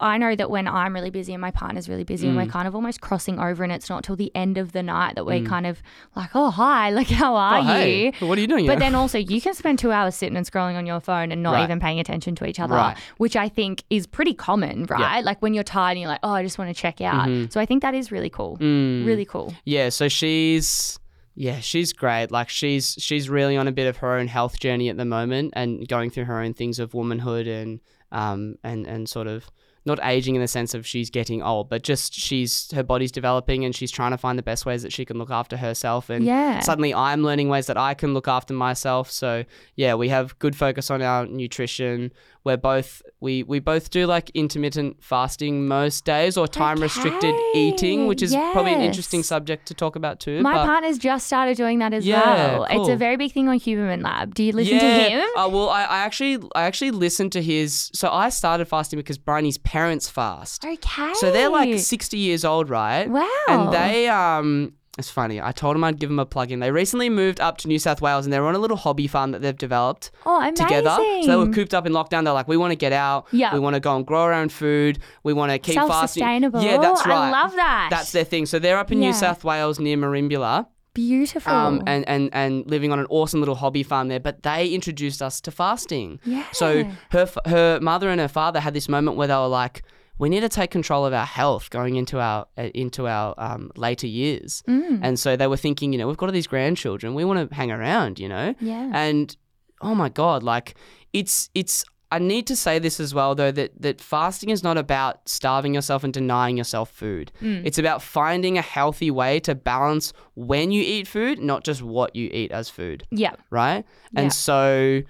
I 0.00 0.16
know 0.16 0.36
that 0.36 0.48
when 0.48 0.68
I'm 0.68 0.94
really 0.94 1.10
busy 1.10 1.32
and 1.34 1.40
my 1.40 1.50
partner's 1.50 1.88
really 1.88 2.04
busy 2.04 2.28
and 2.28 2.36
we're 2.36 2.46
kind 2.46 2.68
of 2.68 2.74
almost 2.76 3.00
crossing 3.00 3.40
over 3.40 3.64
and 3.64 3.72
it's 3.72 3.90
not 3.90 4.04
till 4.04 4.14
the 4.14 4.30
end 4.34 4.56
of 4.56 4.70
the 4.70 4.82
night 4.82 5.16
that 5.16 5.26
we're 5.26 5.44
kind 5.44 5.66
of 5.66 5.82
like, 6.14 6.30
oh, 6.34 6.50
hi, 6.50 6.90
like, 6.98 7.08
how 7.08 7.34
are 7.34 7.58
Oh, 7.58 7.62
hey, 7.64 8.12
you? 8.20 8.26
what 8.28 8.38
are 8.38 8.40
you 8.40 8.46
doing? 8.46 8.64
But 8.66 8.74
Yeah. 8.74 8.78
then 8.78 8.94
also, 8.94 9.18
you 9.18 9.40
can 9.40 9.54
spend 9.54 9.80
two 9.80 9.90
hours 9.90 10.14
sitting 10.14 10.36
and 10.36 10.46
scrolling 10.46 10.76
on 10.76 10.86
your 10.86 11.00
phone 11.00 11.32
and 11.32 11.42
not 11.42 11.54
Right. 11.54 11.64
even 11.64 11.80
paying 11.80 11.98
attention 11.98 12.36
to 12.36 12.46
each 12.46 12.60
other, 12.60 12.74
Right. 12.76 12.96
which 13.16 13.34
I 13.34 13.48
think 13.48 13.82
is 13.90 14.06
pretty 14.06 14.34
common, 14.34 14.84
right? 14.84 15.24
Like 15.24 15.42
when 15.42 15.52
you're 15.52 15.64
tired 15.64 15.92
and 15.92 16.00
you're 16.00 16.10
like, 16.10 16.20
oh, 16.22 16.30
I 16.30 16.44
just 16.44 16.58
want 16.58 16.74
to 16.74 16.80
check 16.80 17.00
out. 17.00 17.26
Mm-hmm. 17.28 17.50
So 17.50 17.60
I 17.60 17.66
think 17.66 17.82
that 17.82 17.94
is 17.94 18.12
really 18.12 18.30
cool. 18.30 18.56
Mm. 18.58 19.04
Really 19.04 19.24
cool. 19.24 19.52
Yeah, 19.64 19.88
so 19.88 20.06
she's 20.08 20.98
yeah, 21.34 21.60
she's 21.60 21.92
great. 21.92 22.30
Like 22.30 22.48
she's 22.48 22.94
she's 22.98 23.28
really 23.28 23.56
on 23.56 23.68
a 23.68 23.72
bit 23.72 23.86
of 23.86 23.98
her 23.98 24.16
own 24.16 24.26
health 24.28 24.58
journey 24.60 24.88
at 24.88 24.96
the 24.96 25.04
moment 25.04 25.52
and 25.56 25.86
going 25.88 26.10
through 26.10 26.24
her 26.24 26.40
own 26.40 26.52
things 26.54 26.78
of 26.78 26.94
womanhood 26.94 27.46
and 27.46 27.80
um 28.12 28.56
and 28.64 28.86
and 28.86 29.08
sort 29.08 29.26
of 29.26 29.50
not 29.88 29.98
aging 30.04 30.36
in 30.36 30.40
the 30.40 30.46
sense 30.46 30.72
of 30.74 30.86
she's 30.86 31.10
getting 31.10 31.42
old, 31.42 31.68
but 31.68 31.82
just 31.82 32.12
she's 32.14 32.70
her 32.72 32.84
body's 32.84 33.10
developing 33.10 33.64
and 33.64 33.74
she's 33.74 33.90
trying 33.90 34.12
to 34.12 34.18
find 34.18 34.38
the 34.38 34.42
best 34.44 34.64
ways 34.64 34.82
that 34.82 34.92
she 34.92 35.04
can 35.04 35.18
look 35.18 35.30
after 35.30 35.56
herself 35.56 36.08
and 36.10 36.24
Yeah. 36.24 36.60
suddenly 36.60 36.94
I'm 36.94 37.22
learning 37.24 37.48
ways 37.48 37.66
that 37.66 37.76
I 37.76 37.94
can 37.94 38.14
look 38.14 38.28
after 38.28 38.54
myself. 38.54 39.10
So 39.10 39.44
yeah, 39.74 39.94
we 39.94 40.08
have 40.10 40.38
good 40.38 40.54
focus 40.54 40.90
on 40.90 41.02
our 41.02 41.26
nutrition. 41.26 42.12
We're 42.44 42.56
both 42.56 43.02
we 43.20 43.42
we 43.42 43.58
both 43.58 43.90
do 43.90 44.06
like 44.06 44.30
intermittent 44.30 45.02
fasting 45.02 45.66
most 45.66 46.04
days 46.04 46.36
or 46.36 46.46
time 46.46 46.80
restricted 46.80 47.34
eating, 47.54 48.06
which 48.06 48.22
is 48.22 48.34
probably 48.34 48.72
an 48.74 48.80
interesting 48.80 49.22
subject 49.22 49.66
to 49.68 49.74
talk 49.74 49.96
about 49.96 50.20
too. 50.20 50.40
My 50.40 50.54
partner's 50.54 50.98
just 50.98 51.26
started 51.26 51.56
doing 51.56 51.78
that 51.80 51.92
as 51.92 52.06
Yeah, 52.06 52.58
well. 52.58 52.64
It's 52.70 52.88
a 52.88 52.96
very 52.96 53.16
big 53.16 53.32
thing 53.32 53.48
on 53.48 53.58
Huberman 53.58 54.02
Lab. 54.02 54.34
Do 54.34 54.42
you 54.44 54.52
listen 54.52 54.76
yeah. 54.76 54.80
to 54.80 55.10
him? 55.10 55.20
Uh, 55.36 55.48
well, 55.48 55.68
I, 55.68 55.82
I 55.82 55.98
actually 55.98 56.38
I 56.54 56.62
actually 56.62 56.90
listened 56.92 57.32
to 57.32 57.42
his. 57.42 57.90
So 57.92 58.10
I 58.10 58.28
started 58.30 58.66
fasting 58.66 58.98
because 58.98 59.18
Bryony's 59.18 59.58
parents 59.58 59.77
fast. 60.08 60.64
Okay. 60.64 61.12
So 61.14 61.30
they're 61.32 61.50
like 61.50 61.78
60 61.78 62.16
years 62.16 62.44
old, 62.44 62.70
right? 62.70 63.08
Wow. 63.08 63.28
And 63.48 63.72
they 63.72 64.08
um 64.08 64.72
it's 64.98 65.08
funny. 65.08 65.40
I 65.40 65.52
told 65.52 65.76
them 65.76 65.84
I'd 65.84 66.00
give 66.00 66.10
them 66.10 66.18
a 66.18 66.26
plug 66.26 66.50
in. 66.50 66.58
They 66.58 66.72
recently 66.72 67.08
moved 67.08 67.40
up 67.40 67.56
to 67.58 67.68
New 67.68 67.78
South 67.78 68.02
Wales 68.02 68.26
and 68.26 68.32
they're 68.32 68.44
on 68.44 68.56
a 68.56 68.58
little 68.58 68.76
hobby 68.76 69.06
farm 69.06 69.30
that 69.30 69.42
they've 69.42 69.56
developed 69.56 70.10
oh, 70.26 70.38
amazing. 70.40 70.66
together. 70.66 70.96
So 71.22 71.26
they 71.26 71.36
were 71.36 71.52
cooped 71.52 71.72
up 71.72 71.86
in 71.86 71.92
lockdown. 71.92 72.24
They're 72.24 72.32
like, 72.32 72.48
we 72.48 72.56
want 72.56 72.72
to 72.72 72.76
get 72.76 72.92
out. 72.92 73.28
Yeah. 73.30 73.54
We 73.54 73.60
want 73.60 73.74
to 73.74 73.80
go 73.80 73.94
and 73.94 74.04
grow 74.04 74.22
our 74.22 74.32
own 74.32 74.48
food. 74.48 74.98
We 75.22 75.32
want 75.32 75.52
to 75.52 75.58
keep 75.60 75.76
fasting. 75.76 75.92
Self-sustainable. 75.92 76.62
Yeah, 76.62 76.78
that's 76.78 77.06
right. 77.06 77.28
I 77.28 77.30
love 77.30 77.54
that. 77.54 77.88
That's 77.90 78.10
their 78.10 78.24
thing. 78.24 78.46
So 78.46 78.58
they're 78.58 78.76
up 78.78 78.90
in 78.90 79.00
Yeah. 79.00 79.10
New 79.10 79.14
South 79.14 79.44
Wales 79.44 79.78
near 79.78 79.96
Merimbula. 79.96 80.66
Beautiful. 80.98 81.52
Um, 81.52 81.82
and, 81.86 82.02
and, 82.08 82.30
and 82.32 82.68
living 82.68 82.90
on 82.92 82.98
an 82.98 83.06
awesome 83.08 83.40
little 83.40 83.54
hobby 83.54 83.82
farm 83.82 84.08
there, 84.08 84.20
but 84.20 84.42
they 84.42 84.68
introduced 84.78 85.20
us 85.22 85.40
to 85.42 85.50
fasting. 85.50 86.18
yeah. 86.24 86.44
So 86.52 86.84
her 87.10 87.26
her 87.46 87.78
mother 87.80 88.08
and 88.10 88.20
her 88.20 88.32
father 88.40 88.60
had 88.60 88.74
this 88.74 88.88
moment 88.88 89.16
where 89.16 89.28
they 89.28 89.34
were 89.34 89.54
like, 89.64 89.82
"We 90.18 90.28
need 90.28 90.40
to 90.40 90.48
take 90.48 90.70
control 90.70 91.06
of 91.06 91.12
our 91.12 91.26
health 91.40 91.70
going 91.70 91.96
into 91.96 92.18
our 92.18 92.46
uh, 92.56 92.70
into 92.74 93.06
our 93.06 93.34
um, 93.38 93.70
later 93.76 94.06
years." 94.06 94.62
Mm. 94.68 95.00
And 95.02 95.18
so 95.18 95.36
they 95.36 95.46
were 95.46 95.56
thinking, 95.66 95.92
you 95.92 95.98
know, 95.98 96.08
we've 96.08 96.16
got 96.16 96.26
all 96.26 96.32
these 96.32 96.48
grandchildren, 96.54 97.14
we 97.14 97.24
want 97.24 97.38
to 97.48 97.54
hang 97.54 97.70
around, 97.70 98.18
you 98.18 98.28
know. 98.28 98.54
yeah. 98.60 98.90
And 98.92 99.36
oh 99.80 99.94
my 99.94 100.08
god, 100.08 100.42
like 100.42 100.74
it's 101.12 101.50
it's. 101.54 101.84
I 102.10 102.18
need 102.18 102.46
to 102.46 102.56
say 102.56 102.78
this 102.78 103.00
as 103.00 103.14
well, 103.14 103.34
though, 103.34 103.52
that 103.52 103.80
that 103.82 104.00
fasting 104.00 104.50
is 104.50 104.62
not 104.62 104.78
about 104.78 105.28
starving 105.28 105.74
yourself 105.74 106.04
and 106.04 106.12
denying 106.12 106.56
yourself 106.56 106.90
food. 106.90 107.32
Mm. 107.42 107.62
It's 107.64 107.78
about 107.78 108.02
finding 108.02 108.56
a 108.56 108.62
healthy 108.62 109.10
way 109.10 109.40
to 109.40 109.54
balance 109.54 110.12
when 110.34 110.70
you 110.70 110.82
eat 110.82 111.06
food, 111.06 111.38
not 111.38 111.64
just 111.64 111.82
what 111.82 112.16
you 112.16 112.30
eat 112.32 112.50
as 112.50 112.68
food 112.70 113.04
yeah. 113.10 113.34
right? 113.50 113.84
Yeah. 114.12 114.20
And 114.20 114.32
so 114.32 115.02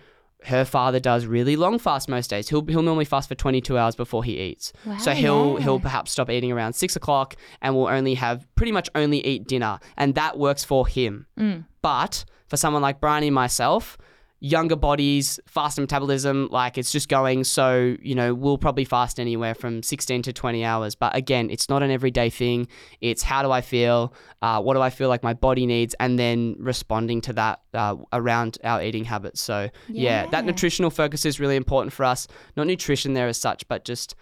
her 0.45 0.65
father 0.65 1.01
does 1.01 1.27
really 1.27 1.57
long 1.57 1.79
fast 1.79 2.09
most 2.09 2.31
days. 2.31 2.49
He'll 2.49 2.65
he'll 2.65 2.83
normally 2.83 3.05
fast 3.05 3.29
for 3.29 3.35
22 3.35 3.77
hours 3.77 3.97
before 3.97 4.25
he 4.25 4.39
eats. 4.39 4.73
Wow, 4.85 4.99
so 4.99 5.13
he'll 5.13 5.57
yeah. 5.59 5.65
he'll 5.65 5.81
perhaps 5.81 6.13
stop 6.13 6.31
eating 6.31 6.53
around 6.53 6.75
six 6.75 6.97
o'clock 6.97 7.37
and 7.61 7.75
will 7.75 7.89
only 7.89 8.15
have 8.15 8.47
pretty 8.55 8.73
much 8.73 8.89
only 8.95 9.25
eat 9.27 9.49
dinner, 9.49 9.79
and 9.97 10.15
that 10.15 10.39
works 10.39 10.65
for 10.65 10.87
him. 10.87 11.27
Mm. 11.39 11.65
But 11.83 12.25
for 12.47 12.57
someone 12.57 12.83
like 12.83 13.01
Bryony 13.01 13.29
and 13.29 13.35
myself. 13.35 13.99
Younger 14.41 14.77
bodies, 14.77 15.41
faster 15.47 15.81
metabolism, 15.81 16.49
like 16.51 16.79
it's 16.79 16.93
just 16.93 17.09
going. 17.09 17.45
So, 17.45 17.97
you 18.01 18.15
know, 18.15 18.35
we'll 18.35 18.59
probably 18.59 18.85
fast 18.85 19.19
anywhere 19.19 19.55
from 19.55 19.83
16 19.83 20.23
to 20.23 20.33
20 20.33 20.65
hours. 20.65 20.95
But 20.95 21.17
again, 21.17 21.51
it's 21.51 21.69
not 21.69 21.83
an 21.83 21.91
everyday 21.91 22.31
thing. 22.31 22.69
It's 23.01 23.23
how 23.23 23.43
do 23.43 23.51
I 23.51 23.61
feel? 23.61 24.15
Uh, 24.41 24.63
what 24.63 24.75
do 24.75 24.81
I 24.81 24.91
feel 24.91 25.09
like 25.09 25.23
my 25.23 25.35
body 25.35 25.67
needs? 25.67 25.95
And 25.99 26.19
then 26.19 26.57
responding 26.59 27.21
to 27.23 27.33
that 27.35 27.61
uh, 27.75 27.97
around 28.13 28.59
our 28.63 28.83
eating 28.83 29.05
habits. 29.05 29.41
So, 29.41 29.71
yeah. 29.89 30.27
that 30.27 30.45
nutritional 30.45 30.91
focus 30.91 31.25
is 31.25 31.41
really 31.41 31.57
important 31.57 31.93
for 31.93 32.05
us. 32.05 32.29
Not 32.57 32.67
nutrition 32.67 33.15
there 33.15 33.29
as 33.29 33.39
such, 33.39 33.67
but 33.67 33.85
just 33.85 34.15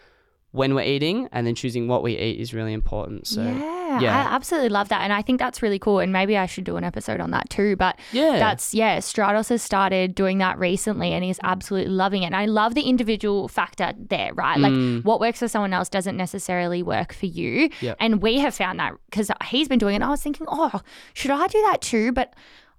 when 0.57 0.75
we're 0.75 0.83
eating 0.83 1.29
and 1.33 1.47
then 1.47 1.55
choosing 1.55 1.87
what 1.87 2.03
we 2.03 2.17
eat 2.19 2.41
is 2.41 2.55
really 2.55 2.73
important. 2.73 3.27
So, 3.27 3.43
yeah, 3.43 4.01
yeah. 4.01 4.17
I 4.17 4.35
absolutely 4.35 4.71
love 4.71 4.89
that, 4.89 5.03
and 5.03 5.13
I 5.13 5.23
think 5.23 5.39
that's 5.39 5.63
really 5.63 5.79
cool. 5.79 6.01
And 6.01 6.13
maybe 6.13 6.37
I 6.37 6.47
should 6.47 6.65
do 6.65 6.77
an 6.77 6.85
episode 6.85 7.21
on 7.21 7.31
that 7.33 7.51
too. 7.51 7.77
But 7.77 7.99
yeah. 8.13 8.39
that's 8.39 8.75
yeah, 8.75 8.99
Stratos 8.99 9.51
has 9.51 9.63
started 9.63 10.15
doing 10.15 10.39
that 10.39 10.59
recently, 10.59 11.13
and 11.13 11.23
he's 11.23 11.39
absolutely 11.43 11.93
loving 11.93 12.23
it. 12.23 12.27
And 12.27 12.37
I 12.37 12.47
love 12.47 12.75
the 12.75 12.83
individual 12.83 13.49
factor 13.49 13.93
there, 13.99 14.33
right? 14.35 14.59
Like 14.59 14.73
Mm. 14.73 15.05
what 15.05 15.21
works 15.21 15.39
for 15.39 15.49
someone 15.49 15.73
else 15.73 15.89
doesn't 15.89 16.17
necessarily 16.17 16.83
work 16.83 17.13
for 17.13 17.27
you. 17.27 17.71
Yep. 17.81 17.97
And 18.01 18.23
we 18.23 18.39
have 18.39 18.55
found 18.55 18.81
that 18.81 18.95
because 19.11 19.31
he's 19.45 19.69
been 19.69 19.79
doing 19.79 19.93
it. 19.93 19.97
And 19.97 20.05
I 20.05 20.11
was 20.11 20.23
thinking, 20.23 20.47
oh, 20.51 20.81
should 21.15 21.31
I 21.31 21.47
do 21.47 21.61
that 21.71 21.81
too? 21.83 22.13
But 22.13 22.35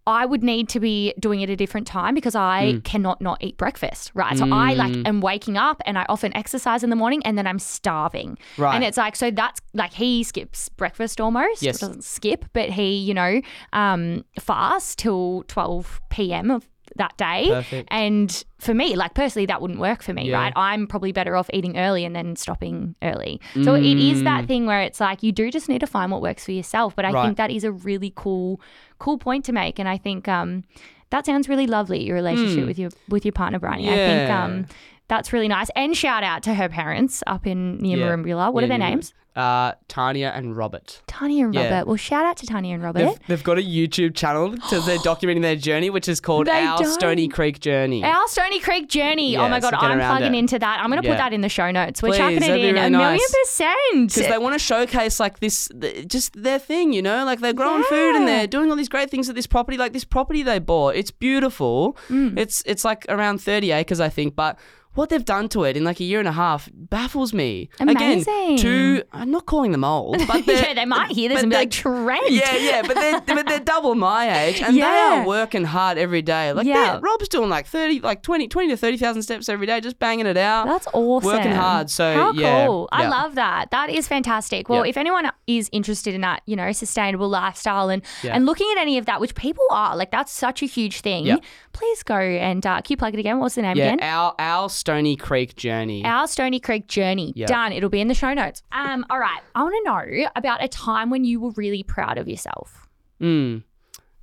I 0.08 0.26
would 0.26 0.42
need 0.42 0.70
to 0.70 0.80
be 0.80 1.14
doing 1.20 1.42
it 1.42 1.50
a 1.50 1.56
different 1.56 1.86
time 1.86 2.16
because 2.16 2.34
I 2.34 2.74
Mm. 2.76 2.84
cannot 2.86 3.22
not 3.22 3.38
eat 3.44 3.58
breakfast, 3.58 4.12
right? 4.16 4.38
So 4.38 4.46
I 4.50 4.74
like 4.74 4.96
am 5.06 5.20
waking 5.22 5.58
up 5.58 5.82
and 5.86 5.98
I 6.00 6.06
often 6.08 6.36
exercise 6.36 6.82
in 6.84 6.90
the 6.90 6.96
morning 6.96 7.22
and 7.26 7.38
then 7.38 7.46
I'm 7.46 7.60
starving. 7.60 8.38
Right. 8.58 8.74
And 8.74 8.84
it's 8.86 8.98
like 8.98 9.16
so 9.18 9.30
that's 9.32 9.60
like 9.74 9.94
he 9.94 10.24
skips 10.24 10.70
breakfast 10.70 11.20
almost. 11.22 11.62
Yes. 11.62 11.80
Doesn't 11.80 12.06
skip, 12.06 12.46
but 12.54 12.70
he, 12.70 12.96
you 12.96 13.14
know, 13.14 13.42
um 13.74 14.24
fasts 14.40 14.96
till 14.96 15.44
12 15.50 16.02
p.m. 16.10 16.52
of 16.52 16.68
that 16.96 17.16
day. 17.18 17.48
Perfect. 17.50 17.88
And 17.92 18.44
for 18.60 18.74
me, 18.74 18.96
like 18.96 19.14
personally, 19.14 19.46
that 19.46 19.62
wouldn't 19.62 19.80
work 19.80 20.02
for 20.02 20.14
me, 20.14 20.30
Yeah. 20.30 20.38
right? 20.42 20.54
I'm 20.56 20.88
probably 20.88 21.12
better 21.12 21.36
off 21.36 21.50
eating 21.54 21.78
early 21.78 22.06
and 22.06 22.16
then 22.16 22.36
stopping 22.38 22.96
early. 23.04 23.40
So 23.62 23.76
it 23.76 23.84
is 24.00 24.24
that 24.24 24.46
thing 24.48 24.66
where 24.66 24.82
it's 24.82 25.00
like 25.02 25.22
you 25.22 25.32
do 25.34 25.52
just 25.52 25.68
need 25.70 25.80
to 25.82 25.86
find 25.88 26.12
what 26.12 26.22
works 26.22 26.46
for 26.46 26.54
yourself. 26.54 26.96
But 26.96 27.04
I 27.06 27.10
Mm. 27.12 27.14
Right. 27.14 27.26
think 27.26 27.38
that 27.38 27.52
is 27.52 27.64
a 27.66 27.72
really 27.72 28.14
cool, 28.16 28.62
cool 29.00 29.18
point 29.18 29.46
to 29.46 29.52
make. 29.52 29.80
And 29.80 29.88
I 29.88 29.98
think 29.98 30.28
um, 30.28 30.64
that 31.10 31.26
sounds 31.26 31.48
really 31.48 31.68
lovely. 31.68 32.04
Your 32.04 32.16
relationship 32.16 32.66
with 32.68 32.80
your 32.80 32.92
with 33.10 33.26
your 33.26 33.34
partner, 33.34 33.60
Bryony. 33.60 33.90
I 33.90 33.96
think. 33.96 34.28
Yeah. 34.30 34.44
um, 34.46 34.66
that's 35.08 35.32
really 35.34 35.48
nice. 35.48 35.70
And 35.76 35.96
shout 35.96 36.24
out 36.24 36.44
to 36.44 36.54
her 36.54 36.70
parents 36.70 37.24
up 37.28 37.48
in 37.48 37.78
near 37.78 37.98
Yeah. 37.98 38.08
Merimbula. 38.08 38.52
What 38.54 38.62
Yeah, 38.62 38.66
are 38.66 38.70
their 38.70 38.80
yeah. 38.80 38.90
names? 38.90 39.14
Uh, 39.36 39.74
Tanya 39.88 40.32
and 40.36 40.58
Robert. 40.58 41.04
Tanya 41.06 41.46
and 41.46 41.54
Yeah. 41.54 41.66
Robert. 41.70 41.88
Well, 41.88 41.96
shout 41.96 42.26
out 42.26 42.38
to 42.38 42.48
Tanya 42.48 42.74
and 42.74 42.82
Robert. 42.82 43.00
They've, 43.06 43.20
they've 43.28 43.44
got 43.44 43.60
a 43.60 43.62
YouTube 43.62 44.16
channel 44.16 44.58
to 44.58 44.80
they're 44.80 44.98
documenting 45.12 45.44
their 45.44 45.56
journey, 45.56 45.92
which 45.92 46.08
is 46.10 46.20
called 46.20 46.48
They 46.48 46.66
Our 46.66 46.80
don't. 46.80 46.92
Stony 46.92 47.28
Creek 47.28 47.60
Journey. 47.60 48.04
Our 48.04 48.28
Stony 48.30 48.60
Creek 48.60 48.90
journey. 48.90 49.38
oh 49.38 49.44
Yeah, 49.44 49.50
my 49.50 49.60
so 49.60 49.70
god, 49.70 49.80
get 49.80 49.92
I'm 49.92 50.00
around 50.00 50.18
plugging 50.18 50.34
it. 50.34 50.40
into 50.40 50.58
that. 50.58 50.80
I'm 50.82 50.90
going 50.90 51.00
to 51.04 51.08
Yeah. 51.08 51.14
put 51.14 51.20
that 51.20 51.34
in 51.34 51.42
the 51.42 51.50
show 51.50 51.70
notes. 51.70 52.02
We're 52.02 52.10
Please, 52.10 52.18
chucking 52.18 52.38
it 52.38 52.40
that'd 52.40 52.56
be 52.56 52.68
in 52.68 52.74
really 52.74 52.88
a 52.88 52.90
million 52.90 53.10
nice. 53.12 53.36
percent. 53.44 54.08
because 54.16 54.28
they 54.28 54.38
want 54.40 54.54
to 54.56 54.60
showcase 54.60 55.20
like 55.20 55.40
this, 55.40 55.70
th- 55.80 56.08
just 56.08 56.42
their 56.42 56.58
thing, 56.58 56.92
you 56.92 57.04
know, 57.04 57.24
like 57.24 57.40
they're 57.40 57.54
growing 57.54 57.84
food 57.84 58.16
and 58.16 58.26
Yeah. 58.28 58.38
they're 58.40 58.48
doing 58.48 58.72
all 58.72 58.76
these 58.76 58.90
great 58.90 59.12
things 59.12 59.30
at 59.30 59.36
this 59.36 59.46
property. 59.46 59.78
Like 59.78 59.94
this 59.94 60.04
property 60.04 60.42
they 60.42 60.58
bought, 60.58 60.96
it's 60.96 61.12
beautiful. 61.12 61.96
Mm. 62.10 62.40
It's 62.40 62.64
it's 62.66 62.84
like 62.84 63.06
around 63.08 63.38
thirty 63.40 63.72
acres, 63.72 64.00
I 64.00 64.10
think, 64.10 64.36
but. 64.36 64.58
What 64.98 65.10
they've 65.10 65.24
done 65.24 65.48
to 65.50 65.64
it 65.64 65.78
in 65.78 65.84
like 65.84 66.00
a 66.00 66.04
year 66.04 66.18
and 66.18 66.28
a 66.28 66.32
half 66.32 66.68
baffles 66.74 67.32
me. 67.32 67.70
Amazing. 67.80 68.22
Again, 68.24 68.58
two. 68.58 69.04
I'm 69.14 69.30
not 69.30 69.46
calling 69.46 69.72
them 69.72 69.84
old, 69.84 70.18
but 70.28 70.46
they're, 70.48 70.70
yeah, 70.70 70.74
they 70.74 70.86
might 70.86 71.12
hear 71.12 71.30
this 71.30 71.44
and 71.44 71.52
be 71.52 71.56
like, 71.56 71.70
Trent. 71.70 72.32
Yeah, 72.32 72.56
yeah, 72.58 72.82
but 72.82 72.96
they're 72.96 73.22
but 73.22 73.48
they're 73.48 73.60
double 73.76 73.94
my 73.94 74.46
age, 74.46 74.60
and 74.60 74.76
they 74.76 74.82
are 74.82 75.26
working 75.26 75.66
hard 75.66 76.00
every 76.00 76.24
day. 76.24 76.52
Like 76.52 76.66
Yeah. 76.66 77.00
Rob's 77.00 77.28
doing 77.30 77.48
like 77.48 77.68
thirty, 77.68 78.00
like 78.00 78.24
20, 78.24 78.48
20 78.48 78.70
to 78.70 78.78
thirty 78.78 78.98
thousand 78.98 79.22
steps 79.22 79.48
every 79.50 79.68
day, 79.68 79.80
just 79.82 80.00
banging 80.00 80.26
it 80.26 80.36
out. 80.38 80.66
That's 80.66 80.88
awesome. 80.94 81.28
Working 81.32 81.52
hard, 81.52 81.92
so, 81.92 82.14
how 82.16 82.32
yeah, 82.34 82.66
cool! 82.66 82.90
I 82.92 83.04
yeah. 83.04 83.10
love 83.10 83.36
that. 83.36 83.70
That 83.70 83.92
is 83.92 84.08
fantastic. 84.08 84.68
Well, 84.68 84.84
Yeah. 84.84 84.90
if 84.90 84.98
anyone 84.98 85.30
is 85.46 85.70
interested 85.72 86.16
in 86.16 86.22
that, 86.22 86.42
you 86.48 86.56
know, 86.56 86.72
sustainable 86.72 87.30
lifestyle 87.30 87.90
and 87.90 88.02
Yeah. 88.24 88.36
and 88.36 88.48
looking 88.48 88.68
at 88.72 88.82
any 88.82 88.98
of 88.98 89.06
that, 89.06 89.22
which 89.22 89.36
people 89.36 89.66
are, 89.70 89.96
like 89.96 90.10
that's 90.10 90.32
such 90.32 90.64
a 90.64 90.66
huge 90.66 91.02
thing. 91.02 91.26
Yeah. 91.26 91.38
Please 91.74 92.02
go 92.02 92.16
and 92.18 92.66
uh, 92.66 92.82
can 92.82 92.86
you 92.94 92.98
plug 92.98 93.14
it 93.14 93.20
again? 93.20 93.38
What's 93.40 93.54
the 93.54 93.62
name 93.62 93.78
yeah, 93.78 93.94
again? 93.94 94.00
our 94.02 94.34
our 94.40 94.68
Stony 94.88 95.18
Creek 95.18 95.58
journey. 95.58 96.06
Our 96.06 96.28
Stony 96.30 96.62
Creek 96.62 96.88
journey. 96.88 97.34
Yeah. 97.36 97.48
Done. 97.48 97.74
It'll 97.74 97.90
be 97.90 98.00
in 98.00 98.08
the 98.08 98.14
show 98.14 98.34
notes. 98.34 98.64
Um, 98.72 99.06
all 99.10 99.20
right. 99.20 99.42
I 99.54 99.62
want 99.64 99.76
to 99.76 99.92
know 99.92 100.30
about 100.38 100.64
a 100.64 100.70
time 100.70 101.10
when 101.10 101.26
you 101.26 101.42
were 101.42 101.52
really 101.58 101.84
proud 101.84 102.18
of 102.18 102.30
yourself. 102.30 102.88
Mm. 103.22 103.64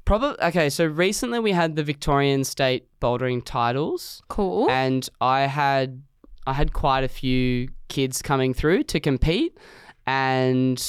Probably 0.07 0.41
okay. 0.43 0.71
So 0.71 0.87
recently 0.87 1.39
we 1.39 1.53
had 1.53 1.77
the 1.77 1.83
Victorian 1.83 2.45
State 2.45 2.87
bouldering 2.99 3.45
titles, 3.45 4.23
Cool. 4.29 4.71
and 4.71 5.07
I 5.21 5.43
had 5.43 6.03
I 6.47 6.55
had 6.55 6.73
quite 6.73 7.05
a 7.05 7.09
few 7.09 7.69
kids 7.89 8.23
coming 8.23 8.55
through 8.55 8.85
to 8.85 9.01
compete, 9.01 9.59
and 10.07 10.83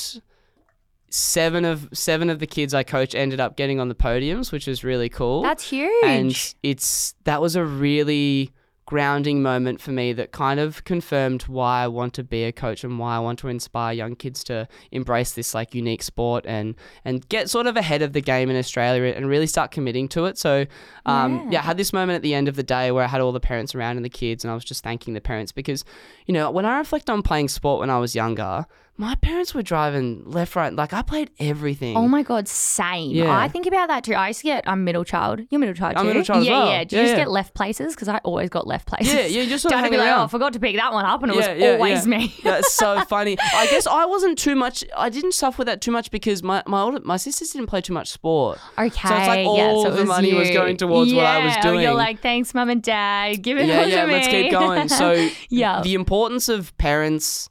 seven 1.09 1.65
of 1.65 1.89
seven 1.93 2.29
of 2.29 2.39
the 2.39 2.47
kids 2.47 2.73
I 2.73 2.83
coach 2.83 3.13
ended 3.13 3.39
up 3.41 3.57
getting 3.57 3.79
on 3.81 3.89
the 3.89 3.95
podiums, 3.95 4.51
which 4.53 4.67
was 4.67 4.85
really 4.85 5.09
cool. 5.09 5.41
That's 5.43 5.69
huge. 5.69 5.91
and 6.05 6.53
it's 6.63 7.15
that 7.25 7.41
was 7.41 7.55
a 7.57 7.63
really 7.65 8.51
grounding 8.85 9.41
moment 9.41 9.81
for 9.81 9.91
me 9.91 10.13
that 10.13 10.31
kind 10.31 10.59
of 10.59 10.83
confirmed 10.83 11.43
why 11.43 11.83
I 11.83 11.87
want 11.87 12.13
to 12.15 12.23
be 12.23 12.43
a 12.43 12.51
coach 12.51 12.83
and 12.83 12.99
why 12.99 13.15
I 13.15 13.19
want 13.19 13.39
to 13.39 13.47
inspire 13.47 13.93
young 13.93 14.15
kids 14.15 14.43
to 14.45 14.67
embrace 14.91 15.31
this 15.31 15.55
like 15.55 15.73
unique 15.73 16.03
sport 16.03 16.45
and 16.45 16.75
and 17.03 17.27
get 17.27 17.49
sort 17.49 17.65
of 17.65 17.77
ahead 17.77 18.03
of 18.03 18.13
the 18.13 18.21
game 18.21 18.49
in 18.49 18.55
Australia 18.55 19.11
and 19.15 19.27
really 19.27 19.47
start 19.47 19.71
committing 19.71 20.07
to 20.09 20.25
it. 20.25 20.37
So 20.37 20.67
um, 21.05 21.35
yeah. 21.35 21.51
Yeah. 21.51 21.59
I 21.59 21.63
had 21.63 21.77
this 21.77 21.93
moment 21.93 22.17
at 22.17 22.21
the 22.21 22.35
end 22.35 22.47
of 22.47 22.55
the 22.55 22.63
day 22.63 22.91
where 22.91 23.03
I 23.03 23.07
had 23.07 23.21
all 23.21 23.31
the 23.31 23.39
parents 23.39 23.73
around 23.73 23.95
and 23.97 24.05
the 24.05 24.09
kids 24.09 24.43
and 24.43 24.51
I 24.51 24.53
was 24.53 24.63
just 24.63 24.83
thanking 24.83 25.15
the 25.15 25.21
parents 25.21 25.51
because 25.51 25.83
you 26.27 26.33
know 26.33 26.51
when 26.51 26.65
I 26.65 26.77
reflect 26.77 27.09
on 27.09 27.23
playing 27.23 27.49
sport 27.49 27.79
when 27.79 27.89
I 27.89 27.97
was 27.97 28.15
younger, 28.15 28.67
my 28.97 29.13
parents 29.15 29.53
were 29.53 29.61
driving 29.61 30.23
left 30.25 30.55
right 30.55 30.71
like 30.73 30.93
I 30.93 31.01
played 31.01 31.29
everything. 31.37 31.97
Oh 31.97 32.07
my 32.07 32.23
god, 32.23 32.47
same. 32.47 33.11
Yeah. 33.11 33.37
I 33.37 33.49
think 33.49 33.65
about 33.65 33.89
that 33.89 34.05
too. 34.05 34.13
I 34.13 34.29
used 34.29 34.39
to 34.39 34.45
get 34.45 34.63
I'm 34.67 34.85
middle 34.85 35.03
child. 35.03 35.41
You're 35.49 35.59
middle 35.59 35.75
child 35.75 35.95
Too. 35.95 35.99
I'm 35.99 36.07
middle 36.07 36.23
child 36.23 36.41
as 36.41 36.47
yeah, 36.47 36.59
well. 36.59 36.69
yeah. 36.69 36.83
Do 36.85 36.95
you 36.95 37.01
Yeah, 37.01 37.05
just 37.07 37.17
yeah. 37.17 37.23
get 37.25 37.31
left 37.31 37.53
places? 37.53 37.93
Because 37.93 38.07
I 38.07 38.19
always 38.19 38.49
got 38.49 38.67
left 38.67 38.87
places. 38.87 39.13
Yeah, 39.13 39.25
yeah, 39.25 39.45
just 39.49 39.63
sort 39.63 39.73
of 39.73 39.83
be 39.91 39.97
like, 39.97 40.07
around. 40.07 40.19
oh, 40.21 40.23
I 40.23 40.27
forgot 40.27 40.53
to 40.53 40.59
pick 40.59 40.77
that 40.77 40.93
one 40.93 41.05
up, 41.05 41.21
and 41.23 41.31
it 41.31 41.35
was 41.35 41.47
always 41.47 42.07
me. 42.07 42.33
That's 42.43 42.71
so 42.71 43.03
funny. 43.09 43.37
I 43.39 43.67
guess 43.67 43.85
I 43.85 44.05
wasn't 44.05 44.37
too 44.37 44.55
much. 44.55 44.85
I 44.95 45.09
didn't 45.09 45.33
suffer 45.33 45.59
with 45.59 45.67
that 45.67 45.81
too 45.81 45.91
much 45.91 46.09
because 46.09 46.41
my 46.41 46.63
my 46.65 46.81
older, 46.81 47.01
my 47.03 47.17
sisters 47.17 47.49
didn't 47.49 47.67
play 47.67 47.81
too 47.81 47.93
much 47.93 48.09
sport. 48.09 48.59
Okay. 48.77 48.89
So 49.09 49.15
it's 49.15 49.27
like 49.27 49.39
yeah, 49.39 49.67
all 49.67 49.83
so 49.83 49.93
it 49.93 49.97
the 49.97 50.05
money 50.05 50.33
was 50.33 50.49
going 50.51 50.77
towards 50.77 51.13
what 51.13 51.25
I 51.25 51.43
was 51.45 51.55
oh, 51.65 51.77
You're 51.77 51.93
like, 51.93 52.21
thanks, 52.21 52.53
mum 52.53 52.69
and 52.69 52.81
dad. 52.81 53.41
Give 53.41 53.57
it 53.57 53.65
Yeah, 53.65 53.85
yeah. 53.85 54.05
Let's 54.05 54.27
keep 54.27 54.51
going. 54.51 54.87
So 54.87 55.27
Yeah. 55.49 55.81
the 55.81 55.95
importance 55.95 56.47
of 56.47 56.77
parents 56.77 57.49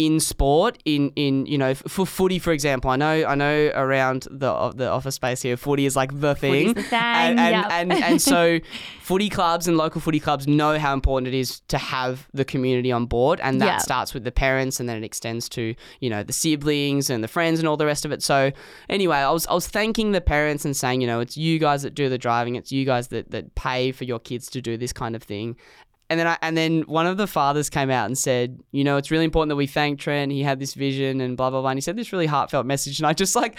in 0.00 0.18
sport 0.18 0.76
in 0.84 1.12
in 1.14 1.46
you 1.46 1.56
know 1.56 1.68
f- 1.68 1.82
for 1.86 2.04
footy 2.04 2.40
for 2.40 2.52
example. 2.52 2.90
I 2.90 2.96
know 2.96 3.24
i 3.26 3.34
know 3.36 3.70
around 3.76 4.26
the 4.30 4.72
the 4.74 4.88
office 4.88 5.14
space 5.14 5.40
here 5.42 5.56
footy 5.56 5.86
is 5.86 5.94
like 5.94 6.10
the 6.20 6.34
thing. 6.34 6.72
the 6.74 6.82
thing, 6.82 6.98
and 7.00 7.38
and, 7.38 7.54
yep. 7.54 7.66
and 7.70 7.92
and 7.92 8.20
so 8.20 8.58
footy 9.02 9.28
clubs 9.28 9.68
and 9.68 9.76
local 9.76 10.00
footy 10.00 10.18
clubs 10.18 10.48
know 10.48 10.78
how 10.80 10.92
important 10.94 11.28
it 11.28 11.34
is 11.38 11.60
to 11.68 11.78
have 11.78 12.26
the 12.34 12.44
community 12.44 12.90
on 12.90 13.06
board 13.06 13.38
and 13.40 13.60
that 13.60 13.66
Yeah. 13.66 13.78
starts 13.78 14.12
with 14.14 14.24
the 14.24 14.32
parents 14.32 14.80
and 14.80 14.88
then 14.88 14.96
it 14.96 15.04
extends 15.04 15.48
to 15.50 15.76
you 16.00 16.10
know 16.10 16.24
the 16.24 16.32
siblings 16.32 17.08
and 17.08 17.22
the 17.22 17.28
friends 17.28 17.60
and 17.60 17.68
all 17.68 17.76
the 17.76 17.86
rest 17.86 18.04
of 18.04 18.10
it. 18.10 18.20
So 18.22 18.50
anyway 18.88 19.18
i 19.18 19.30
was 19.30 19.46
i 19.46 19.54
was 19.54 19.68
thanking 19.68 20.10
the 20.10 20.20
parents 20.20 20.64
and 20.64 20.76
saying 20.76 21.02
you 21.02 21.06
know 21.06 21.20
it's 21.20 21.36
you 21.36 21.60
guys 21.60 21.82
that 21.82 21.94
do 21.94 22.08
the 22.08 22.18
driving. 22.18 22.56
It's 22.56 22.72
you 22.72 22.84
guys 22.84 23.08
that 23.08 23.30
that 23.30 23.54
pay 23.54 23.92
for 23.92 24.02
your 24.02 24.18
kids 24.18 24.50
to 24.50 24.60
do 24.60 24.76
this 24.76 24.92
kind 24.92 25.14
of 25.14 25.22
thing 25.22 25.56
and 26.14 26.20
then 26.20 26.28
I, 26.28 26.38
and 26.42 26.56
then 26.56 26.82
one 26.82 27.08
of 27.08 27.16
the 27.16 27.26
fathers 27.26 27.68
came 27.68 27.90
out 27.90 28.06
and 28.06 28.16
said, 28.16 28.60
you 28.70 28.84
know, 28.84 28.96
it's 28.98 29.10
really 29.10 29.24
important 29.24 29.48
that 29.48 29.56
we 29.56 29.66
thank 29.66 29.98
Trent. 29.98 30.30
He 30.30 30.44
had 30.44 30.60
this 30.60 30.74
vision 30.74 31.20
and 31.20 31.36
blah 31.36 31.50
blah 31.50 31.60
blah. 31.60 31.70
And 31.70 31.76
he 31.76 31.80
said 31.80 31.96
this 31.96 32.12
really 32.12 32.26
heartfelt 32.26 32.66
message, 32.66 33.00
and 33.00 33.06
I 33.08 33.14
just 33.14 33.34
like, 33.34 33.58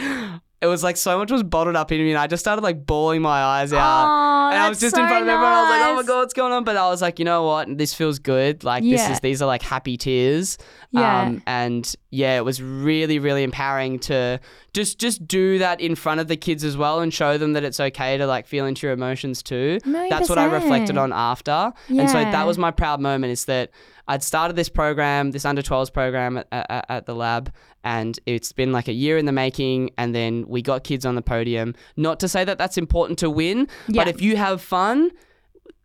it 0.65 0.69
was 0.69 0.83
like 0.83 0.97
so 0.97 1.17
much 1.17 1.31
was 1.31 1.43
bottled 1.43 1.75
up 1.75 1.91
in 1.91 1.99
me, 1.99 2.09
and 2.09 2.17
I 2.17 2.27
just 2.27 2.43
started 2.43 2.61
like 2.61 2.85
bawling 2.85 3.21
my 3.21 3.41
eyes 3.41 3.71
out. 3.71 3.79
Aw, 3.79 4.49
and 4.49 4.59
I 4.59 4.69
was 4.69 4.79
just 4.79 4.97
in 4.97 5.07
front 5.07 5.23
of 5.23 5.29
everyone. 5.29 5.51
I 5.51 5.61
was 5.61 5.69
like, 5.69 5.89
oh 5.89 5.95
my 5.95 6.03
god, 6.03 6.19
what's 6.21 6.33
going 6.33 6.51
on? 6.51 6.63
But 6.63 6.77
I 6.77 6.89
was 6.89 7.01
like, 7.01 7.19
you 7.19 7.25
know 7.25 7.43
what? 7.43 7.77
This 7.77 7.93
feels 7.93 8.19
good. 8.19 8.63
Like 8.63 8.83
this 8.83 9.07
is 9.09 9.19
these 9.19 9.41
are 9.41 9.45
like 9.45 9.61
happy 9.61 9.97
tears. 9.97 10.57
Yeah. 10.91 11.21
Um, 11.21 11.43
and 11.45 11.95
yeah, 12.09 12.37
it 12.37 12.45
was 12.45 12.61
really 12.61 13.19
really 13.19 13.43
empowering 13.43 13.99
to 13.99 14.39
just 14.73 14.99
just 14.99 15.27
do 15.27 15.59
that 15.59 15.79
in 15.81 15.95
front 15.95 16.19
of 16.21 16.27
the 16.27 16.37
kids 16.37 16.63
as 16.63 16.75
well 16.75 16.99
and 17.01 17.13
show 17.13 17.37
them 17.37 17.53
that 17.53 17.63
it's 17.63 17.79
okay 17.79 18.17
to 18.17 18.25
like 18.25 18.47
feel 18.47 18.65
into 18.65 18.87
your 18.87 18.93
emotions 18.93 19.43
too. 19.43 19.79
Million 19.85 20.09
That's 20.09 20.29
what 20.29 20.37
I 20.37 20.45
reflected 20.45 20.97
on 20.97 21.13
after. 21.13 21.71
And 21.89 22.09
so 22.09 22.19
that 22.19 22.47
was 22.47 22.57
my 22.57 22.71
proud 22.71 22.99
moment 22.99 23.31
is 23.31 23.45
that 23.45 23.71
I'd 24.07 24.23
started 24.23 24.55
this 24.55 24.69
program, 24.69 25.31
this 25.31 25.45
under 25.45 25.61
12s 25.61 25.91
program 25.91 26.37
at, 26.37 26.47
at, 26.51 26.85
at 26.89 27.05
the 27.05 27.15
lab, 27.15 27.51
and 27.85 28.19
it's 28.25 28.51
been 28.51 28.71
like 28.73 28.89
a 28.89 28.93
year 28.93 29.17
in 29.17 29.25
the 29.25 29.31
making. 29.31 29.91
And 29.97 30.13
then 30.13 30.43
we 30.47 30.61
got 30.61 30.83
kids 30.83 31.05
on 31.05 31.15
the 31.15 31.21
podium. 31.21 31.75
Not 31.95 32.19
to 32.19 32.27
say 32.27 32.43
that 32.43 32.57
that's 32.57 32.77
important 32.77 33.17
to 33.19 33.29
win, 33.29 33.67
Yeah. 33.87 34.01
but 34.03 34.07
if 34.13 34.21
you 34.21 34.35
have 34.35 34.61
fun, 34.61 35.11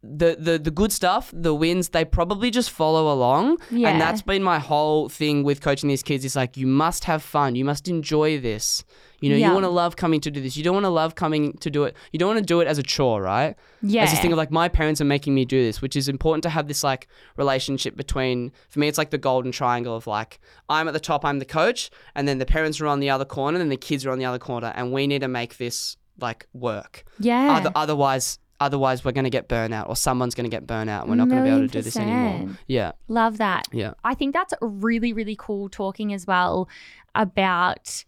the, 0.02 0.34
the 0.38 0.58
the 0.58 0.70
good 0.70 0.92
stuff, 0.92 1.30
the 1.32 1.54
wins, 1.54 1.90
they 1.90 2.04
probably 2.06 2.50
just 2.50 2.70
follow 2.70 3.12
along. 3.12 3.58
Yeah. 3.70 3.90
And 3.90 4.00
that's 4.00 4.22
been 4.22 4.42
my 4.42 4.58
whole 4.58 5.10
thing 5.10 5.44
with 5.44 5.60
coaching 5.60 5.88
these 5.90 6.02
kids. 6.02 6.24
Is 6.24 6.34
like 6.34 6.56
you 6.56 6.66
must 6.66 7.04
have 7.04 7.22
fun. 7.22 7.54
You 7.54 7.66
must 7.66 7.86
enjoy 7.86 8.40
this. 8.40 8.82
You 9.20 9.30
know, 9.30 9.36
Yeah. 9.36 9.48
you 9.48 9.52
want 9.54 9.64
to 9.64 9.70
love 9.70 9.96
coming 9.96 10.20
to 10.22 10.30
do 10.30 10.40
this. 10.40 10.56
You 10.56 10.64
don't 10.64 10.74
want 10.74 10.84
to 10.84 10.90
love 10.90 11.14
coming 11.14 11.52
to 11.58 11.70
do 11.70 11.84
it. 11.84 11.94
You 12.12 12.18
don't 12.18 12.28
want 12.28 12.38
to 12.38 12.44
do 12.44 12.60
it 12.60 12.66
as 12.68 12.78
a 12.78 12.82
chore, 12.82 13.22
right? 13.22 13.54
Yeah. 13.82 14.02
As 14.04 14.10
this 14.10 14.20
thing 14.20 14.32
of 14.32 14.38
like 14.38 14.50
my 14.50 14.68
parents 14.68 15.00
are 15.00 15.04
making 15.04 15.34
me 15.34 15.44
do 15.44 15.62
this, 15.62 15.82
which 15.82 15.94
is 15.96 16.08
important 16.08 16.42
to 16.44 16.48
have 16.50 16.68
this 16.68 16.82
like 16.82 17.08
relationship 17.36 17.96
between. 17.96 18.52
For 18.68 18.78
me, 18.78 18.88
it's 18.88 18.98
like 18.98 19.10
the 19.10 19.18
golden 19.18 19.52
triangle 19.52 19.94
of 19.94 20.06
like 20.06 20.40
I'm 20.68 20.88
at 20.88 20.94
the 20.94 21.00
top, 21.00 21.24
I'm 21.24 21.38
the 21.38 21.44
coach, 21.44 21.90
and 22.14 22.26
then 22.26 22.38
the 22.38 22.46
parents 22.46 22.80
are 22.80 22.86
on 22.86 23.00
the 23.00 23.10
other 23.10 23.24
corner, 23.24 23.60
and 23.60 23.70
the 23.70 23.76
kids 23.76 24.06
are 24.06 24.10
on 24.10 24.18
the 24.18 24.24
other 24.24 24.38
corner, 24.38 24.72
and 24.76 24.92
we 24.92 25.06
need 25.06 25.20
to 25.20 25.28
make 25.28 25.56
this 25.58 25.96
like 26.20 26.46
work. 26.52 27.04
yeah. 27.18 27.56
Other, 27.56 27.72
otherwise, 27.74 28.38
otherwise 28.60 29.04
we're 29.04 29.12
going 29.12 29.24
to 29.24 29.30
get 29.30 29.48
burnout, 29.48 29.88
or 29.88 29.96
someone's 29.96 30.34
going 30.34 30.44
to 30.50 30.54
get 30.54 30.66
burnout. 30.66 31.00
and 31.02 31.08
We're 31.08 31.16
not 31.16 31.28
going 31.30 31.42
to 31.42 31.48
be 31.48 31.54
able 31.56 31.66
to 31.66 31.72
do 31.72 31.80
this 31.80 31.96
anymore. 31.96 32.56
Yeah, 32.66 32.92
Love 33.08 33.38
that. 33.38 33.64
yeah. 33.72 33.94
I 34.04 34.14
think 34.14 34.34
that's 34.34 34.52
really, 34.60 35.12
really 35.14 35.34
cool 35.38 35.70
talking 35.70 36.12
as 36.12 36.26
well 36.26 36.68
about 37.14 38.04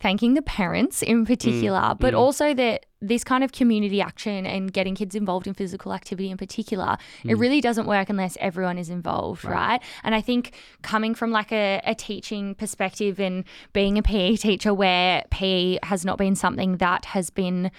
thanking 0.00 0.34
the 0.34 0.42
parents 0.42 1.02
in 1.02 1.24
particular, 1.24 1.94
but 1.98 2.12
mm. 2.12 2.18
also 2.18 2.52
that 2.54 2.86
this 3.00 3.24
kind 3.24 3.42
of 3.42 3.52
community 3.52 4.00
action 4.00 4.44
and 4.46 4.72
getting 4.72 4.94
kids 4.94 5.14
involved 5.14 5.46
in 5.46 5.54
physical 5.54 5.92
activity 5.92 6.30
in 6.30 6.36
particular, 6.36 6.96
it 7.24 7.38
really 7.38 7.60
doesn't 7.60 7.86
work 7.86 8.10
unless 8.10 8.36
everyone 8.40 8.78
is 8.78 8.90
involved, 8.90 9.42
Mm. 9.42 9.50
Right. 9.50 9.68
right? 9.68 9.82
And 10.04 10.14
I 10.14 10.20
think 10.20 10.54
coming 10.82 11.14
from 11.14 11.30
like 11.30 11.52
a, 11.52 11.80
a 11.84 11.94
teaching 11.94 12.54
perspective 12.54 13.18
and 13.20 13.44
being 13.72 13.96
a 13.98 14.02
PE 14.02 14.36
teacher 14.36 14.74
where 14.74 15.24
PE 15.30 15.78
has 15.82 16.04
not 16.04 16.18
been 16.18 16.34
something 16.34 16.76
that 16.78 17.06
has 17.06 17.30
been 17.30 17.70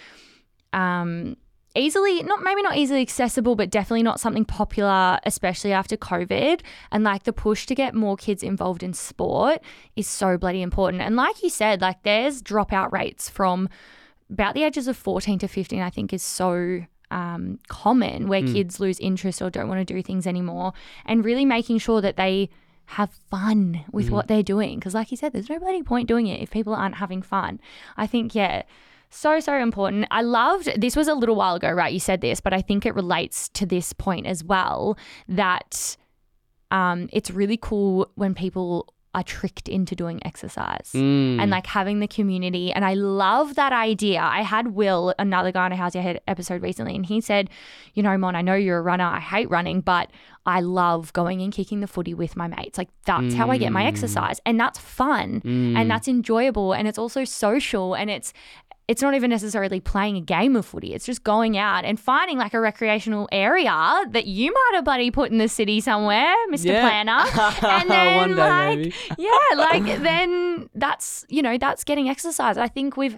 um, 0.74 1.38
easily 1.78 2.24
not 2.24 2.44
maybe 2.44 2.62
not 2.62 2.78
easily 2.78 3.02
accessible 3.02 3.56
but 3.56 3.70
definitely 3.70 4.04
not 4.04 4.20
something 4.20 4.46
popular 4.46 5.20
especially 5.24 5.72
after 5.72 5.96
covid. 5.96 6.62
And 6.92 7.04
like 7.04 7.24
the 7.24 7.34
push 7.34 7.66
to 7.68 7.76
get 7.76 7.94
more 7.94 8.18
kids 8.18 8.44
involved 8.44 8.84
in 8.84 8.94
sport 8.94 9.62
is 9.96 10.08
so 10.08 10.38
bloody 10.38 10.62
important. 10.62 11.02
And 11.02 11.16
like 11.16 11.44
you 11.44 11.50
said 11.50 11.82
like 11.82 12.04
there's 12.04 12.42
dropout 12.42 12.92
rates 12.92 13.30
from 13.30 13.70
about 14.30 14.54
the 14.56 14.64
ages 14.64 14.88
of 14.88 14.98
14 14.98 15.40
to 15.40 15.48
15 15.48 15.82
i 15.82 15.90
think 15.90 16.12
is 16.12 16.22
so 16.22 16.82
um, 17.10 17.60
common 17.70 18.28
where 18.28 18.42
kids 18.42 18.82
lose 18.82 19.00
interest 19.00 19.42
or 19.42 19.50
don't 19.50 19.70
want 19.70 19.86
to 19.86 19.94
do 19.94 20.02
things 20.02 20.28
anymore 20.28 20.74
and 21.06 21.24
really 21.24 21.46
making 21.46 21.78
sure 21.78 22.02
that 22.02 22.18
they 22.18 22.50
have 22.92 23.12
fun 23.30 23.84
with 23.92 24.10
what 24.10 24.28
they're 24.28 24.44
doing. 24.44 24.80
Because 24.80 24.94
like 24.94 25.12
you 25.12 25.18
said 25.18 25.34
there's 25.34 25.50
no 25.50 25.60
bloody 25.60 25.84
point 25.84 26.08
doing 26.08 26.28
it 26.28 26.42
if 26.42 26.52
people 26.52 26.74
aren't 26.74 26.96
having 26.96 27.22
fun. 27.22 27.60
I 27.98 28.08
think 28.08 28.34
yeah 28.34 28.64
so, 29.10 29.40
so 29.40 29.56
important. 29.58 30.06
I 30.12 30.22
loved 30.22 30.70
this 30.80 30.96
was 30.96 31.08
a 31.08 31.14
little 31.14 31.36
while 31.36 31.56
ago, 31.56 31.72
right? 31.72 31.94
You 31.94 32.00
said 32.00 32.22
this, 32.22 32.40
but 32.42 32.54
I 32.54 32.62
think 32.62 32.86
it 32.86 32.94
relates 32.96 33.50
to 33.50 33.66
this 33.66 33.94
point 33.94 34.26
as 34.28 34.44
well 34.44 34.98
that 35.28 35.98
um, 36.72 37.10
it's 37.14 37.32
really 37.32 37.58
cool 37.58 38.12
when 38.16 38.34
people 38.34 38.94
are 39.16 39.24
tricked 39.24 39.68
into 39.68 39.96
doing 39.96 40.20
exercise 40.26 40.92
Mm. 40.94 41.42
and 41.42 41.50
like 41.50 41.66
having 41.66 42.02
the 42.02 42.08
community. 42.08 42.72
And 42.72 42.86
I 42.86 42.94
love 42.94 43.56
that 43.56 43.74
idea. 43.74 44.20
I 44.22 44.42
had 44.44 44.76
Will, 44.76 45.16
another 45.18 45.52
guy 45.52 45.66
on 45.66 45.72
a 45.72 45.76
How's 45.76 45.96
Ya 45.96 46.02
Head 46.02 46.20
episode 46.28 46.62
recently, 46.62 46.96
and 46.96 47.04
he 47.06 47.20
said, 47.22 47.50
You 47.96 48.04
know, 48.04 48.16
Mon, 48.18 48.36
I 48.36 48.44
know 48.44 48.54
you're 48.54 48.78
a 48.78 48.82
runner. 48.82 49.06
I 49.06 49.20
hate 49.20 49.50
running, 49.50 49.82
but 49.82 50.12
I 50.46 50.60
love 50.60 51.14
going 51.14 51.42
and 51.42 51.52
kicking 51.52 51.80
the 51.80 51.88
footy 51.88 52.14
with 52.14 52.36
my 52.36 52.48
mates. 52.48 52.78
Like 52.78 52.90
that's 53.06 53.34
how 53.34 53.50
I 53.50 53.58
get 53.58 53.72
my 53.72 53.86
exercise. 53.86 54.40
And 54.46 54.60
that's 54.60 54.78
fun 54.78 55.42
Mm. 55.44 55.76
and 55.78 55.90
that's 55.90 56.08
enjoyable 56.08 56.74
and 56.74 56.88
it's 56.88 57.00
also 57.00 57.24
social 57.24 57.96
and 57.96 58.10
it's 58.12 58.34
it's 58.88 59.02
not 59.02 59.14
even 59.16 59.30
necessarily 59.30 59.80
playing 59.82 60.16
a 60.16 60.22
game 60.22 60.56
of 60.56 60.66
footy. 60.66 60.94
It's 60.94 61.06
just 61.06 61.24
going 61.24 61.58
out 61.58 61.84
and 61.84 62.00
finding 62.00 62.38
like 62.38 62.54
a 62.54 62.60
recreational 62.60 63.28
area 63.34 63.70
that 64.12 64.28
you 64.28 64.54
might 64.54 64.72
have 64.76 64.86
buddy 64.86 65.12
put 65.12 65.30
in 65.30 65.40
the 65.40 65.50
city 65.50 65.82
somewhere, 65.82 66.34
Mr. 66.50 66.66
Yeah. 66.68 66.82
Planner. 66.82 67.58
And 67.68 67.90
then 67.90 68.30
day, 68.30 68.36
like 68.36 68.78
maybe. 68.78 68.96
yeah, 69.18 69.56
like 69.58 69.84
then 70.02 70.70
that's 70.74 71.26
you 71.28 71.42
know, 71.42 71.58
that's 71.58 71.84
getting 71.84 72.08
exercise. 72.10 72.58
I 72.58 72.68
think 72.70 72.96
we've 72.96 73.18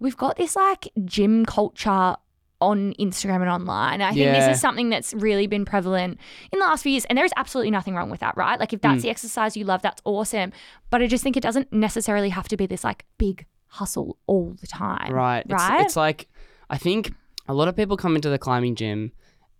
we've 0.00 0.16
got 0.16 0.36
this 0.36 0.56
like 0.56 0.88
gym 1.04 1.44
culture 1.46 2.16
on 2.60 2.94
Instagram 2.94 3.40
and 3.42 3.50
online. 3.50 4.00
I 4.00 4.08
think 4.08 4.20
Yeah. 4.20 4.46
this 4.48 4.56
is 4.56 4.60
something 4.60 4.88
that's 4.88 5.12
really 5.14 5.46
been 5.46 5.64
prevalent 5.64 6.18
in 6.50 6.58
the 6.58 6.64
last 6.64 6.82
few 6.82 6.92
years. 6.92 7.04
And 7.06 7.16
there 7.18 7.24
is 7.24 7.32
absolutely 7.36 7.70
nothing 7.70 7.94
wrong 7.94 8.10
with 8.10 8.20
that, 8.20 8.36
right? 8.36 8.58
Like 8.58 8.72
if 8.72 8.80
that's 8.80 9.00
Mm. 9.00 9.02
the 9.02 9.10
exercise 9.10 9.56
you 9.56 9.64
love, 9.64 9.82
that's 9.82 10.00
awesome. 10.04 10.50
But 10.90 11.02
I 11.02 11.06
just 11.06 11.22
think 11.22 11.36
it 11.36 11.42
doesn't 11.42 11.72
necessarily 11.72 12.30
have 12.30 12.48
to 12.48 12.56
be 12.56 12.66
this 12.66 12.82
like 12.82 13.04
big 13.18 13.44
hustle 13.74 14.16
all 14.26 14.54
the 14.60 14.66
time. 14.66 15.12
Right. 15.12 15.44
It's, 15.44 15.52
Right? 15.52 15.84
it's 15.84 15.96
like 15.96 16.28
I 16.70 16.78
think 16.78 17.12
a 17.48 17.54
lot 17.54 17.68
of 17.68 17.76
people 17.76 17.96
come 17.96 18.14
into 18.16 18.30
the 18.30 18.38
climbing 18.38 18.74
gym 18.74 19.12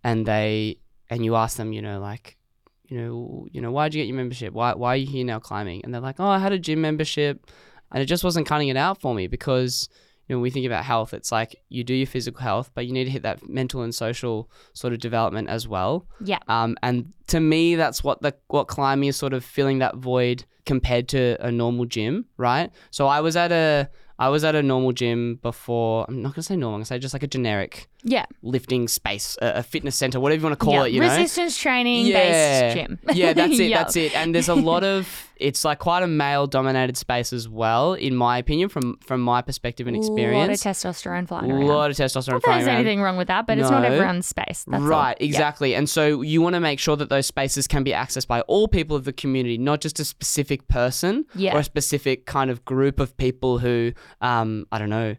and 0.03 0.25
they 0.25 0.77
and 1.09 1.23
you 1.23 1.35
ask 1.35 1.57
them, 1.57 1.71
you 1.73 1.81
know, 1.81 1.99
like, 1.99 2.37
you 2.85 2.97
know, 2.97 3.47
you 3.51 3.61
know, 3.61 3.71
why'd 3.71 3.93
you 3.93 4.01
get 4.01 4.07
your 4.07 4.17
membership? 4.17 4.53
Why 4.53 4.73
why 4.73 4.93
are 4.93 4.97
you 4.97 5.07
here 5.07 5.25
now 5.25 5.39
climbing? 5.39 5.81
And 5.83 5.93
they're 5.93 6.01
like, 6.01 6.19
Oh, 6.19 6.27
I 6.27 6.39
had 6.39 6.53
a 6.53 6.59
gym 6.59 6.81
membership 6.81 7.45
and 7.91 8.01
it 8.01 8.05
just 8.05 8.23
wasn't 8.23 8.47
cutting 8.47 8.69
it 8.69 8.77
out 8.77 9.01
for 9.01 9.13
me 9.13 9.27
because 9.27 9.89
you 10.27 10.33
know, 10.33 10.39
when 10.39 10.43
we 10.43 10.49
think 10.49 10.65
about 10.65 10.83
health, 10.83 11.13
it's 11.13 11.31
like 11.31 11.55
you 11.69 11.83
do 11.83 11.93
your 11.93 12.07
physical 12.07 12.41
health, 12.41 12.71
but 12.73 12.87
you 12.87 12.93
need 12.93 13.03
to 13.03 13.11
hit 13.11 13.21
that 13.23 13.47
mental 13.47 13.83
and 13.83 13.93
social 13.93 14.49
sort 14.73 14.91
of 14.91 14.99
development 14.99 15.49
as 15.49 15.67
well. 15.67 16.07
Yeah. 16.19 16.39
Um, 16.47 16.77
and 16.81 17.13
to 17.27 17.39
me, 17.39 17.75
that's 17.75 18.03
what 18.03 18.21
the 18.23 18.33
what 18.47 18.67
climbing 18.67 19.09
is 19.09 19.15
sort 19.17 19.33
of 19.33 19.45
filling 19.45 19.79
that 19.79 19.97
void 19.97 20.45
compared 20.65 21.07
to 21.09 21.37
a 21.41 21.51
normal 21.51 21.85
gym, 21.85 22.25
right? 22.37 22.71
So 22.89 23.05
I 23.05 23.21
was 23.21 23.35
at 23.35 23.51
a 23.51 23.87
I 24.17 24.29
was 24.29 24.43
at 24.43 24.55
a 24.55 24.63
normal 24.63 24.93
gym 24.93 25.39
before. 25.41 26.05
I'm 26.07 26.21
not 26.21 26.33
gonna 26.33 26.43
say 26.43 26.55
normal. 26.55 26.75
I'm 26.75 26.79
gonna 26.79 26.85
say 26.85 26.99
just 26.99 27.13
like 27.13 27.23
a 27.23 27.27
generic 27.27 27.87
Yeah. 28.07 28.25
lifting 28.43 28.87
space, 28.87 29.35
a, 29.41 29.55
a 29.55 29.63
fitness 29.63 29.95
center, 29.95 30.19
whatever 30.19 30.39
you 30.41 30.43
want 30.47 30.59
to 30.59 30.63
call 30.63 30.75
yeah. 30.75 30.85
it. 30.85 30.91
You 30.93 30.99
know, 31.01 31.07
Resistance 31.07 31.57
training 31.57 32.05
yeah. 32.05 32.73
based 32.73 32.77
gym. 32.77 32.99
yeah, 33.13 33.33
that's 33.33 33.59
it. 33.59 33.73
That's 33.73 33.95
it. 33.95 34.15
And 34.15 34.33
there's 34.33 34.47
a 34.47 34.53
lot 34.55 34.83
of 34.83 35.07
it's 35.37 35.65
like 35.65 35.79
quite 35.79 36.01
a 36.03 36.07
male 36.07 36.47
dominated 36.47 36.95
space 36.95 37.33
as 37.33 37.49
well, 37.49 37.93
in 37.93 38.15
my 38.15 38.37
opinion, 38.37 38.69
from 38.69 38.97
from 39.01 39.21
my 39.21 39.41
perspective 39.41 39.87
and 39.87 39.97
experience. 39.97 40.63
A 40.63 40.67
lot 40.69 40.75
of 40.75 40.77
testosterone 40.77 41.27
flying 41.27 41.51
A 41.51 41.65
lot 41.65 41.89
of 41.89 41.97
testosterone 41.97 42.33
Not 42.33 42.43
flying 42.43 42.59
there's 42.59 42.67
around. 42.67 42.75
anything 42.77 43.01
wrong 43.01 43.17
with 43.17 43.27
that, 43.27 43.47
but 43.47 43.57
it's 43.57 43.69
not 43.69 43.83
everyone's 43.83 44.27
space. 44.27 44.65
That's 44.67 44.81
all. 44.83 44.87
right, 44.87 45.17
Yeah. 45.19 45.25
exactly. 45.25 45.73
And 45.75 45.89
so 45.89 46.21
you 46.21 46.41
want 46.41 46.53
to 46.53 46.59
make 46.59 46.79
sure 46.79 46.95
that 46.95 47.09
those 47.09 47.25
spaces 47.25 47.67
can 47.67 47.83
be 47.83 47.91
accessed 47.91 48.27
by 48.27 48.41
all 48.41 48.67
people 48.67 48.95
of 48.95 49.03
the 49.05 49.13
community, 49.13 49.57
not 49.57 49.81
just 49.81 49.99
a 49.99 50.05
specific 50.05 50.67
person 50.67 51.25
Yeah. 51.35 51.55
or 51.55 51.59
a 51.59 51.63
specific 51.63 52.25
kind 52.27 52.49
of 52.51 52.63
group 52.63 52.99
of 52.99 53.17
people 53.17 53.57
who, 53.59 53.93
um, 54.21 54.67
I 54.71 54.77
don't 54.77 54.89
know, 54.89 55.15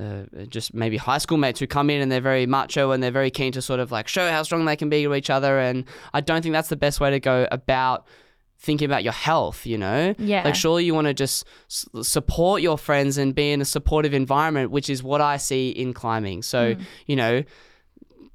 uh, 0.00 0.22
just 0.48 0.72
maybe 0.74 0.96
high 0.96 1.18
school 1.18 1.36
mates 1.38 1.60
who 1.60 1.66
come 1.66 1.90
in 1.90 2.00
and 2.00 2.10
they're 2.10 2.20
very 2.20 2.46
macho 2.46 2.90
and 2.92 3.02
they're 3.02 3.10
very 3.10 3.30
keen 3.30 3.52
to 3.52 3.60
sort 3.62 3.78
of 3.80 3.92
like 3.92 4.08
show 4.08 4.30
how 4.30 4.42
strong 4.42 4.64
they 4.64 4.76
can 4.76 4.88
be 4.88 5.02
to 5.04 5.14
each 5.14 5.28
other. 5.30 5.58
And 5.58 5.84
I 6.14 6.20
don't 6.20 6.42
think 6.42 6.52
that's 6.54 6.68
the 6.68 6.76
best 6.76 6.98
way 7.00 7.10
to 7.10 7.20
go 7.20 7.46
about 7.52 8.06
thinking 8.58 8.86
about 8.86 9.02
your 9.02 9.12
health, 9.12 9.66
you 9.66 9.76
know? 9.76 10.14
Yeah. 10.18 10.44
Like, 10.44 10.54
surely 10.54 10.84
you 10.84 10.94
want 10.94 11.08
to 11.08 11.14
just 11.14 11.44
s- 11.68 11.84
support 12.02 12.62
your 12.62 12.78
friends 12.78 13.18
and 13.18 13.34
be 13.34 13.50
in 13.50 13.60
a 13.60 13.64
supportive 13.64 14.14
environment, 14.14 14.70
which 14.70 14.88
is 14.88 15.02
what 15.02 15.20
I 15.20 15.36
see 15.36 15.70
in 15.70 15.92
climbing. 15.92 16.42
So, 16.42 16.74
Mm. 16.76 16.80
you 17.06 17.16
know, 17.16 17.42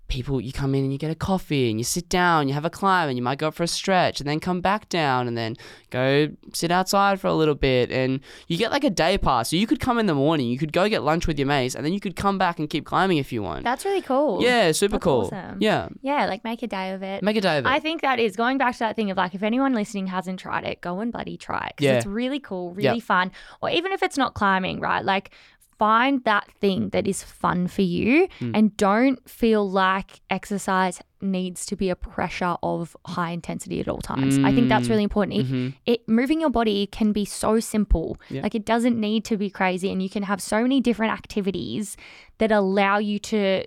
people, 0.08 0.40
you 0.40 0.52
come 0.54 0.74
in 0.74 0.84
and 0.84 0.92
you 0.94 0.98
get 0.98 1.12
a 1.12 1.16
coffee 1.16 1.70
and 1.70 1.80
you 1.80 1.84
sit 1.84 2.08
down, 2.10 2.48
you 2.48 2.54
have 2.54 2.66
a 2.66 2.70
climb 2.70 3.10
and 3.10 3.18
you 3.18 3.24
might 3.24 3.38
go 3.38 3.48
up 3.50 3.54
for 3.54 3.64
a 3.64 3.68
stretch 3.68 4.20
and 4.20 4.30
then 4.30 4.40
come 4.40 4.62
back 4.62 4.88
down 4.90 5.28
and 5.28 5.38
then 5.38 5.56
go 5.90 6.30
sit 6.54 6.72
outside 6.72 7.20
for 7.20 7.28
a 7.28 7.34
little 7.34 7.56
bit. 7.56 7.92
And 7.92 8.20
you 8.48 8.58
get 8.58 8.72
like 8.72 8.84
a 8.84 8.90
day 8.90 9.18
pass. 9.18 9.50
So 9.50 9.56
you 9.56 9.68
could 9.68 9.80
come 9.80 10.00
in 10.00 10.06
the 10.06 10.16
morning, 10.16 10.48
you 10.48 10.58
could 10.58 10.72
go 10.74 10.88
get 10.90 11.04
lunch 11.04 11.28
with 11.28 11.38
your 11.38 11.48
mates, 11.48 11.76
and 11.76 11.86
then 11.86 11.94
you 11.94 12.00
could 12.00 12.16
come 12.16 12.38
back 12.38 12.60
and 12.60 12.70
keep 12.70 12.86
climbing 12.86 13.18
if 13.18 13.32
you 13.34 13.42
want. 13.44 13.64
That's 13.64 13.86
really 13.86 14.02
cool. 14.02 14.42
yeah, 14.42 14.72
super 14.72 14.94
That's 14.94 15.04
cool. 15.04 15.22
awesome. 15.32 15.58
Yeah. 15.62 15.90
Yeah, 16.02 16.26
like 16.26 16.44
make 16.44 16.64
a 16.64 16.68
day 16.68 16.92
of 16.92 17.04
it. 17.04 17.22
Make 17.24 17.38
a 17.38 17.42
day 17.42 17.58
of 17.58 17.66
it. 17.66 17.70
I 17.70 17.80
think 17.80 18.02
that 18.02 18.20
is 18.20 18.36
going 18.36 18.58
back 18.58 18.74
to 18.74 18.80
that 18.80 18.96
thing 18.96 19.12
of 19.12 19.18
like, 19.18 19.36
if 19.36 19.44
anyone 19.44 19.74
listening 19.74 20.08
hasn't 20.08 20.40
tried 20.40 20.64
it, 20.64 20.82
go 20.82 21.00
and 21.00 21.12
bloody 21.12 21.38
try 21.38 21.68
it. 21.68 21.78
'cause 21.78 21.86
Yeah. 21.86 21.94
it's 21.98 22.06
really 22.06 22.40
cool, 22.40 22.74
really 22.74 23.00
fun. 23.00 23.32
Or 23.62 23.70
even 23.70 23.92
if 23.92 24.02
it's 24.04 24.18
not 24.18 24.34
climbing, 24.34 24.80
right? 24.80 25.04
Like, 25.04 25.32
find 25.80 26.24
that 26.24 26.50
thing 26.60 26.90
that 26.90 27.08
is 27.08 27.24
fun 27.24 27.68
for 27.68 27.82
you 27.84 28.28
Hmm. 28.40 28.52
and 28.56 28.76
don't 28.78 29.20
feel 29.30 29.70
like 29.70 30.22
exercise 30.30 31.02
needs 31.22 31.66
to 31.66 31.76
be 31.76 31.90
a 31.90 31.96
pressure 31.96 32.56
of 32.62 32.96
high 33.06 33.32
intensity 33.32 33.80
at 33.80 33.88
all 33.88 34.02
times. 34.02 34.38
I 34.40 34.54
think 34.54 34.70
that's 34.70 34.88
Mm. 34.88 34.90
really 34.92 35.04
important. 35.04 35.40
It, 35.40 35.46
Mhm. 35.48 35.74
it 35.86 36.08
moving 36.08 36.42
your 36.42 36.50
body 36.52 36.86
can 36.88 37.12
be 37.12 37.26
so 37.26 37.60
simple. 37.60 38.18
Yeah. 38.30 38.42
Like 38.44 38.56
it 38.56 38.66
doesn't 38.66 39.00
need 39.00 39.24
to 39.26 39.38
be 39.38 39.50
crazy 39.50 39.92
and 39.92 40.02
you 40.02 40.10
can 40.10 40.24
have 40.24 40.42
so 40.42 40.62
many 40.62 40.80
different 40.82 41.14
activities 41.14 41.98
that 42.38 42.52
allow 42.52 42.98
you 43.00 43.18
to 43.20 43.64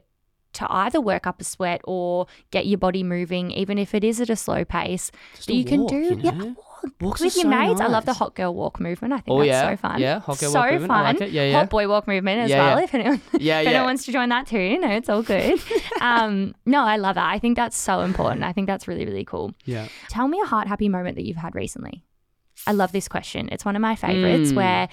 to 0.54 0.66
either 0.72 1.00
work 1.00 1.26
up 1.26 1.40
a 1.40 1.44
sweat 1.44 1.80
or 1.84 2.26
get 2.50 2.66
your 2.66 2.78
body 2.78 3.02
moving 3.02 3.50
even 3.52 3.78
if 3.78 3.94
it 3.94 4.02
is 4.04 4.20
at 4.20 4.28
a 4.30 4.36
slow 4.36 4.64
pace 4.64 5.10
Just 5.34 5.46
that 5.48 5.54
you 5.54 5.64
can 5.64 5.80
walk, 5.82 5.90
do 5.90 5.96
you 5.96 6.20
yeah 6.22 6.30
know? 6.32 6.46
walk 6.46 6.56
Walks 7.00 7.20
with 7.20 7.36
your 7.36 7.42
so 7.42 7.48
mates. 7.50 7.78
I 7.80 7.88
love 7.88 8.06
the 8.06 8.14
hot 8.14 8.34
girl 8.34 8.54
walk 8.54 8.80
movement. 8.80 9.12
I 9.12 9.18
think 9.18 9.28
Oh 9.28 9.38
that's 9.40 9.48
yeah, 9.48 9.70
so 9.70 9.76
fun. 9.76 10.00
Yeah, 10.00 10.18
hot 10.20 10.38
girl 10.40 10.50
so 10.50 10.60
walk 10.60 10.70
movement. 10.70 10.88
fun. 10.88 10.98
I 11.06 11.10
like 11.12 11.20
it. 11.20 11.30
Yeah, 11.30 11.44
yeah. 11.44 11.58
Hot 11.58 11.68
boy 11.68 11.86
walk 11.86 12.08
movement 12.08 12.40
as 12.40 12.48
Yeah, 12.50 12.58
well. 12.68 12.78
yeah. 12.78 12.84
If 12.84 12.94
anyone, 12.94 13.20
yeah, 13.38 13.58
if 13.60 13.64
yeah. 13.64 13.70
anyone 13.70 13.84
wants 13.84 14.06
to 14.06 14.12
join 14.12 14.30
that 14.30 14.46
too, 14.46 14.78
no, 14.78 14.88
it's 14.88 15.08
all 15.10 15.22
good. 15.22 15.60
um, 16.00 16.54
no, 16.64 16.82
I 16.82 16.96
love 16.96 17.16
that. 17.16 17.30
I 17.30 17.38
think 17.38 17.56
that's 17.56 17.76
so 17.76 18.00
important. 18.00 18.44
I 18.44 18.52
think 18.54 18.66
that's 18.66 18.88
really, 18.88 19.04
really 19.04 19.26
cool. 19.26 19.52
yeah. 19.66 19.88
Tell 20.08 20.26
me 20.26 20.40
a 20.42 20.46
heart 20.46 20.68
happy 20.68 20.88
moment 20.88 21.16
that 21.16 21.26
you've 21.26 21.36
had 21.36 21.54
recently. 21.54 22.02
I 22.66 22.72
love 22.72 22.92
this 22.92 23.08
question. 23.08 23.50
It's 23.52 23.64
one 23.66 23.76
of 23.76 23.82
my 23.82 23.94
favorites 23.94 24.52
Mm. 24.52 24.56
where 24.56 24.88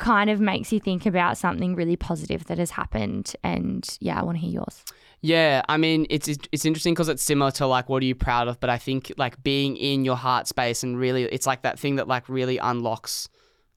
kind 0.00 0.30
of 0.30 0.40
makes 0.40 0.72
you 0.72 0.80
think 0.80 1.06
about 1.06 1.38
something 1.38 1.76
really 1.76 1.94
positive 1.94 2.46
that 2.46 2.58
has 2.58 2.72
happened. 2.72 3.34
And 3.44 3.86
yeah, 4.00 4.18
I 4.18 4.24
want 4.24 4.38
to 4.38 4.40
hear 4.40 4.50
yours. 4.50 4.82
Yeah, 5.20 5.62
I 5.68 5.76
mean, 5.76 6.06
it's 6.08 6.26
it's 6.28 6.64
interesting 6.64 6.94
because 6.94 7.10
it's 7.10 7.22
similar 7.22 7.50
to 7.52 7.66
like 7.66 7.90
what 7.90 8.02
are 8.02 8.06
you 8.06 8.14
proud 8.14 8.48
of, 8.48 8.58
but 8.58 8.70
I 8.70 8.78
think 8.78 9.12
like 9.18 9.40
being 9.42 9.76
in 9.76 10.04
your 10.04 10.16
heart 10.16 10.48
space 10.48 10.82
and 10.82 10.98
really, 10.98 11.24
it's 11.24 11.46
like 11.46 11.62
that 11.62 11.78
thing 11.78 11.96
that 11.96 12.08
like 12.08 12.28
really 12.28 12.56
unlocks 12.56 13.28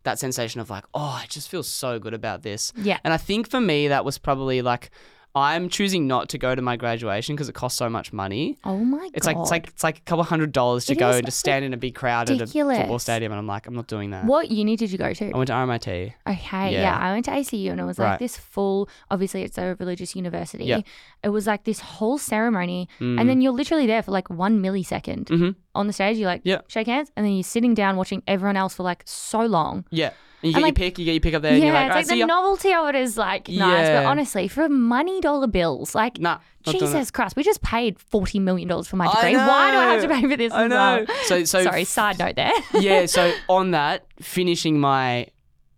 that 0.04 0.20
sensation 0.20 0.62
of 0.62 0.70
like, 0.70 0.86
oh, 0.94 1.20
I 1.22 1.26
just 1.28 1.50
feel 1.50 1.64
so 1.64 2.00
good 2.00 2.14
about 2.14 2.44
this. 2.44 2.72
Yeah. 2.78 3.00
And 3.04 3.14
I 3.14 3.18
think 3.18 3.50
for 3.50 3.60
me, 3.60 3.90
that 3.90 4.06
was 4.06 4.18
probably 4.18 4.62
like, 4.62 4.92
I'm 5.36 5.68
choosing 5.68 6.06
not 6.06 6.30
to 6.30 6.38
go 6.38 6.54
to 6.54 6.62
my 6.62 6.76
graduation 6.78 7.36
because 7.36 7.50
it 7.50 7.56
costs 7.56 7.78
so 7.80 7.90
much 7.90 8.14
money. 8.14 8.58
Oh 8.64 8.78
my 8.78 9.10
It's 9.16 9.26
God. 9.26 9.36
like 9.36 9.42
it's 9.42 9.52
like 9.52 9.68
it's 9.70 9.84
like 9.84 9.98
a 9.98 10.02
couple 10.02 10.24
hundred 10.24 10.52
dollars 10.52 10.86
to 10.86 10.94
It 10.94 11.00
go 11.00 11.10
and 11.10 11.26
just 11.26 11.40
stand 11.40 11.66
in 11.66 11.74
a 11.74 11.78
big 11.78 11.96
crowd 11.96 12.30
at 12.30 12.40
a 12.40 12.46
football 12.46 13.00
stadium, 13.00 13.32
and 13.32 13.40
I'm 13.40 13.48
like, 13.48 13.66
I'm 13.66 13.74
not 13.74 13.88
doing 13.88 14.12
that. 14.12 14.26
what 14.26 14.52
uni 14.52 14.76
did 14.76 14.92
you 14.92 14.98
go 15.00 15.12
to? 15.12 15.32
I 15.32 15.38
went 15.38 15.48
to 15.48 15.54
RMIT. 15.54 15.88
Okay, 16.28 16.72
yeah. 16.74 16.82
Yeah. 16.82 16.98
I 17.00 17.14
went 17.14 17.26
to 17.26 17.32
ACU 17.32 17.72
and 17.72 17.80
it 17.80 17.84
was 17.84 17.98
like 17.98 18.10
Right. 18.12 18.20
this 18.20 18.38
full, 18.38 18.88
obviously 19.10 19.42
it's 19.42 19.58
a 19.58 19.76
religious 19.80 20.16
university. 20.16 20.66
Yeah. 20.66 20.82
It 21.24 21.30
was 21.30 21.48
like 21.48 21.64
this 21.64 21.80
whole 21.80 22.18
ceremony 22.20 22.88
Mm. 23.00 23.20
and 23.20 23.28
then 23.28 23.42
you're 23.42 23.54
literally 23.54 23.88
there 23.88 24.04
for 24.04 24.12
like 24.12 24.30
one 24.30 24.62
millisecond 24.62 25.26
Mhm. 25.26 25.56
on 25.74 25.88
the 25.88 25.94
stage. 25.94 26.18
You 26.18 26.28
like 26.28 26.42
Yeah. 26.44 26.62
shake 26.68 26.86
hands 26.88 27.12
and 27.16 27.26
then 27.26 27.34
you're 27.34 27.44
sitting 27.44 27.74
down 27.74 27.96
watching 27.98 28.22
everyone 28.28 28.56
else 28.58 28.76
for 28.76 28.84
like 28.84 29.02
so 29.06 29.44
long. 29.46 29.86
Yeah, 29.90 30.12
and 30.44 30.52
you 30.52 30.56
And, 30.56 30.56
get 30.56 30.62
like- 30.62 30.78
your 30.80 30.86
pick. 30.89 31.00
You 31.00 31.06
get 31.06 31.12
your 31.14 31.22
pick 31.22 31.34
up 31.34 31.41
there, 31.41 31.54
and 31.54 31.60
yeah, 31.62 31.66
you're 31.68 31.74
like, 31.74 31.86
it's 31.88 31.91
"All 31.91 31.96
like 31.96 32.08
right, 32.08 32.14
the 32.14 32.18
ya." 32.18 32.26
novelty 32.26 32.74
of 32.74 32.89
it 32.89 32.96
is 32.96 33.18
like 33.18 33.48
nice, 33.50 33.88
but 33.88 34.06
honestly, 34.06 34.48
for 34.48 34.70
money 34.70 35.22
dollar 35.22 35.48
bills, 35.48 35.96
like 35.96 36.20
Nah, 36.20 36.32
not 36.32 36.41
doing. 36.66 36.80
Jesus 36.80 37.10
Christ, 37.12 37.36
we 37.36 37.44
just 37.44 37.62
paid 37.62 37.98
forty 38.00 38.39
million 38.39 38.68
dollars 38.68 38.88
for 38.88 38.98
my 38.98 39.08
I 39.08 39.14
degree. 39.32 39.38
Why 39.38 39.72
do 39.72 39.78
I 39.78 39.86
have 39.94 40.02
to 40.02 40.08
know. 40.08 40.16
pay 40.22 40.30
for 40.30 40.38
this? 40.38 40.54
I 40.54 40.66
as 40.66 40.70
know. 40.70 41.06
well? 41.08 41.18
So 41.24 41.44
so 41.46 41.64
Sorry, 41.64 41.86
side 41.86 42.20
note 42.20 42.36
there. 42.36 42.52
yeah, 42.80 43.06
so 43.06 43.34
on 43.50 43.72
that, 43.72 44.06
finishing 44.22 44.80
my 44.80 45.28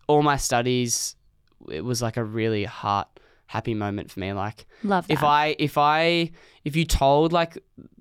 all 0.08 0.22
my 0.22 0.36
studies, 0.36 1.16
it 1.70 1.84
was 1.84 2.02
like 2.02 2.16
a 2.16 2.24
really 2.24 2.64
heart 2.64 3.08
happy 3.46 3.74
moment 3.74 4.10
for 4.10 4.18
me. 4.20 4.32
Like 4.32 4.66
Love 4.82 5.06
that. 5.06 5.12
if 5.12 5.22
I 5.22 5.54
if 5.58 5.78
I 5.78 6.30
if 6.64 6.74
you 6.76 6.84
told 6.84 7.32
like 7.32 7.56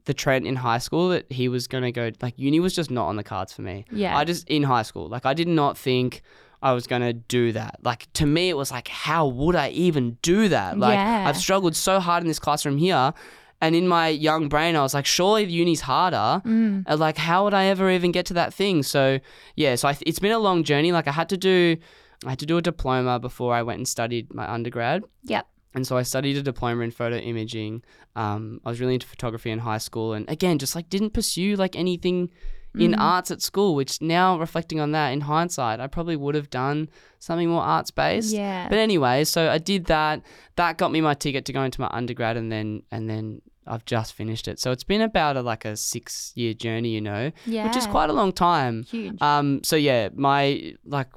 the 0.06 0.14
Trent 0.14 0.46
in 0.46 0.56
high 0.56 0.78
school 0.78 1.10
that 1.10 1.32
he 1.32 1.48
was 1.50 1.68
gonna 1.68 1.92
go 1.92 2.12
like 2.22 2.34
uni 2.38 2.60
was 2.60 2.76
just 2.76 2.92
not 2.92 3.08
on 3.08 3.16
the 3.16 3.24
cards 3.24 3.54
for 3.54 3.62
me. 3.64 3.86
yeah, 3.92 4.16
I 4.18 4.24
just 4.24 4.48
in 4.50 4.64
high 4.64 4.84
school, 4.84 5.08
like 5.08 5.26
I 5.26 5.34
did 5.34 5.48
not 5.48 5.78
think 5.78 6.22
I 6.62 6.72
was 6.74 6.88
gonna 6.88 7.14
do 7.14 7.52
that. 7.54 7.80
Like 7.84 8.12
to 8.14 8.26
me, 8.26 8.50
it 8.50 8.58
was 8.58 8.72
like, 8.72 8.88
how 8.88 9.28
would 9.28 9.56
I 9.56 9.70
even 9.70 10.18
do 10.22 10.50
that? 10.50 10.78
Like 10.78 10.96
Yeah. 10.96 11.26
I've 11.28 11.38
struggled 11.38 11.76
so 11.76 12.00
hard 12.00 12.24
in 12.24 12.28
this 12.28 12.40
classroom 12.40 12.78
here. 12.78 13.14
And 13.62 13.74
in 13.74 13.88
my 13.88 14.10
young 14.10 14.50
brain, 14.50 14.76
I 14.76 14.82
was 14.82 14.94
like, 14.94 15.06
surely 15.06 15.46
the 15.46 15.54
uni's 15.54 15.82
harder. 15.82 16.42
Mm. 16.46 16.84
Uh, 16.88 16.98
Like, 16.98 17.18
how 17.18 17.46
would 17.46 17.54
I 17.54 17.66
ever 17.66 17.90
even 17.90 18.12
get 18.12 18.26
to 18.28 18.34
that 18.34 18.54
thing? 18.54 18.84
So, 18.84 19.20
yeah, 19.56 19.76
so 19.76 19.88
I 19.88 19.94
th- 19.94 20.04
it's 20.06 20.20
been 20.20 20.34
a 20.34 20.40
long 20.40 20.64
journey. 20.66 20.92
Like, 20.92 21.08
I 21.08 21.12
had 21.14 21.30
to 21.30 21.38
do, 21.38 21.78
I 22.26 22.32
had 22.32 22.40
to 22.40 22.46
do 22.46 22.58
a 22.58 22.62
diploma 22.62 23.18
before 23.18 23.54
I 23.56 23.62
went 23.64 23.78
and 23.78 23.88
studied 23.88 24.34
my 24.34 24.46
undergrad. 24.52 25.04
Yep. 25.24 25.48
And 25.74 25.88
so 25.88 25.96
I 25.96 26.04
studied 26.04 26.36
a 26.36 26.42
diploma 26.44 26.84
in 26.84 26.92
photo 26.92 27.16
imaging. 27.16 27.82
Um, 28.18 28.60
I 28.66 28.70
was 28.70 28.82
really 28.82 28.94
into 28.96 29.08
photography 29.08 29.52
in 29.52 29.60
high 29.60 29.78
school, 29.80 30.14
and 30.14 30.30
again, 30.30 30.60
just 30.60 30.76
like 30.76 30.90
didn't 30.90 31.12
pursue 31.14 31.56
like 31.56 31.76
anything 31.78 32.32
in 32.80 32.92
Mm. 32.92 33.00
arts 33.00 33.32
at 33.32 33.42
school. 33.42 33.76
Which 33.76 34.02
now, 34.02 34.38
reflecting 34.40 34.80
on 34.80 34.92
that 34.92 35.10
in 35.10 35.22
hindsight, 35.22 35.80
I 35.80 35.88
probably 35.88 36.16
would 36.16 36.36
have 36.36 36.50
done 36.50 36.90
something 37.20 37.50
more 37.50 37.64
arts 37.64 37.92
based. 37.92 38.34
Yeah. 38.34 38.68
But 38.70 38.78
anyway, 38.78 39.24
so 39.24 39.50
I 39.50 39.58
did 39.58 39.86
that. 39.86 40.22
That 40.56 40.78
got 40.78 40.92
me 40.92 41.02
my 41.02 41.14
ticket 41.14 41.46
to 41.46 41.54
go 41.54 41.64
into 41.64 41.82
my 41.82 41.90
undergrad, 41.92 42.38
and 42.38 42.52
then 42.52 42.84
and 42.92 43.10
then 43.10 43.42
I've 43.68 43.86
just 43.86 44.14
finished 44.14 44.48
it. 44.48 44.60
So 44.60 44.72
it's 44.72 44.84
been 44.84 45.02
about 45.02 45.38
a 45.38 45.42
like 45.42 45.66
a 45.66 45.76
six 45.76 46.32
year 46.36 46.54
journey, 46.54 46.90
you 46.90 47.02
know, 47.02 47.32
yeah. 47.46 47.66
which 47.68 47.76
is 47.78 47.88
quite 47.88 48.10
a 48.10 48.14
long 48.14 48.32
time. 48.32 48.84
huge. 48.84 49.20
Um, 49.22 49.64
so 49.64 49.76
yeah, 49.76 50.10
my 50.14 50.74
like 50.86 51.08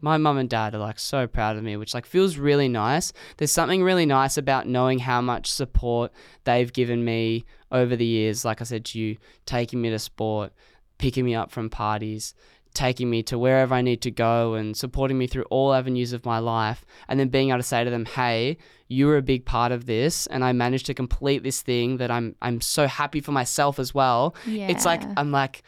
my 0.00 0.18
mum 0.18 0.36
and 0.36 0.50
dad 0.50 0.74
are 0.74 0.78
like 0.78 0.98
so 0.98 1.26
proud 1.26 1.56
of 1.56 1.62
me, 1.62 1.78
which 1.78 1.94
like 1.94 2.04
feels 2.04 2.36
really 2.36 2.68
nice. 2.68 3.10
There's 3.38 3.52
something 3.52 3.82
really 3.82 4.04
nice 4.04 4.36
about 4.36 4.68
knowing 4.68 4.98
how 4.98 5.22
much 5.22 5.50
support 5.50 6.12
they've 6.44 6.70
given 6.70 7.02
me 7.06 7.46
over 7.72 7.96
the 7.96 8.04
years. 8.04 8.44
Like 8.44 8.60
I 8.60 8.64
said 8.64 8.84
to 8.86 8.98
you, 8.98 9.16
taking 9.46 9.80
me 9.80 9.88
to 9.88 9.98
sport, 9.98 10.52
picking 10.98 11.24
me 11.24 11.34
up 11.34 11.50
from 11.50 11.70
parties, 11.70 12.34
taking 12.74 13.08
me 13.08 13.22
to 13.22 13.38
wherever 13.38 13.74
I 13.74 13.82
need 13.82 14.02
to 14.02 14.10
go 14.10 14.54
and 14.54 14.76
supporting 14.76 15.16
me 15.16 15.26
through 15.26 15.44
all 15.44 15.72
avenues 15.72 16.12
of 16.12 16.24
my 16.24 16.38
life 16.38 16.84
and 17.08 17.18
then 17.18 17.28
being 17.28 17.50
able 17.50 17.58
to 17.58 17.62
say 17.62 17.84
to 17.84 17.90
them, 17.90 18.04
"Hey, 18.04 18.56
you 18.88 19.06
were 19.06 19.16
a 19.16 19.22
big 19.22 19.44
part 19.44 19.72
of 19.72 19.86
this 19.86 20.26
and 20.26 20.44
I 20.44 20.52
managed 20.52 20.86
to 20.86 20.94
complete 20.94 21.42
this 21.42 21.62
thing 21.62 21.98
that 21.98 22.10
I'm 22.10 22.34
I'm 22.42 22.60
so 22.60 22.86
happy 22.86 23.20
for 23.20 23.32
myself 23.32 23.78
as 23.78 23.94
well." 23.94 24.34
yeah. 24.46 24.68
It's 24.68 24.84
like 24.84 25.02
I'm 25.16 25.30
like 25.30 25.62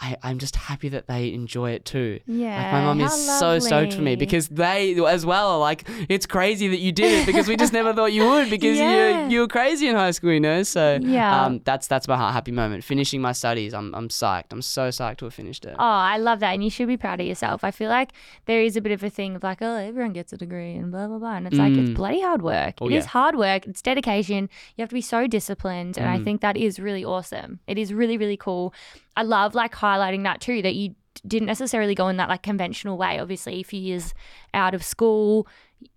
I, 0.00 0.16
I'm 0.22 0.38
just 0.38 0.54
happy 0.54 0.88
that 0.90 1.08
they 1.08 1.32
enjoy 1.32 1.72
it 1.72 1.84
too. 1.84 2.20
yeah. 2.26 2.62
Like 2.62 2.72
my 2.72 2.84
mum 2.84 3.00
how 3.00 3.06
is 3.06 3.38
so 3.38 3.58
stoked 3.58 3.94
for 3.94 4.02
me 4.02 4.14
because 4.16 4.46
they 4.48 4.94
as 5.06 5.26
well 5.26 5.48
are 5.50 5.58
like, 5.58 5.88
it's 6.08 6.24
crazy 6.26 6.68
that 6.68 6.78
you 6.78 6.92
did 6.92 7.12
it 7.22 7.26
because 7.26 7.48
we 7.48 7.56
just 7.56 7.72
never 7.72 7.92
thought 7.92 8.12
you 8.12 8.24
would 8.28 8.48
because 8.56 8.78
Yeah. 8.78 9.24
you 9.26 9.30
you 9.32 9.40
were 9.40 9.48
crazy 9.48 9.88
in 9.88 9.96
high 9.96 10.12
school, 10.12 10.32
you 10.32 10.40
know. 10.40 10.62
So 10.62 10.98
Yeah. 11.02 11.44
um, 11.44 11.60
that's 11.64 11.86
that's 11.88 12.06
my 12.06 12.16
happy 12.16 12.52
moment. 12.52 12.84
Finishing 12.84 13.20
my 13.20 13.32
studies, 13.32 13.74
I'm 13.74 13.94
I'm 13.94 14.08
psyched. 14.08 14.52
I'm 14.52 14.62
so 14.62 14.88
psyched 14.88 15.16
to 15.18 15.24
have 15.26 15.34
finished 15.34 15.64
it. 15.64 15.74
Oh, 15.78 15.84
I 16.14 16.16
love 16.18 16.38
that. 16.40 16.54
And 16.54 16.62
you 16.62 16.70
should 16.70 16.86
be 16.88 16.96
proud 16.96 17.20
of 17.20 17.26
yourself. 17.26 17.64
I 17.64 17.70
feel 17.72 17.90
like 17.90 18.10
there 18.46 18.62
is 18.62 18.76
a 18.76 18.80
bit 18.80 18.92
of 18.92 19.02
a 19.02 19.10
thing 19.10 19.34
of 19.36 19.42
like, 19.42 19.58
oh, 19.62 19.76
everyone 19.76 20.12
gets 20.12 20.32
a 20.32 20.36
degree 20.36 20.74
and 20.74 20.92
blah, 20.92 21.06
blah, 21.08 21.18
blah. 21.18 21.34
And 21.36 21.46
it's 21.46 21.58
like, 21.58 21.72
it's 21.76 21.90
Mm. 21.90 21.94
bloody 21.94 22.20
hard 22.20 22.42
work. 22.42 22.74
Oh, 22.80 22.86
It 22.88 22.94
is 22.94 23.04
yeah. 23.04 23.10
hard 23.10 23.34
work. 23.36 23.66
It's 23.66 23.82
dedication. 23.82 24.48
You 24.76 24.82
have 24.82 24.90
to 24.90 24.94
be 24.94 25.00
so 25.00 25.26
disciplined. 25.26 25.98
And 25.98 26.08
I 26.08 26.18
Mm. 26.18 26.24
think 26.24 26.40
that 26.42 26.56
is 26.56 26.78
really 26.78 27.04
awesome. 27.04 27.58
It 27.66 27.78
is 27.78 27.92
really, 27.92 28.16
really 28.16 28.36
cool. 28.36 28.72
I 29.18 29.22
love 29.22 29.54
like 29.54 29.74
highlighting 29.74 30.22
that 30.24 30.40
too, 30.40 30.62
that 30.62 30.74
you 30.74 30.94
didn't 31.26 31.46
necessarily 31.46 31.94
go 31.94 32.06
in 32.08 32.16
that 32.18 32.28
like 32.28 32.42
conventional 32.42 32.96
way. 32.96 33.18
Obviously, 33.18 33.54
a 33.60 33.62
few 33.64 33.80
years 33.80 34.14
out 34.54 34.74
of 34.74 34.82
school, 34.84 35.46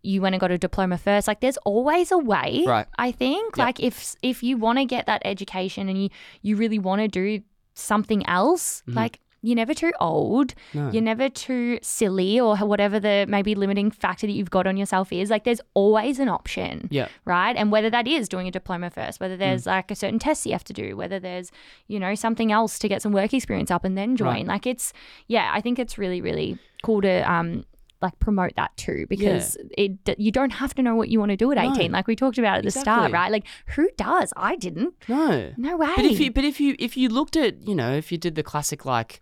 you 0.02 0.22
went 0.22 0.34
and 0.36 0.40
got 0.42 0.52
a 0.52 0.58
diploma 0.58 0.98
first. 0.98 1.28
Like 1.28 1.40
there's 1.40 1.58
always 1.58 2.12
a 2.12 2.18
way. 2.18 2.64
Right. 2.68 2.88
I 2.98 3.12
think. 3.12 3.56
Yep. 3.58 3.66
Like 3.66 3.80
if 3.80 4.16
if 4.22 4.42
you 4.44 4.58
want 4.58 4.80
to 4.80 4.86
get 4.86 5.06
that 5.06 5.22
education 5.24 5.88
and 5.90 5.98
you 6.04 6.10
you 6.42 6.56
really 6.58 6.80
want 6.80 7.02
to 7.02 7.08
do 7.08 7.44
something 7.76 8.26
else, 8.28 8.84
Mhm. 8.88 8.96
like 8.96 9.20
you're 9.44 9.56
never 9.56 9.74
too 9.74 9.92
old. 10.00 10.54
No. 10.74 10.92
You're 10.92 11.02
never 11.02 11.28
too 11.28 11.80
silly 11.82 12.40
or 12.40 12.56
whatever 12.58 13.00
the 13.00 13.26
maybe 13.28 13.56
limiting 13.56 13.90
factor 13.90 14.28
that 14.28 14.34
you've 14.34 14.52
got 14.52 14.68
on 14.68 14.78
yourself 14.78 15.12
is. 15.12 15.30
Like 15.30 15.44
there's 15.46 15.62
always 15.74 16.20
an 16.20 16.30
option. 16.30 16.88
Yeah. 16.92 17.08
Right. 17.26 17.56
And 17.56 17.72
whether 17.72 17.90
that 17.90 18.08
is 18.08 18.30
doing 18.30 18.48
a 18.48 18.52
diploma 18.52 18.90
first, 18.92 19.18
Mm. 19.18 19.22
whether 19.22 19.38
there's 19.38 19.66
like 19.66 19.90
a 19.92 19.96
certain 19.96 20.20
test 20.20 20.46
you 20.46 20.52
have 20.52 20.64
to 20.66 20.74
do, 20.74 20.96
whether 20.96 21.20
there's, 21.20 21.52
you 21.88 22.00
know, 22.00 22.14
something 22.16 22.52
else 22.52 22.78
to 22.80 22.88
get 22.88 23.02
some 23.02 23.12
work 23.14 23.34
experience 23.34 23.72
up 23.72 23.84
and 23.84 23.98
then 23.98 24.16
join. 24.16 24.28
Right. 24.28 24.46
Like 24.48 24.68
it's 24.68 24.94
yeah, 25.28 25.52
I 25.54 25.60
think 25.62 25.80
it's 25.80 25.98
really, 25.98 26.22
really 26.22 26.60
cool 26.84 27.02
to 27.02 27.32
um 27.32 27.66
like 28.02 28.18
promote 28.20 28.54
that 28.56 28.76
too 28.78 29.06
because 29.10 29.58
it 29.78 29.92
you 30.18 30.32
don't 30.32 30.52
have 30.52 30.74
to 30.76 30.82
know 30.82 30.96
what 30.96 31.10
you 31.10 31.20
want 31.20 31.30
to 31.32 31.38
do 31.38 31.52
at 31.52 31.58
No. 31.58 31.74
18 31.74 31.92
like 31.92 32.08
we 32.08 32.16
talked 32.16 32.38
about 32.38 32.58
at 32.60 32.64
the 32.64 32.72
start 32.72 33.12
right? 33.12 33.32
Like 33.32 33.46
who 33.76 33.90
does? 33.98 34.34
I 34.36 34.56
didn't. 34.56 34.94
No. 35.08 35.52
no 35.58 35.78
way 35.78 35.92
But 35.96 36.06
if 36.06 36.20
you 36.20 36.32
but 36.32 36.44
if 36.44 36.60
you 36.60 36.76
if 36.80 36.98
you 36.98 37.10
looked 37.10 37.36
at 37.36 37.68
you 37.68 37.76
know 37.76 37.92
if 37.94 38.12
you 38.12 38.18
did 38.18 38.36
the 38.36 38.44
classic 38.44 38.86
like 38.86 39.22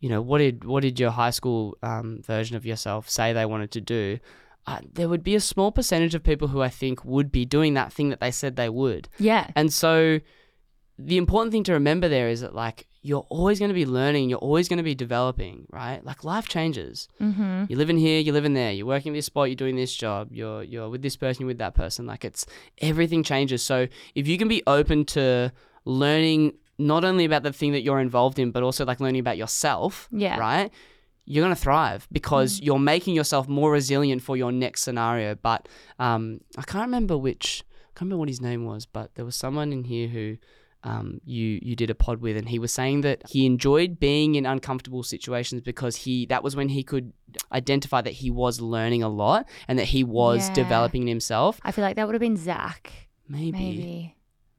you 0.00 0.08
know 0.08 0.20
what 0.20 0.38
did 0.38 0.64
what 0.64 0.82
did 0.82 0.98
your 0.98 1.10
high 1.10 1.30
school 1.30 1.76
um, 1.82 2.22
version 2.22 2.56
of 2.56 2.64
yourself 2.66 3.08
say 3.08 3.32
they 3.32 3.46
wanted 3.46 3.70
to 3.72 3.80
do 3.80 4.18
uh, 4.66 4.78
there 4.92 5.08
would 5.08 5.24
be 5.24 5.34
a 5.34 5.40
small 5.40 5.72
percentage 5.72 6.14
of 6.14 6.22
people 6.22 6.48
who 6.48 6.60
I 6.62 6.68
think 6.68 7.04
would 7.04 7.32
be 7.32 7.44
doing 7.44 7.74
that 7.74 7.92
thing 7.92 8.10
that 8.10 8.20
they 8.20 8.30
said 8.30 8.54
they 8.54 8.68
would. 8.68 9.08
Yeah. 9.18 9.50
And 9.56 9.72
so 9.72 10.20
the 10.98 11.16
important 11.16 11.50
thing 11.52 11.64
to 11.64 11.72
remember 11.72 12.08
there 12.08 12.28
is 12.28 12.42
that 12.42 12.54
like 12.54 12.86
you're 13.04 13.26
always 13.30 13.58
going 13.58 13.68
to 13.68 13.74
be 13.74 13.84
learning 13.84 14.30
you're 14.30 14.38
always 14.38 14.68
going 14.68 14.76
to 14.76 14.82
be 14.84 14.94
developing 14.94 15.66
right 15.72 16.04
like 16.04 16.22
life 16.24 16.46
changes 16.48 17.08
mm-hmm. 17.20 17.64
you're 17.68 17.78
living 17.78 17.98
here, 17.98 18.20
you're 18.20 18.32
living 18.34 18.54
there, 18.54 18.72
you're 18.72 18.86
working 18.86 19.12
at 19.12 19.16
this 19.16 19.26
spot, 19.26 19.48
you're 19.48 19.56
doing 19.56 19.76
this 19.76 19.94
job, 19.94 20.28
you're 20.30 20.62
you're 20.62 20.88
with 20.88 21.02
this 21.02 21.16
person, 21.16 21.42
you're 21.42 21.48
with 21.48 21.58
that 21.58 21.74
person. 21.74 22.06
Like 22.06 22.24
it's 22.24 22.46
everything 22.80 23.22
changes. 23.24 23.62
So 23.62 23.88
if 24.14 24.28
you 24.28 24.38
can 24.38 24.48
be 24.48 24.62
open 24.66 25.04
to 25.16 25.52
learning 25.84 26.54
not 26.78 27.04
only 27.04 27.24
about 27.24 27.42
the 27.42 27.52
thing 27.52 27.72
that 27.72 27.82
you're 27.82 28.00
involved 28.00 28.38
in, 28.38 28.50
but 28.50 28.62
also 28.62 28.84
like 28.84 29.00
learning 29.00 29.20
about 29.20 29.36
yourself, 29.36 30.08
Yeah. 30.10 30.38
right? 30.38 30.70
You're 31.24 31.44
gonna 31.44 31.54
thrive 31.56 32.08
because 32.10 32.60
Mm. 32.60 32.64
you're 32.66 32.78
making 32.78 33.14
yourself 33.14 33.48
more 33.48 33.70
resilient 33.72 34.22
for 34.22 34.36
your 34.36 34.52
next 34.52 34.82
scenario. 34.82 35.34
But 35.34 35.68
um, 35.98 36.40
I 36.56 36.62
can't 36.62 36.84
remember 36.84 37.16
which, 37.18 37.64
I 37.72 37.92
can't 37.98 38.02
remember 38.02 38.18
what 38.20 38.28
his 38.28 38.40
name 38.40 38.64
was, 38.64 38.86
but 38.86 39.14
there 39.14 39.24
was 39.24 39.36
someone 39.36 39.72
in 39.72 39.84
here 39.84 40.08
who 40.08 40.38
um, 40.84 41.20
you 41.24 41.58
you 41.62 41.76
did 41.76 41.90
a 41.90 41.94
pod 41.94 42.20
with, 42.20 42.36
and 42.36 42.48
he 42.48 42.58
was 42.58 42.72
saying 42.72 43.02
that 43.02 43.22
he 43.30 43.46
enjoyed 43.46 44.00
being 44.00 44.34
in 44.34 44.46
uncomfortable 44.46 45.02
situations 45.02 45.60
because 45.62 45.96
he 45.96 46.26
that 46.26 46.42
was 46.42 46.56
when 46.56 46.68
he 46.68 46.82
could 46.82 47.12
identify 47.52 48.00
that 48.00 48.12
he 48.14 48.30
was 48.30 48.60
learning 48.60 49.02
a 49.02 49.08
lot 49.08 49.48
and 49.68 49.78
that 49.78 49.86
he 49.86 50.02
was 50.04 50.48
Yeah. 50.48 50.54
developing 50.54 51.06
himself. 51.06 51.60
i 51.62 51.70
feel 51.72 51.84
like 51.84 51.96
that 51.96 52.06
would 52.06 52.14
have 52.14 52.20
been 52.20 52.36
zach 52.36 52.92
Maybe, 53.28 53.52
maybe. 53.52 54.16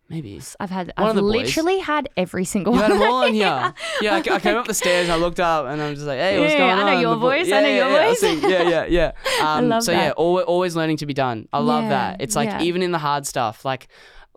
maybe 0.10 0.42
i've 0.60 0.70
had 0.72 0.92
One 0.98 1.10
of 1.10 1.10
i've 1.10 1.16
the 1.16 1.22
boys. 1.22 1.32
literally 1.34 1.80
had 1.80 2.08
every 2.18 2.46
single 2.46 2.74
You 2.74 2.80
had 2.82 2.92
one 2.92 3.00
them 3.00 3.12
all 3.12 3.24
in 3.24 3.34
here. 3.34 3.44
Yeah. 3.44 3.72
Yeah, 4.02 4.14
I, 4.16 4.36
I 4.36 4.40
came 4.40 4.56
up 4.58 4.66
the 4.68 4.74
stairs 4.74 5.06
and 5.10 5.14
I 5.14 5.18
looked 5.18 5.40
up 5.40 5.66
and 5.68 5.82
I'm 5.82 5.94
just 5.94 6.08
like, 6.08 6.20
hey, 6.20 6.40
what's 6.40 6.54
Yeah, 6.54 6.60
going 6.60 6.72
on?" 6.72 6.88
I 6.88 6.94
know 6.96 7.00
your 7.02 7.16
voice, 7.18 7.52
I 7.52 7.62
know 7.62 7.68
your 7.68 7.90
yeah, 7.90 8.08
voice. 8.08 8.24
Yeah, 8.24 8.70
yeah, 8.70 8.86
yeah. 8.86 9.12
Um, 9.46 9.70
love 9.70 9.84
so 9.84 9.92
yeah, 9.92 10.08
that. 10.10 10.18
al- 10.18 10.40
always 10.44 10.76
learning 10.76 10.98
to 10.98 11.06
be 11.06 11.14
done. 11.14 11.48
I 11.54 11.60
love 11.60 11.84
Yeah, 11.84 11.90
that. 11.90 12.22
It's 12.22 12.36
like 12.36 12.50
yeah. 12.50 12.62
even 12.62 12.82
in 12.82 12.92
the 12.92 12.98
hard 13.00 13.28
stuff, 13.28 13.66
like 13.66 13.88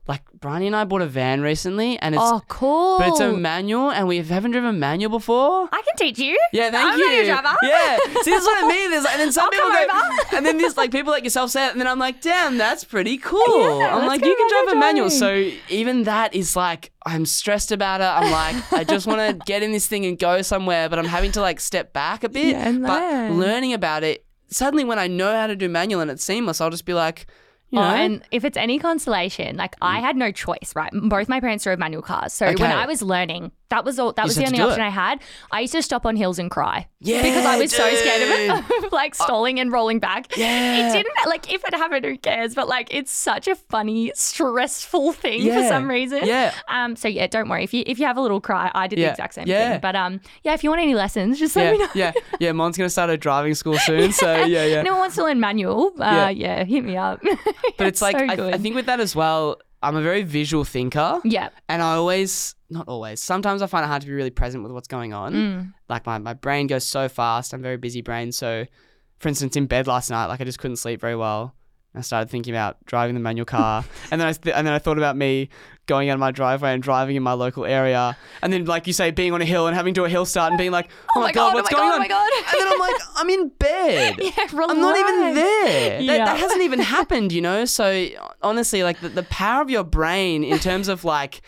like 0.08 0.22
Bryony 0.38 0.68
and 0.68 0.76
I 0.76 0.84
bought 0.84 1.02
a 1.02 1.06
van 1.06 1.40
recently 1.40 1.98
and 1.98 2.14
it's 2.14 2.22
oh 2.24 2.40
cool 2.46 2.98
but 2.98 3.08
it's 3.08 3.18
a 3.20 3.32
manual 3.32 3.90
and 3.90 4.06
we 4.06 4.18
haven't 4.22 4.52
driven 4.52 4.78
manual 4.78 5.10
before. 5.10 5.68
i 5.72 5.82
can 5.82 5.96
teach 5.96 6.18
you 6.18 6.38
Yeah, 6.52 6.70
thank 6.70 6.84
you. 6.84 6.92
I'm 6.92 6.98
you. 6.98 7.06
not 7.06 7.14
your 7.16 7.24
driver. 7.42 7.56
Yeah, 7.64 7.96
see, 8.22 8.30
this 8.30 8.42
is 8.42 8.46
what 8.46 8.64
I 8.64 8.68
mean. 8.68 8.90
There's, 8.92 9.04
and 9.06 9.20
then 9.20 9.32
some 9.32 9.44
I'll 9.44 9.50
people 9.50 9.68
go, 9.70 9.84
over. 9.84 10.36
and 10.36 10.46
then 10.46 10.58
there's 10.58 10.76
like 10.76 10.92
people 10.92 11.12
like 11.12 11.24
yourself 11.24 11.50
say 11.50 11.66
it, 11.66 11.72
and 11.72 11.80
then 11.80 11.88
I'm 11.88 11.98
like, 11.98 12.20
damn, 12.20 12.56
that's 12.56 12.84
pretty 12.84 13.18
cool. 13.18 13.80
Yeah, 13.80 13.96
I'm 13.96 14.06
like, 14.06 14.24
you 14.24 14.36
can 14.36 14.48
drive 14.66 14.76
a 14.76 14.80
manual. 14.80 15.10
So 15.10 15.50
even 15.68 16.04
that 16.04 16.34
is 16.34 16.54
like, 16.54 16.92
I'm 17.04 17.26
stressed 17.26 17.72
about 17.72 18.00
it. 18.00 18.04
I'm 18.04 18.30
like, 18.30 18.72
I 18.72 18.84
just 18.84 19.06
want 19.08 19.20
to 19.20 19.44
get 19.46 19.62
in 19.64 19.72
this 19.72 19.86
thing 19.88 20.06
and 20.06 20.16
go 20.18 20.40
somewhere, 20.42 20.88
but 20.88 20.98
I'm 21.00 21.04
having 21.06 21.32
to 21.32 21.40
like 21.40 21.58
step 21.58 21.92
back 21.92 22.22
a 22.22 22.28
bit. 22.28 22.48
Yeah, 22.54 22.68
and 22.68 22.82
but 22.82 23.00
learn. 23.00 23.38
learning 23.40 23.72
about 23.72 24.04
it, 24.04 24.24
suddenly 24.48 24.84
when 24.84 24.98
I 25.00 25.08
know 25.08 25.32
how 25.34 25.48
to 25.48 25.56
do 25.56 25.68
manual 25.68 26.00
and 26.00 26.10
it's 26.12 26.22
seamless, 26.22 26.60
I'll 26.60 26.70
just 26.70 26.84
be 26.84 26.94
like, 26.94 27.26
you 27.70 27.78
Oh, 27.78 27.82
know, 27.82 27.94
and 27.94 28.22
if 28.30 28.44
it's 28.44 28.56
any 28.56 28.78
consolation, 28.78 29.56
like 29.56 29.74
I 29.82 29.98
mm. 29.98 30.02
had 30.02 30.16
no 30.16 30.30
choice, 30.30 30.72
right? 30.76 30.90
Both 30.92 31.28
my 31.28 31.40
parents 31.40 31.64
drove 31.64 31.78
manual 31.78 32.02
cars, 32.02 32.32
so 32.32 32.46
Okay. 32.46 32.62
when 32.62 32.70
I 32.70 32.86
was 32.86 33.02
learning, 33.02 33.52
that 33.68 33.84
was 33.84 33.98
all. 33.98 34.12
That 34.12 34.22
You 34.24 34.28
was 34.28 34.36
the 34.36 34.46
only 34.46 34.60
option 34.60 34.80
it. 34.80 34.86
I 34.86 34.90
had. 34.90 35.20
I 35.50 35.60
used 35.60 35.72
to 35.74 35.82
stop 35.82 36.06
on 36.06 36.16
hills 36.16 36.38
and 36.38 36.50
cry 36.50 36.88
yeah, 37.00 37.22
because 37.22 37.44
I 37.44 37.58
was 37.58 37.72
so 37.72 37.88
scared 37.94 38.22
of 38.22 38.28
it, 38.82 38.92
like 38.92 39.14
stalling 39.14 39.58
and 39.60 39.72
rolling 39.72 39.98
back. 39.98 40.36
Yeah. 40.36 40.88
It 40.88 40.92
didn't 40.92 41.12
like 41.26 41.52
if 41.52 41.64
it 41.64 41.74
happened, 41.74 42.04
who 42.04 42.16
cares? 42.18 42.54
But 42.54 42.68
like 42.68 42.88
it's 42.94 43.10
such 43.10 43.48
a 43.48 43.54
funny, 43.54 44.12
stressful 44.14 45.12
thing 45.12 45.42
for 45.52 45.66
some 45.68 45.88
reason. 45.88 46.20
Yeah. 46.24 46.52
Um. 46.68 46.96
So 46.96 47.08
yeah, 47.08 47.26
don't 47.26 47.48
worry 47.48 47.64
if 47.64 47.74
you 47.74 47.82
if 47.86 47.98
you 47.98 48.06
have 48.06 48.16
a 48.16 48.20
little 48.20 48.40
cry. 48.40 48.70
I 48.74 48.86
did 48.86 48.98
Yeah. 48.98 49.06
the 49.06 49.12
exact 49.12 49.34
same 49.34 49.46
Yeah. 49.48 49.72
thing. 49.72 49.80
But 49.80 49.96
um, 49.96 50.20
yeah, 50.44 50.54
if 50.54 50.62
you 50.64 50.70
want 50.70 50.82
any 50.82 50.94
lessons, 50.94 51.38
just 51.38 51.56
let 51.56 51.72
me 51.72 51.78
know. 51.78 51.88
Yeah, 51.94 52.12
yeah, 52.14 52.20
yeah. 52.40 52.52
Mon's 52.52 52.76
gonna 52.76 52.90
start 52.90 53.10
a 53.10 53.16
driving 53.16 53.54
school 53.54 53.78
soon, 53.78 54.12
so 54.22 54.44
yeah, 54.44 54.64
yeah. 54.64 54.76
Anyone 54.78 54.98
wants 55.00 55.16
to 55.16 55.24
learn 55.24 55.40
manual? 55.40 55.92
Uh, 55.98 56.32
yeah. 56.34 56.64
hit 56.64 56.84
me 56.84 56.96
up. 56.96 57.20
But 57.78 57.88
it's 57.88 58.00
like 58.00 58.16
so 58.16 58.24
I, 58.46 58.52
I 58.54 58.58
think 58.58 58.74
with 58.74 58.86
that 58.86 59.00
as 59.00 59.14
well, 59.14 59.58
I'm 59.82 59.96
a 59.96 60.02
very 60.02 60.22
visual 60.22 60.64
thinker, 60.64 61.20
yeah. 61.24 61.50
and 61.68 61.82
I 61.82 61.94
always, 61.94 62.54
not 62.70 62.88
always, 62.88 63.22
sometimes 63.22 63.62
I 63.62 63.66
find 63.66 63.84
it 63.84 63.88
hard 63.88 64.02
to 64.02 64.08
be 64.08 64.14
really 64.14 64.30
present 64.30 64.62
with 64.62 64.72
what's 64.72 64.88
going 64.88 65.12
on. 65.12 65.32
Mm. 65.34 65.74
Like 65.88 66.06
my 66.06 66.18
my 66.18 66.34
brain 66.34 66.66
goes 66.66 66.84
so 66.84 67.08
fast. 67.08 67.52
I'm 67.52 67.62
very 67.62 67.76
busy 67.76 68.02
brain. 68.02 68.32
So, 68.32 68.66
for 69.18 69.28
instance, 69.28 69.56
in 69.56 69.66
bed 69.66 69.86
last 69.86 70.10
night, 70.10 70.26
like 70.26 70.40
I 70.40 70.44
just 70.44 70.58
couldn't 70.58 70.76
sleep 70.76 71.00
very 71.00 71.16
well. 71.16 71.54
I 71.98 72.02
started 72.02 72.30
thinking 72.30 72.54
about 72.54 72.76
driving 72.86 73.14
the 73.14 73.20
manual 73.20 73.46
car, 73.46 73.84
and 74.10 74.20
then 74.20 74.28
I 74.28 74.32
th- 74.32 74.54
and 74.54 74.66
then 74.66 74.74
I 74.74 74.78
thought 74.78 74.98
about 74.98 75.16
me 75.16 75.48
going 75.86 76.10
out 76.10 76.14
of 76.14 76.20
my 76.20 76.32
driveway 76.32 76.72
and 76.74 76.82
driving 76.82 77.14
in 77.14 77.22
my 77.22 77.32
local 77.32 77.64
area, 77.64 78.16
and 78.42 78.52
then 78.52 78.64
like 78.64 78.86
you 78.88 78.92
say, 78.92 79.10
being 79.12 79.32
on 79.32 79.40
a 79.40 79.44
hill 79.44 79.66
and 79.68 79.76
having 79.76 79.94
to 79.94 80.00
do 80.00 80.04
a 80.04 80.08
hill 80.08 80.24
start 80.26 80.50
and 80.52 80.58
being 80.58 80.72
like, 80.72 80.88
oh, 81.10 81.12
oh 81.16 81.20
my 81.20 81.32
god, 81.32 81.52
oh 81.52 81.54
what's 81.54 81.70
my 81.70 81.78
going 81.78 81.90
god, 81.90 81.92
oh 81.92 81.94
on? 81.94 81.96
oh 81.96 82.00
my 82.00 82.08
god. 82.08 82.54
And 82.54 82.60
then 82.60 82.72
I'm 82.72 82.78
like, 82.80 83.00
I'm 83.16 83.30
in 83.30 83.48
bed. 83.58 84.16
Yeah, 84.20 84.30
I'm 84.68 84.80
not 84.80 84.96
even 84.98 85.34
there. 85.34 85.66
That, 85.96 86.02
Yeah. 86.02 86.24
that 86.24 86.38
hasn't 86.38 86.62
even 86.62 86.80
happened, 86.80 87.32
you 87.32 87.40
know? 87.40 87.64
So 87.64 88.06
honestly, 88.42 88.82
like 88.82 89.00
the, 89.00 89.08
the 89.08 89.22
power 89.24 89.62
of 89.62 89.70
your 89.70 89.84
brain 89.84 90.42
in 90.44 90.58
terms 90.58 90.88
of 90.88 91.04
like 91.04 91.40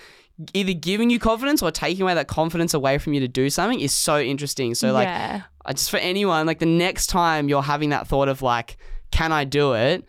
either 0.54 0.72
giving 0.72 1.10
you 1.10 1.18
confidence 1.18 1.62
or 1.62 1.70
taking 1.72 2.02
away 2.02 2.14
that 2.14 2.28
confidence 2.28 2.72
away 2.74 2.98
from 2.98 3.12
you 3.14 3.20
to 3.20 3.28
do 3.28 3.50
something 3.50 3.80
is 3.80 3.92
so 3.92 4.20
interesting. 4.20 4.74
So 4.76 4.92
like 4.92 5.08
yeah. 5.08 5.42
Just 5.70 5.90
for 5.90 5.98
anyone, 5.98 6.46
like 6.46 6.60
the 6.60 6.64
next 6.66 7.08
time 7.08 7.48
you're 7.48 7.62
having 7.62 7.90
that 7.90 8.06
thought 8.06 8.28
of 8.28 8.40
like, 8.40 8.78
can 9.10 9.32
I 9.32 9.44
do 9.44 9.74
it? 9.74 10.08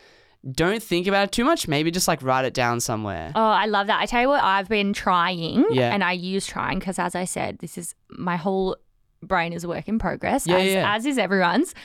Don't 0.50 0.82
think 0.82 1.06
about 1.08 1.26
it 1.26 1.32
too 1.34 1.44
much. 1.44 1.68
Maybe 1.68 1.92
just 1.92 2.08
like 2.08 2.24
write 2.24 2.46
it 2.46 2.54
down 2.54 2.80
somewhere. 2.80 3.32
Oh, 3.36 3.42
I 3.42 3.66
love 3.66 3.88
that. 3.88 4.00
I 4.00 4.06
tell 4.06 4.22
you 4.22 4.30
what, 4.30 4.44
I've 4.44 4.70
been 4.70 4.94
trying, 4.94 5.66
Yeah. 5.72 5.94
and 5.94 6.04
I 6.04 6.14
use 6.14 6.48
trying 6.48 6.80
because, 6.80 6.98
as 6.98 7.14
I 7.14 7.26
said, 7.26 7.60
this 7.60 7.78
is 7.78 7.94
my 8.10 8.38
whole 8.38 8.78
brain 9.22 9.52
is 9.52 9.66
a 9.66 9.68
work 9.68 9.90
in 9.90 10.00
progress, 10.00 10.48
Yeah, 10.48 10.56
as, 10.58 10.72
yeah. 10.72 10.96
as 10.96 11.06
is 11.06 11.18
everyone's. 11.18 11.76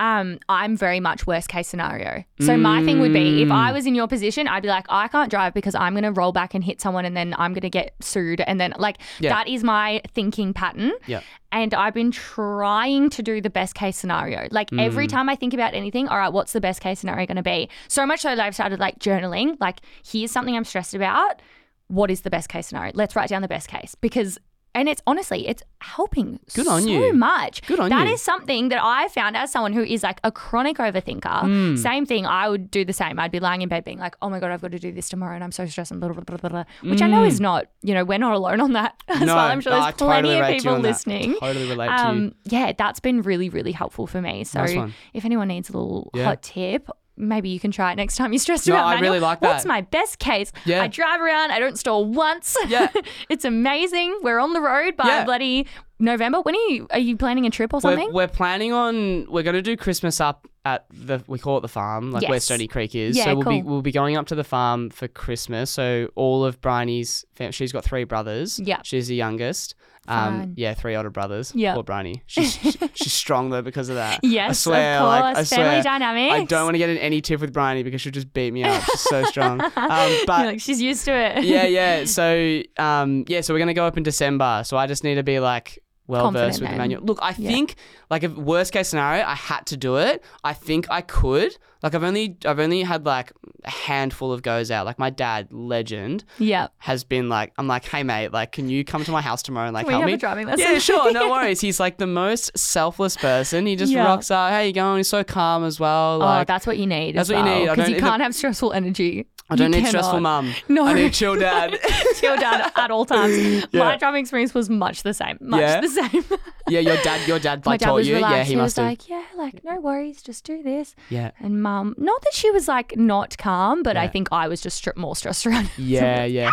Um, 0.00 0.38
I'm 0.48 0.76
very 0.76 0.98
much 0.98 1.26
worst 1.26 1.48
case 1.48 1.68
scenario. 1.68 2.24
So 2.40 2.56
my 2.56 2.82
thing 2.84 3.00
would 3.00 3.12
be 3.12 3.42
if 3.42 3.48
Mm. 3.48 3.52
I 3.52 3.70
was 3.72 3.86
in 3.86 3.94
your 3.94 4.08
position, 4.08 4.48
I'd 4.48 4.62
be 4.64 4.68
like, 4.68 4.86
I 4.88 5.06
can't 5.06 5.30
drive 5.30 5.54
because 5.54 5.74
I'm 5.76 5.94
gonna 5.94 6.10
roll 6.10 6.32
back 6.32 6.52
and 6.52 6.64
hit 6.64 6.80
someone, 6.80 7.04
and 7.04 7.16
then 7.16 7.32
I'm 7.38 7.52
gonna 7.54 7.70
get 7.70 7.94
sued, 8.00 8.40
and 8.40 8.60
then 8.60 8.74
like 8.76 8.98
Yeah. 9.20 9.30
that 9.30 9.48
is 9.48 9.62
my 9.62 10.02
thinking 10.12 10.52
pattern. 10.52 10.92
Yeah. 11.06 11.20
And 11.52 11.72
I've 11.74 11.94
been 11.94 12.10
trying 12.10 13.08
to 13.10 13.22
do 13.22 13.40
the 13.40 13.50
best 13.50 13.76
case 13.76 13.96
scenario. 13.96 14.48
Like 14.50 14.70
Mm. 14.70 14.80
every 14.80 15.06
time 15.06 15.28
I 15.28 15.36
think 15.36 15.54
about 15.54 15.74
anything, 15.74 16.08
all 16.08 16.18
right, 16.18 16.32
what's 16.32 16.52
the 16.52 16.60
best 16.60 16.80
case 16.80 16.98
scenario 16.98 17.26
going 17.26 17.36
to 17.36 17.42
be? 17.44 17.68
So 17.86 18.04
much 18.04 18.20
so 18.20 18.30
that 18.34 18.40
I've 18.44 18.54
started 18.54 18.80
like 18.80 18.98
journaling. 18.98 19.56
Like, 19.60 19.78
here's 20.04 20.32
something 20.32 20.56
I'm 20.56 20.64
stressed 20.64 20.94
about. 20.94 21.40
What 21.86 22.10
is 22.10 22.22
the 22.22 22.30
best 22.30 22.48
case 22.48 22.66
scenario? 22.66 22.90
Let's 22.94 23.14
write 23.14 23.28
down 23.28 23.42
the 23.42 23.48
best 23.48 23.68
case 23.68 23.94
because. 24.00 24.38
And 24.74 24.88
it's 24.88 25.00
honestly, 25.06 25.46
it's 25.46 25.62
helping 25.80 26.40
Good 26.54 26.66
on 26.66 26.82
so 26.82 26.88
you. 26.88 27.12
much. 27.12 27.62
Good 27.66 27.78
on 27.78 27.90
That 27.90 28.08
you. 28.08 28.14
is 28.14 28.20
something 28.22 28.70
that 28.70 28.80
I 28.82 29.06
found 29.08 29.36
as 29.36 29.52
someone 29.52 29.72
who 29.72 29.82
is 29.84 30.02
like 30.02 30.18
a 30.24 30.32
chronic 30.32 30.78
overthinker. 30.78 31.20
Mm. 31.42 31.78
Same 31.78 32.04
thing, 32.06 32.26
I 32.26 32.48
would 32.48 32.70
do 32.70 32.84
the 32.84 32.92
same. 32.92 33.20
I'd 33.20 33.30
be 33.30 33.38
lying 33.38 33.62
in 33.62 33.68
bed 33.68 33.84
being 33.84 33.98
like, 33.98 34.16
oh 34.20 34.28
my 34.30 34.40
God, 34.40 34.50
I've 34.50 34.60
got 34.62 34.72
to 34.72 34.78
do 34.80 34.90
this 34.90 35.08
tomorrow 35.08 35.34
and 35.34 35.44
I'm 35.44 35.52
so 35.52 35.64
stressed 35.66 35.92
and 35.92 36.00
blah, 36.00 36.10
blah, 36.10 36.22
blah, 36.24 36.38
blah, 36.38 36.50
blah. 36.50 36.64
Which 36.82 37.02
I 37.02 37.06
know 37.06 37.22
is 37.22 37.40
not, 37.40 37.66
you 37.82 37.94
know, 37.94 38.04
we're 38.04 38.18
not 38.18 38.32
alone 38.34 38.60
on 38.60 38.72
that 38.72 38.94
as 39.08 39.18
Mm. 39.20 39.26
no, 39.26 39.36
well. 39.36 39.44
I'm 39.46 39.60
sure 39.60 39.72
there's 39.72 39.84
I 39.84 39.92
plenty 39.92 40.28
totally 40.28 40.34
of 40.34 40.40
relate 40.40 40.48
to 40.48 40.54
you 40.54 40.60
people 40.62 40.74
on 40.74 40.82
that. 40.82 40.88
listening. 40.88 41.36
Totally 41.38 41.68
relate 41.68 41.86
to 41.86 41.92
you. 41.92 41.98
Um, 42.08 42.34
yeah, 42.44 42.72
that's 42.76 43.00
been 43.00 43.22
really, 43.22 43.48
really 43.48 43.72
helpful 43.72 44.06
for 44.08 44.20
me. 44.20 44.42
So 44.44 44.60
Nice 44.60 44.74
one. 44.74 44.94
if 45.12 45.24
anyone 45.24 45.48
needs 45.48 45.68
a 45.70 45.72
little 45.72 46.10
Yeah. 46.14 46.24
hot 46.24 46.42
tip, 46.42 46.88
maybe 47.16 47.48
you 47.48 47.60
can 47.60 47.70
try 47.70 47.92
it 47.92 47.96
next 47.96 48.16
time 48.16 48.32
you're 48.32 48.38
stressed 48.40 48.66
No, 48.66 48.74
about 48.74 48.86
I 48.86 49.00
really 49.00 49.20
like 49.20 49.40
that. 49.40 49.48
What's 49.48 49.64
my 49.64 49.80
best 49.82 50.18
case? 50.18 50.52
Yeah. 50.64 50.82
I 50.82 50.88
drive 50.88 51.20
around, 51.20 51.50
I 51.52 51.58
don't 51.58 51.78
stall 51.78 52.04
once. 52.04 52.56
Yeah. 52.66 52.90
it's 53.28 53.44
amazing. 53.44 54.18
We're 54.22 54.38
on 54.38 54.52
the 54.52 54.60
road 54.60 54.96
by 54.96 55.06
Yeah. 55.06 55.24
bloody 55.24 55.66
November. 55.98 56.40
When 56.40 56.54
are 56.54 56.68
you 56.70 56.86
are 56.90 56.98
you 56.98 57.16
planning 57.16 57.46
a 57.46 57.50
trip 57.50 57.72
or 57.72 57.76
We're, 57.76 57.80
something? 57.80 58.12
we're 58.12 58.28
planning 58.28 58.72
on 58.72 59.26
we're 59.30 59.42
going 59.44 59.54
to 59.54 59.62
do 59.62 59.76
Christmas 59.76 60.20
up 60.20 60.46
at 60.66 60.86
the 60.90 61.22
we 61.26 61.38
call 61.38 61.58
it 61.58 61.60
the 61.60 61.68
farm, 61.68 62.10
like 62.10 62.22
where 62.22 62.34
Yes. 62.36 62.44
Stony 62.44 62.66
Creek 62.66 62.94
is. 62.94 63.16
Yeah, 63.16 63.24
so 63.24 63.34
we'll 63.36 63.44
be 63.48 63.60
cool. 63.60 63.70
we'll 63.70 63.82
be 63.82 63.92
going 63.92 64.16
up 64.16 64.26
to 64.28 64.34
the 64.34 64.44
farm 64.44 64.88
for 64.90 65.06
Christmas. 65.08 65.70
So 65.70 66.08
all 66.14 66.44
of 66.44 66.60
Bryony's 66.60 67.24
fam- 67.34 67.52
she's 67.52 67.70
got 67.72 67.84
three 67.84 68.04
brothers. 68.04 68.58
Yeah. 68.58 68.80
She's 68.82 69.08
the 69.08 69.14
youngest. 69.14 69.74
Fine. 70.06 70.40
Um, 70.42 70.54
yeah, 70.56 70.74
three 70.74 70.94
older 70.96 71.08
brothers. 71.10 71.52
Yeah. 71.54 71.74
Poor 71.74 71.82
Bryony. 71.82 72.22
She's 72.26 72.54
she's 72.94 73.12
strong 73.12 73.50
though 73.50 73.62
because 73.62 73.88
of 73.88 73.94
that. 73.96 74.20
Yes, 74.22 74.50
I 74.66 74.70
swear, 74.70 74.96
of 74.98 75.00
course. 75.00 75.10
like 75.10 75.36
I 75.36 75.44
Family 75.44 75.64
swear. 75.66 75.82
dynamics. 75.82 76.34
I 76.34 76.44
don't 76.44 76.64
want 76.64 76.74
to 76.74 76.78
get 76.78 76.88
in 76.90 76.98
any 76.98 77.20
tiff 77.20 77.40
with 77.40 77.52
Bryony 77.52 77.82
because 77.82 78.00
she'll 78.02 78.12
just 78.12 78.32
beat 78.32 78.52
me 78.52 78.64
up. 78.64 78.82
She's 78.84 79.00
so 79.00 79.24
strong. 79.24 79.60
Um, 79.76 80.10
You're 80.12 80.26
but 80.26 80.46
like 80.46 80.60
she's 80.60 80.80
used 80.80 81.04
to 81.06 81.12
it. 81.12 81.44
yeah, 81.44 81.64
yeah. 81.64 82.04
So, 82.06 82.62
um, 82.78 83.24
yeah. 83.28 83.40
So 83.42 83.52
we're 83.54 83.58
gonna 83.60 83.74
go 83.74 83.86
up 83.86 83.96
in 83.96 84.02
December. 84.02 84.62
So 84.64 84.76
I 84.76 84.86
just 84.86 85.04
need 85.04 85.14
to 85.16 85.22
be 85.22 85.40
like 85.40 85.78
well 86.06 86.30
versed 86.30 86.60
with 86.60 86.70
the 86.70 86.76
manual. 86.76 87.02
Look, 87.02 87.18
I 87.22 87.34
Yeah. 87.38 87.48
think 87.50 87.76
like 88.10 88.22
if 88.22 88.32
worst 88.32 88.72
case 88.72 88.88
scenario, 88.88 89.24
I 89.24 89.34
had 89.34 89.66
to 89.66 89.76
do 89.76 89.96
it. 89.96 90.22
I 90.42 90.52
think 90.52 90.86
I 90.90 91.00
could. 91.00 91.56
Like 91.82 91.94
I've 91.94 92.04
only 92.04 92.36
I've 92.46 92.58
only 92.58 92.82
had 92.82 93.04
like 93.06 93.32
a 93.64 93.70
handful 93.70 94.32
of 94.32 94.42
goes 94.42 94.70
out. 94.70 94.84
Like 94.86 94.98
my 94.98 95.10
dad, 95.10 95.48
legend, 95.50 96.24
yeah. 96.38 96.68
has 96.78 97.04
been 97.04 97.28
like, 97.28 97.52
I'm 97.58 97.66
like, 97.66 97.84
hey 97.86 98.02
mate, 98.02 98.32
like, 98.32 98.52
can 98.52 98.68
you 98.68 98.84
come 98.84 99.04
to 99.04 99.10
my 99.10 99.20
house 99.22 99.42
tomorrow 99.42 99.66
and 99.68 99.74
like 99.74 99.84
Can 99.84 99.88
we 99.88 99.92
help 99.92 100.02
have 100.02 100.06
me? 100.08 100.12
a 100.14 100.16
driving 100.18 100.46
lesson? 100.46 100.66
Yeah, 100.72 100.78
sure, 100.78 101.12
no 101.12 101.30
worries. 101.30 101.60
He's 101.60 101.80
like 101.80 101.98
the 101.98 102.06
most 102.06 102.56
selfless 102.56 103.16
person. 103.16 103.66
He 103.66 103.76
just 103.76 103.92
Yeah. 103.92 104.04
rocks 104.04 104.30
out. 104.30 104.50
How 104.52 104.60
you 104.60 104.72
going? 104.72 104.98
He's 104.98 105.08
so 105.08 105.24
calm 105.24 105.64
as 105.64 105.78
well. 105.80 106.22
oh, 106.22 106.44
that's 106.46 106.66
what 106.66 106.78
you 106.78 106.86
need. 106.86 107.16
That's 107.16 107.28
what 107.30 107.38
you 107.38 107.44
need. 107.44 107.68
I 107.68 107.74
Because 107.74 107.86
don't- 107.88 107.94
you 107.96 108.00
can't 108.00 108.22
have 108.22 108.34
stressful 108.34 108.72
energy. 108.72 109.26
I 109.50 109.56
don't 109.56 109.72
You 109.74 109.80
need 109.80 109.88
stressful 109.88 110.14
cannot. 110.14 110.44
mum. 110.44 110.54
No. 110.68 110.86
I 110.86 110.94
need 110.94 111.12
chill 111.12 111.36
dad. 111.36 111.78
Chill 112.16 112.36
dad 112.36 112.72
at 112.76 112.90
all 112.90 113.04
times. 113.04 113.36
Yeah. 113.72 113.80
My 113.80 113.96
driving 113.96 114.22
experience 114.22 114.54
was 114.54 114.70
much 114.70 115.02
the 115.02 115.12
same. 115.12 115.36
Much 115.40 115.60
Yeah? 115.60 115.80
the 115.82 115.88
same. 115.88 116.24
yeah, 116.68 116.80
your 116.80 116.96
dad, 117.02 117.28
your 117.28 117.38
dad 117.38 117.64
My 117.66 117.72
like 117.72 117.80
dad 117.80 117.86
taught 117.86 117.94
was 117.96 118.08
you. 118.08 118.14
relaxed. 118.14 118.36
Yeah, 118.36 118.44
he, 118.44 118.50
he 118.50 118.56
must 118.56 118.76
was 118.78 118.82
have. 118.82 118.86
like, 118.86 119.08
yeah, 119.08 119.24
like 119.36 119.62
no 119.64 119.80
worries, 119.80 120.22
just 120.22 120.44
do 120.44 120.62
this. 120.62 120.94
yeah. 121.10 121.32
And 121.40 121.62
mum, 121.62 121.94
not 121.98 122.22
that 122.22 122.32
she 122.32 122.50
was 122.50 122.68
like 122.68 122.96
not 122.96 123.36
calm, 123.36 123.82
but 123.82 123.96
I 123.98 124.08
think 124.08 124.28
I 124.32 124.48
was 124.48 124.60
just 124.62 124.86
more 124.96 125.14
stressed 125.14 125.46
around. 125.46 125.70
Yeah, 125.76 126.24
yeah. 126.24 126.50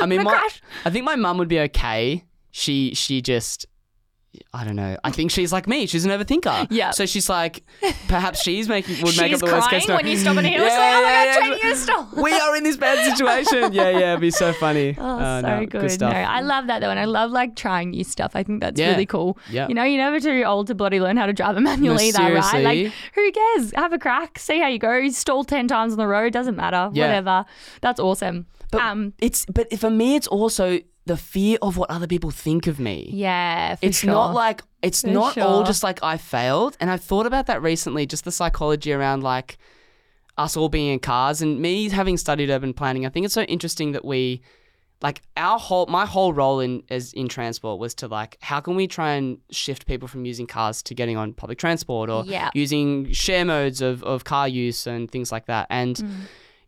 I 0.00 0.06
mean, 0.06 0.22
gonna 0.22 0.36
my. 0.36 0.48
I 0.86 0.90
think 0.90 1.04
my 1.04 1.16
mum 1.16 1.36
would 1.38 1.48
be 1.48 1.60
okay. 1.60 2.24
She 2.52 2.94
she 2.94 3.20
just 3.20 3.66
I 4.54 4.64
don't 4.64 4.76
know. 4.76 4.96
I 5.02 5.10
think 5.10 5.32
she's 5.32 5.52
like 5.52 5.66
me. 5.66 5.86
She's 5.86 6.04
an 6.04 6.10
overthinker. 6.12 6.68
Yeah. 6.70 6.92
So 6.92 7.04
she's 7.04 7.28
like, 7.28 7.64
perhaps 8.06 8.42
she's 8.42 8.68
making 8.68 8.96
would 9.02 9.16
make 9.16 9.30
She's 9.32 9.42
up 9.42 9.48
the 9.48 9.52
worst 9.54 9.68
crying 9.68 9.80
case 9.80 9.88
when 9.88 10.06
you 10.06 10.16
stop 10.16 10.36
and 10.36 10.46
a 10.46 10.50
hill. 10.50 10.62
She's 10.62 10.72
Yeah, 10.72 10.78
like, 10.78 10.94
oh 10.94 11.02
my 11.02 11.10
yeah, 11.10 11.24
god, 11.24 11.40
yeah. 11.42 11.48
Trent, 11.48 11.62
you 11.64 11.74
stop. 11.76 12.14
We 12.16 12.32
are 12.32 12.56
in 12.56 12.62
this 12.62 12.76
bad 12.76 13.16
situation. 13.16 13.72
Yeah, 13.80 13.90
yeah. 13.90 14.10
It'd 14.12 14.20
be 14.20 14.30
so 14.30 14.52
funny. 14.52 14.94
Oh, 14.98 15.18
Uh, 15.18 15.40
so 15.40 15.46
no, 15.60 15.66
good. 15.66 15.90
stuff. 15.90 16.12
No, 16.12 16.18
I 16.18 16.40
love 16.42 16.68
that 16.68 16.78
though, 16.80 16.90
and 16.90 17.00
I 17.00 17.06
love 17.06 17.30
like 17.32 17.56
trying 17.56 17.90
new 17.90 18.04
stuff. 18.04 18.32
I 18.36 18.42
think 18.44 18.60
that's 18.60 18.78
Yeah. 18.80 18.90
really 18.90 19.06
cool. 19.06 19.36
Yeah. 19.50 19.66
You 19.68 19.74
know, 19.74 19.82
you're 19.84 20.02
never 20.02 20.20
too 20.20 20.44
old 20.44 20.68
to 20.68 20.74
bloody 20.76 21.00
learn 21.00 21.16
how 21.16 21.26
to 21.26 21.32
drive 21.32 21.56
a 21.56 21.60
manual 21.60 21.96
No, 21.96 22.00
either, 22.00 22.32
right? 22.34 22.62
Like, 22.62 22.92
who 23.14 23.32
cares? 23.32 23.72
Have 23.74 23.92
a 23.92 23.98
crack, 23.98 24.38
see 24.38 24.60
how 24.60 24.68
you 24.68 24.78
go. 24.78 25.08
Stall 25.10 25.42
ten 25.44 25.66
times 25.66 25.92
on 25.92 25.98
the 25.98 26.06
road, 26.06 26.32
doesn't 26.32 26.56
matter. 26.56 26.90
Yeah. 26.92 27.06
Whatever. 27.06 27.44
That's 27.80 27.98
awesome. 27.98 28.46
But 28.70 28.82
um, 28.82 29.12
it's 29.18 29.44
but 29.46 29.76
for 29.80 29.90
me, 29.90 30.14
it's 30.14 30.28
also 30.28 30.78
the 31.06 31.16
fear 31.16 31.58
of 31.62 31.76
what 31.76 31.90
other 31.90 32.06
people 32.06 32.30
think 32.30 32.66
of 32.66 32.78
me. 32.78 33.10
yeah, 33.12 33.74
for 33.76 33.86
it's 33.86 33.98
sure. 33.98 34.10
not 34.10 34.34
like 34.34 34.62
it's 34.82 35.00
For 35.02 35.08
not 35.08 35.38
all 35.38 35.64
just 35.64 35.82
like 35.82 36.02
I 36.02 36.16
failed. 36.16 36.76
And 36.80 36.90
I've 36.90 37.02
thought 37.02 37.26
about 37.26 37.46
that 37.46 37.62
recently, 37.62 38.06
just 38.06 38.24
the 38.24 38.32
psychology 38.32 38.92
around 38.92 39.22
like 39.22 39.58
us 40.38 40.56
all 40.56 40.68
being 40.68 40.92
in 40.92 40.98
cars 41.00 41.42
and 41.42 41.60
me 41.60 41.88
having 41.90 42.16
studied 42.16 42.50
urban 42.50 42.72
planning. 42.72 43.04
I 43.06 43.08
think 43.08 43.24
it's 43.26 43.34
so 43.34 43.42
interesting 43.42 43.92
that 43.92 44.04
we 44.04 44.40
like 45.02 45.22
our 45.36 45.58
whole 45.58 45.86
my 45.86 46.04
whole 46.06 46.32
role 46.32 46.60
in 46.60 46.82
as 46.90 47.12
in 47.14 47.26
transport 47.28 47.78
was 47.80 47.94
to 47.94 48.06
like 48.06 48.36
how 48.42 48.60
can 48.60 48.76
we 48.76 48.86
try 48.86 49.12
and 49.12 49.38
shift 49.50 49.86
people 49.86 50.06
from 50.06 50.24
using 50.26 50.46
cars 50.46 50.82
to 50.84 50.94
getting 50.94 51.16
on 51.16 51.32
public 51.32 51.58
transport 51.58 52.10
or 52.10 52.24
Yeah. 52.26 52.50
using 52.54 53.10
share 53.12 53.44
modes 53.46 53.80
of, 53.80 54.02
of 54.02 54.24
car 54.24 54.46
use 54.46 54.86
and 54.86 55.10
things 55.10 55.32
like 55.32 55.46
that. 55.46 55.66
And 55.70 55.96
Mm. 55.96 56.10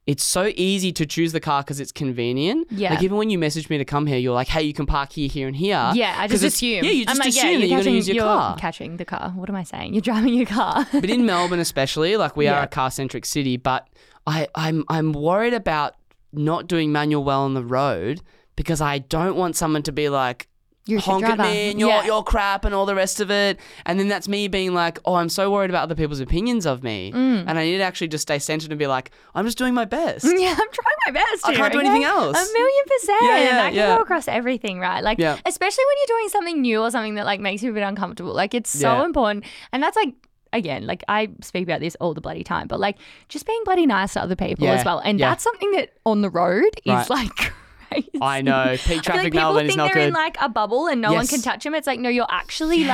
It's 0.06 0.24
so 0.24 0.50
easy 0.56 0.90
to 0.92 1.06
choose 1.06 1.32
the 1.32 1.40
car 1.40 1.62
because 1.62 1.78
it's 1.78 1.92
convenient. 1.92 2.66
Yeah. 2.70 2.94
Like 2.94 3.02
even 3.02 3.16
when 3.18 3.30
you 3.30 3.38
message 3.38 3.70
me 3.70 3.78
to 3.78 3.84
come 3.84 4.06
here, 4.06 4.18
you're 4.18 4.34
like, 4.34 4.48
hey, 4.48 4.62
you 4.62 4.72
can 4.72 4.84
park 4.84 5.12
here, 5.12 5.28
here, 5.28 5.46
and 5.46 5.54
here. 5.54 5.92
Yeah, 5.94 6.16
I 6.18 6.26
just 6.26 6.42
assume. 6.42 6.84
Yeah, 6.84 6.90
you 6.90 7.02
I'm 7.02 7.16
just 7.16 7.20
like, 7.20 7.28
assume 7.28 7.50
yeah, 7.50 7.58
that 7.58 7.66
you're 7.68 7.76
going 7.78 7.84
to 7.84 7.90
use 7.92 8.08
your 8.08 8.16
you're 8.16 8.24
car. 8.24 8.56
Catching 8.56 8.96
the 8.96 9.04
car. 9.04 9.30
What 9.30 9.48
am 9.48 9.54
I 9.54 9.62
saying? 9.62 9.94
You're 9.94 10.00
driving 10.00 10.34
your 10.34 10.46
car. 10.46 10.86
but 10.92 11.08
in 11.08 11.24
Melbourne, 11.24 11.60
especially, 11.60 12.16
like 12.16 12.36
we 12.36 12.48
are 12.48 12.62
a 12.62 12.66
car 12.66 12.90
centric 12.90 13.24
city, 13.24 13.56
but 13.56 13.88
I, 14.26 14.48
I'm 14.54 14.84
I'm 14.88 15.12
worried 15.12 15.54
about 15.54 15.94
not 16.32 16.66
doing 16.66 16.90
manual 16.90 17.22
well 17.22 17.42
on 17.42 17.54
the 17.54 17.64
road 17.64 18.22
because 18.56 18.80
I 18.80 18.98
don't 18.98 19.36
want 19.36 19.56
someone 19.56 19.82
to 19.84 19.92
be 19.92 20.08
like 20.08 20.48
You're 20.84 20.98
honk 21.00 21.24
at 21.24 21.38
me 21.38 21.70
and 21.70 21.78
you're 21.78 21.88
Yeah. 21.90 22.04
you're 22.04 22.24
crap 22.24 22.64
and 22.64 22.74
all 22.74 22.86
the 22.86 22.94
rest 22.96 23.20
of 23.20 23.30
it. 23.30 23.60
And 23.86 24.00
then 24.00 24.08
that's 24.08 24.26
me 24.26 24.48
being 24.48 24.74
like, 24.74 24.98
oh, 25.04 25.14
I'm 25.14 25.28
so 25.28 25.48
worried 25.48 25.70
about 25.70 25.84
other 25.84 25.94
people's 25.94 26.18
opinions 26.18 26.66
of 26.66 26.82
me. 26.82 27.12
Mm. 27.14 27.44
And 27.46 27.56
I 27.58 27.64
need 27.64 27.76
to 27.78 27.84
actually 27.84 28.08
just 28.08 28.22
stay 28.22 28.40
centered 28.40 28.70
and 28.72 28.78
be 28.80 28.88
like, 28.88 29.12
I'm 29.34 29.44
just 29.44 29.58
doing 29.58 29.74
my 29.74 29.84
best. 29.84 30.24
Yeah, 30.36 30.50
I'm 30.50 30.56
trying 30.56 30.96
my 31.06 31.12
best. 31.12 31.46
I 31.46 31.50
here, 31.52 31.58
can't 31.58 31.72
do 31.72 31.78
okay? 31.78 31.86
anything 31.88 32.04
else. 32.04 32.36
A 32.36 32.52
million 32.52 32.84
percent. 32.86 33.18
Yeah, 33.22 33.38
yeah, 33.38 33.50
that 33.52 33.68
can 33.68 33.74
yeah. 33.76 33.96
go 33.96 34.02
across 34.02 34.26
everything, 34.26 34.80
right? 34.80 35.04
Like, 35.04 35.18
Yeah. 35.18 35.36
especially 35.46 35.84
when 35.86 35.96
you're 36.00 36.18
doing 36.18 36.28
something 36.30 36.60
new 36.60 36.80
or 36.82 36.90
something 36.90 37.14
that 37.14 37.26
like 37.26 37.38
makes 37.38 37.62
you 37.62 37.70
a 37.70 37.74
bit 37.74 37.84
uncomfortable. 37.84 38.34
Like, 38.34 38.52
it's 38.52 38.70
so 38.70 38.88
Yeah. 38.98 39.04
important, 39.04 39.44
and 39.72 39.82
that's 39.82 39.96
like. 39.96 40.14
Again, 40.54 40.86
like 40.86 41.02
I 41.08 41.30
speak 41.40 41.62
about 41.62 41.80
this 41.80 41.96
all 41.98 42.12
the 42.12 42.20
bloody 42.20 42.44
time, 42.44 42.66
but 42.68 42.78
like 42.78 42.98
just 43.30 43.46
being 43.46 43.62
bloody 43.64 43.86
nice 43.86 44.12
to 44.12 44.20
other 44.22 44.36
people 44.36 44.66
Yeah, 44.66 44.74
as 44.74 44.84
well. 44.84 44.98
And 45.02 45.18
yeah. 45.18 45.30
that's 45.30 45.42
something 45.42 45.70
that 45.72 45.94
on 46.04 46.20
the 46.20 46.28
road 46.28 46.68
is 46.84 46.92
Right. 46.92 47.08
like 47.08 47.52
crazy. 47.92 48.10
I 48.22 48.42
know. 48.42 48.76
Peak 48.84 48.98
I 48.98 49.00
traffic 49.00 49.06
like 49.24 49.32
people 49.32 49.40
Melbourne 49.40 49.58
think 49.60 49.70
is 49.70 49.76
not 49.76 49.92
they're 49.94 50.08
in 50.08 50.12
like 50.14 50.36
a 50.40 50.48
bubble 50.48 50.86
and 50.86 51.00
no 51.00 51.12
one 51.12 51.26
can 51.26 51.40
touch 51.42 51.64
them. 51.64 51.74
It's 51.74 51.86
like, 51.86 52.00
no, 52.00 52.08
you're 52.08 52.26
actually 52.30 52.78
Yes. 52.80 52.88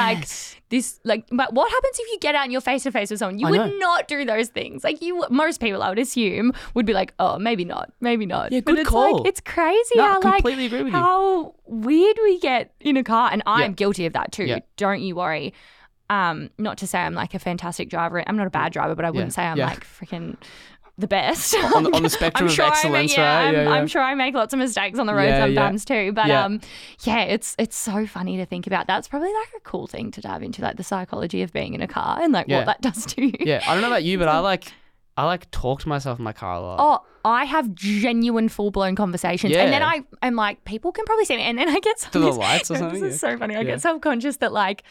like 0.55 0.63
this. 0.71 1.01
Like, 1.05 1.25
but 1.31 1.53
what 1.55 1.71
happens 1.71 1.99
if 1.99 2.09
you 2.13 2.19
get 2.21 2.35
out 2.35 2.43
and 2.45 2.53
you're 2.53 2.61
face 2.61 2.83
to 2.83 2.93
face 2.93 3.11
with 3.11 3.19
someone? 3.19 3.39
You 3.39 3.47
I 3.47 3.51
would 3.53 3.59
know. 3.59 3.77
not 3.79 4.09
do 4.09 4.25
those 4.25 4.49
things. 4.49 4.85
Like, 4.85 5.01
you, 5.03 5.25
most 5.31 5.61
people, 5.61 5.83
I 5.83 5.89
would 5.89 5.99
assume, 5.99 6.53
would 6.75 6.87
be 6.87 6.93
like, 6.93 7.15
oh, 7.19 7.39
maybe 7.39 7.65
not, 7.65 7.93
maybe 8.01 8.27
not. 8.27 8.53
Yeah, 8.53 8.61
but 8.61 8.73
good 8.73 8.81
it's 8.81 8.91
call. 8.91 9.19
Like, 9.19 9.27
it's 9.29 9.41
crazy 9.41 9.95
No, 9.97 10.05
I 10.05 10.07
how 10.09 10.21
like 10.21 10.41
agree 10.41 10.67
with 10.69 10.73
you. 10.73 10.91
how 10.91 11.55
weird 11.67 12.17
we 12.23 12.39
get 12.41 12.73
in 12.81 12.97
a 12.97 13.05
car, 13.05 13.31
and 13.33 13.43
I'm 13.47 13.61
Yeah. 13.61 13.69
guilty 13.69 14.07
of 14.07 14.13
that 14.13 14.33
too. 14.33 14.45
Yeah. 14.45 14.59
Don't 14.77 15.01
you 15.01 15.15
worry. 15.17 15.55
Um, 16.11 16.49
not 16.57 16.79
to 16.79 16.87
say 16.87 16.99
I'm 17.01 17.13
like 17.13 17.35
a 17.35 17.39
fantastic 17.39 17.91
driver. 17.91 18.23
I'm 18.27 18.37
not 18.39 18.47
a 18.47 18.51
bad 18.51 18.73
driver, 18.73 18.95
but 18.95 19.05
I 19.05 19.11
wouldn't 19.11 19.35
say 19.35 19.43
I'm 19.43 19.59
yeah. 19.59 19.67
like 19.67 19.85
freaking 19.85 20.39
the 20.99 21.07
best 21.07 21.55
on, 21.55 21.85
the, 21.85 21.95
on 21.95 22.03
the 22.03 22.11
spectrum 22.19 22.47
I'm 22.47 22.49
of 22.49 22.53
sure 22.55 22.65
I 22.65 22.69
excellence, 22.69 23.13
make, 23.13 23.17
yeah, 23.17 23.37
right? 23.39 23.47
I'm, 23.49 23.55
yeah, 23.55 23.63
yeah. 23.63 23.71
I'm 23.71 23.87
sure 23.87 24.03
I 24.03 24.15
make 24.15 24.35
lots 24.35 24.53
of 24.53 24.59
mistakes 24.59 24.99
on 24.99 25.07
the 25.07 25.15
road 25.15 25.25
Yeah, 25.25 25.45
yeah. 25.47 25.55
sometimes 25.57 25.85
too. 25.85 26.13
But 26.13 26.27
Yeah. 26.27 26.45
um, 26.45 26.61
yeah, 27.05 27.21
it's 27.23 27.55
it's 27.59 27.77
so 27.77 28.07
funny 28.07 28.37
to 28.39 28.45
think 28.47 28.67
about. 28.67 28.87
That's 28.89 29.07
probably 29.09 29.33
like 29.33 29.49
a 29.57 29.61
cool 29.61 29.87
thing 29.87 30.11
to 30.11 30.21
dive 30.21 30.43
into, 30.43 30.61
like 30.61 30.77
the 30.77 30.83
psychology 30.85 31.43
of 31.43 31.53
being 31.53 31.75
in 31.75 31.81
a 31.83 31.89
car 31.89 32.19
and 32.21 32.33
like 32.33 32.49
Yeah. 32.49 32.59
what 32.59 32.67
that 32.67 32.81
does 32.81 33.07
to 33.07 33.25
you. 33.25 33.33
yeah, 33.41 33.63
I 33.67 33.73
don't 33.75 33.81
know 33.83 33.89
about 33.89 34.03
you, 34.05 34.19
but 34.19 34.29
I 34.29 34.39
like 34.51 34.73
I 35.17 35.25
like 35.25 35.51
talk 35.51 35.81
to 35.83 35.89
myself 35.89 36.19
in 36.19 36.25
my 36.25 36.33
car 36.33 36.55
a 36.57 36.61
lot. 36.61 36.77
Oh, 36.81 37.07
I 37.25 37.45
have 37.45 37.75
genuine 37.75 38.49
full 38.49 38.71
blown 38.71 38.95
conversations, 38.97 39.55
and 39.55 39.73
then 39.73 39.83
I 39.83 40.03
am 40.23 40.37
like, 40.37 40.65
people 40.65 40.93
can 40.93 41.05
probably 41.05 41.25
see 41.25 41.37
me, 41.37 41.43
and 41.43 41.59
then 41.59 41.69
I 41.69 41.79
get 41.81 41.99
To 41.99 42.19
the 42.19 42.27
this- 42.27 42.37
lights 42.47 42.71
or 42.71 42.75
This 42.75 42.81
something? 42.81 43.05
is 43.05 43.21
so 43.21 43.37
funny. 43.39 43.55
I 43.57 43.59
Yeah. 43.61 43.65
get 43.65 43.83
self 43.83 44.01
conscious 44.01 44.37
that 44.39 44.53
like. 44.53 44.83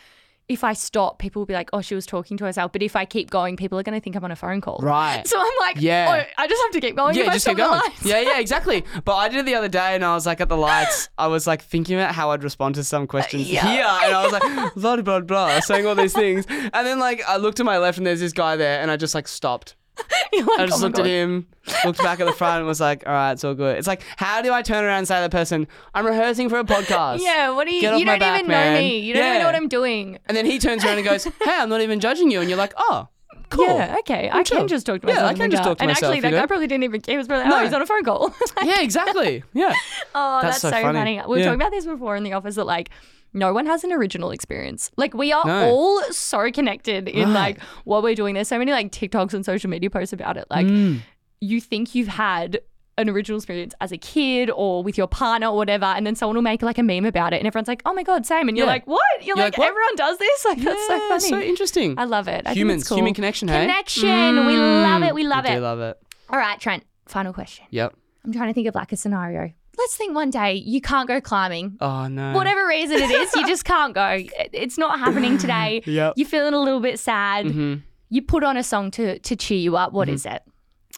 If 0.50 0.64
I 0.64 0.72
stop, 0.72 1.20
people 1.20 1.41
will 1.41 1.45
be 1.45 1.54
like, 1.54 1.70
"Oh, 1.74 1.82
she 1.82 1.93
was 1.93 2.06
talking 2.06 2.38
to 2.38 2.45
herself." 2.45 2.72
But 2.72 2.82
if 2.82 2.95
I 2.95 3.04
keep 3.04 3.30
going, 3.30 3.58
people 3.58 3.78
are 3.78 3.84
going 3.84 4.00
to 4.00 4.02
think 4.04 4.16
I'm 4.16 4.24
on 4.24 4.32
a 4.32 4.36
phone 4.36 4.62
call. 4.62 4.80
Right. 4.82 5.28
So 5.28 5.38
I'm 5.38 5.52
like, 5.60 5.76
Yeah. 5.82 6.08
"Oh, 6.26 6.32
I 6.41 6.48
just 6.48 6.62
have 6.64 6.72
to 6.72 6.80
keep 6.80 6.95
going." 6.95 7.16
Yeah, 7.16 7.26
just 7.34 7.45
keep 7.45 7.58
going. 7.58 7.82
Yeah, 8.04 8.22
yeah, 8.22 8.39
exactly. 8.45 8.86
But 9.04 9.16
I 9.16 9.28
did 9.28 9.39
it 9.39 9.45
the 9.45 9.56
other 9.56 9.68
day, 9.68 9.93
and 9.95 10.06
I 10.06 10.14
was 10.14 10.26
like 10.26 10.39
at 10.39 10.48
the 10.48 10.56
lights. 10.70 11.10
I 11.18 11.28
was 11.28 11.48
like 11.48 11.62
thinking 11.62 11.95
about 12.00 12.16
how 12.16 12.32
I'd 12.32 12.43
respond 12.43 12.76
to 12.76 12.84
some 12.86 13.08
questions 13.08 13.50
Yeah. 13.52 13.68
here, 13.68 13.86
and 14.06 14.16
I 14.16 14.24
was 14.24 14.32
like 14.32 14.74
blah 14.76 14.95
blah 15.02 15.20
blah, 15.20 15.60
saying 15.60 15.86
all 15.86 15.95
these 15.95 16.14
things, 16.14 16.45
and 16.50 16.88
then 16.88 16.98
like 17.00 17.22
I 17.28 17.36
looked 17.38 17.58
to 17.58 17.64
my 17.66 17.78
left, 17.78 17.98
and 17.98 18.08
there's 18.08 18.22
this 18.22 18.34
guy 18.34 18.56
there, 18.56 18.80
and 18.82 18.89
I 18.89 18.95
just 18.95 19.14
like 19.16 19.28
stopped. 19.28 19.76
Like, 20.34 20.60
I 20.60 20.64
"Oh 20.64 20.68
just 20.68 20.80
my 20.80 20.86
looked 20.88 20.98
God." 20.98 21.06
at 21.08 21.12
him, 21.12 21.48
looked 21.86 22.00
back 22.04 22.20
at 22.20 22.26
the 22.28 22.32
front, 22.34 22.58
and 22.60 22.68
was 22.68 22.80
like, 22.80 23.04
"All 23.08 23.14
right, 23.14 23.32
it's 23.32 23.43
all 23.43 23.56
good." 23.56 23.78
It's 23.78 23.88
like, 23.88 24.04
how 24.18 24.41
do 24.41 24.54
I 24.54 24.62
turn 24.62 24.84
around 24.84 25.00
and 25.00 25.08
say 25.08 25.16
to 25.18 25.22
the 25.24 25.30
person, 25.30 25.68
"I'm 25.95 26.06
rehearsing 26.06 26.50
for 26.50 26.60
a 26.60 26.64
podcast"? 26.64 27.20
Yeah, 27.22 27.50
what 27.52 27.66
do 27.68 27.74
you? 27.74 27.82
You 27.82 28.06
don't 28.06 28.20
back, 28.20 28.39
even 28.39 28.48
man. 28.52 28.74
know 28.74 28.80
me. 28.80 29.00
You 29.00 29.14
don't 29.14 29.26
even 29.28 29.39
know 29.39 29.45
what 29.45 29.56
I'm 29.56 29.68
doing. 29.68 30.20
And 30.28 30.38
then 30.38 30.45
he 30.45 30.60
turns 30.60 30.84
around 30.86 30.98
and 31.00 31.06
goes, 31.08 31.24
"Hey, 31.43 31.52
I'm 31.58 31.70
not 31.70 31.82
even 31.82 32.00
judging 32.00 32.30
you," 32.30 32.39
and 32.41 32.50
you're 32.50 32.58
like, 32.58 32.74
"Oh, 32.78 33.08
cool." 33.50 33.66
Yeah, 33.66 33.95
okay. 34.00 34.30
I 34.32 34.43
chill. 34.43 34.60
can 34.60 34.68
just 34.68 34.86
talk 34.86 35.02
to 35.02 35.08
Yeah, 35.08 35.14
myself. 35.16 35.32
I 35.32 35.34
can 35.34 35.52
just 35.52 35.64
talk 35.64 35.78
to 35.80 35.84
and 35.84 35.89
myself, 35.89 36.12
actually, 36.14 36.22
that 36.22 36.32
know? 36.32 36.39
guy 36.41 36.45
probably 36.45 36.68
didn't 36.68 36.84
even. 36.84 37.02
He 37.08 37.18
was 37.18 37.28
probably, 37.28 37.45
oh, 37.45 37.50
No. 37.58 37.64
he's 37.64 37.74
on 37.74 37.82
a 37.82 37.86
phone 37.88 38.04
call. 38.04 38.34
Yeah, 38.64 38.82
exactly. 38.82 39.43
Yeah. 39.54 39.74
oh, 40.14 40.39
That's 40.41 40.62
that's, 40.62 40.62
so 40.62 40.70
so, 40.70 40.82
funny. 40.82 41.00
funny. 41.00 41.22
We 41.22 41.28
were 41.28 41.38
Yeah. 41.39 41.45
talking 41.45 41.62
about 41.62 41.72
this 41.72 41.86
before 41.86 42.16
in 42.16 42.24
the 42.24 42.34
office 42.34 42.56
that 42.56 42.66
like. 42.66 42.89
No 43.38 43.53
one 43.53 43.65
has 43.67 43.83
an 43.83 43.91
original 43.93 44.31
experience. 44.31 44.91
Like 44.97 45.13
we 45.13 45.31
are 45.31 45.45
No. 45.45 45.69
all 45.69 46.01
so 46.11 46.51
connected 46.51 47.07
in 47.07 47.29
Right. 47.33 47.55
like 47.55 47.59
what 47.85 48.03
we're 48.03 48.15
doing. 48.15 48.33
There's 48.35 48.47
so 48.47 48.57
many 48.57 48.71
like 48.71 48.91
TikToks 48.91 49.33
and 49.33 49.45
social 49.45 49.69
media 49.69 49.89
posts 49.89 50.11
about 50.13 50.38
it. 50.38 50.45
Like 50.49 50.65
Mm. 50.67 50.99
you 51.39 51.61
think 51.61 51.93
you've 51.95 52.07
had 52.07 52.59
an 52.99 53.09
original 53.09 53.38
experience 53.38 53.75
as 53.79 53.91
a 53.91 53.97
kid 53.97 54.49
or 54.49 54.81
with 54.81 54.97
your 54.97 55.05
partner 55.07 55.47
or 55.49 55.55
whatever, 55.55 55.85
and 55.85 56.05
then 56.07 56.15
someone 56.15 56.35
will 56.35 56.41
make 56.41 56.63
like 56.63 56.79
a 56.79 56.83
meme 56.83 57.05
about 57.05 57.31
it, 57.31 57.38
and 57.38 57.45
everyone's 57.45 57.67
like, 57.67 57.83
"Oh 57.85 57.93
my 57.93 58.01
god, 58.01 58.25
same!" 58.25 58.47
And 58.49 58.57
you're 58.57 58.65
Yeah. 58.65 58.71
like, 58.73 58.88
"What?" 58.88 59.03
You're, 59.19 59.27
You're 59.38 59.45
like, 59.45 59.55
like, 59.55 59.57
"What?" 59.59 59.67
"Everyone 59.69 59.95
does 59.97 60.17
this." 60.17 60.45
Like 60.45 60.57
that's 60.57 60.88
so 60.88 60.99
funny. 61.07 61.29
So 61.29 61.39
interesting. 61.39 61.93
I 61.99 62.05
love 62.05 62.27
it. 62.27 62.41
I 62.47 62.49
think 62.49 62.57
Humans, 62.57 62.81
it's 62.81 62.89
cool. 62.89 62.97
human 62.97 63.13
connection, 63.13 63.49
hey? 63.49 63.61
Connection. 63.61 64.47
We 64.47 64.57
love 64.57 65.03
it. 65.03 65.13
We 65.13 65.23
love 65.27 65.43
We 65.45 65.51
it. 65.51 65.55
do 65.57 65.61
love 65.61 65.79
it. 65.79 65.97
All 66.31 66.39
right, 66.39 66.59
Trent. 66.59 66.83
Final 67.05 67.33
question. 67.33 67.65
Yep. 67.69 67.93
I'm 68.25 68.33
trying 68.33 68.47
to 68.49 68.53
think 68.55 68.67
of 68.67 68.73
like 68.73 68.91
a 68.91 68.97
scenario. 68.97 69.53
Let's 69.78 69.95
think 69.95 70.15
one 70.15 70.30
day 70.30 70.53
you 70.55 70.82
can't 70.82 71.07
go 71.07 71.21
climbing. 71.21 71.78
Oh 71.82 72.07
no. 72.07 72.34
Whatever 72.34 72.65
reason 72.67 72.97
it 72.97 73.11
is, 73.11 73.34
you 73.36 73.45
just 73.47 73.63
can't 73.73 73.93
go. 73.93 74.23
It's 74.53 74.78
not 74.78 74.99
happening 74.99 75.38
today. 75.38 75.82
Yep. 75.86 76.13
You're 76.17 76.28
feeling 76.28 76.53
a 76.53 76.59
little 76.59 76.80
bit 76.80 76.99
sad. 76.99 77.45
hmm 77.51 77.75
you 78.09 78.21
put 78.21 78.41
on 78.43 78.55
a 78.55 78.63
song 78.63 78.89
to 78.91 79.19
to 79.19 79.36
cheer 79.36 79.57
you 79.57 79.75
up. 79.75 79.89
Mm-hmm. 79.89 79.97
What 79.97 80.09
is 80.09 80.25
it? 80.25 80.41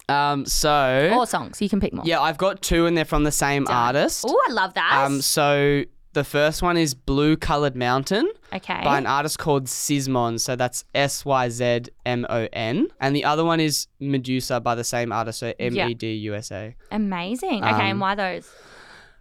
Um, 0.07 0.45
so 0.45 1.11
Or 1.13 1.25
songs. 1.25 1.59
You 1.61 1.67
can 1.69 1.79
pick 1.79 1.91
more. 1.93 2.05
yeah, 2.05 2.19
I've 2.21 2.37
got 2.37 2.61
two, 2.61 2.85
and 2.85 2.95
they're 2.95 3.03
from 3.05 3.23
the 3.23 3.31
same 3.31 3.65
artist. 3.67 4.25
Oh, 4.27 4.39
I 4.47 4.51
love 4.51 4.73
that. 4.75 5.03
Um, 5.05 5.21
so 5.21 5.83
the 6.13 6.23
first 6.23 6.61
one 6.61 6.75
is 6.77 6.93
Blue 6.93 7.37
Colored 7.37 7.75
Mountain 7.75 8.29
okay. 8.53 8.81
by 8.83 8.97
an 8.97 9.05
artist 9.05 9.37
called 9.37 9.65
Szymon. 9.65 10.39
So 10.39 10.55
that's 10.55 10.83
S 10.95 11.23
Y 11.23 11.49
Z 11.49 11.81
M 12.05 12.25
O 12.29 12.47
N. 12.51 12.87
And 12.99 13.15
the 13.15 13.23
other 13.25 13.45
one 13.45 13.59
is 13.59 13.87
Medusa 13.99 14.59
by 14.59 14.75
the 14.75 14.83
same 14.83 15.11
artist, 15.11 15.39
so 15.39 15.53
M 15.59 15.77
E 15.77 15.93
D 15.93 16.13
U 16.13 16.35
S 16.35 16.51
A. 16.51 16.75
Amazing. 16.91 17.63
Okay, 17.63 17.69
Um, 17.69 17.81
and 17.81 17.99
why 18.01 18.15
those? 18.15 18.49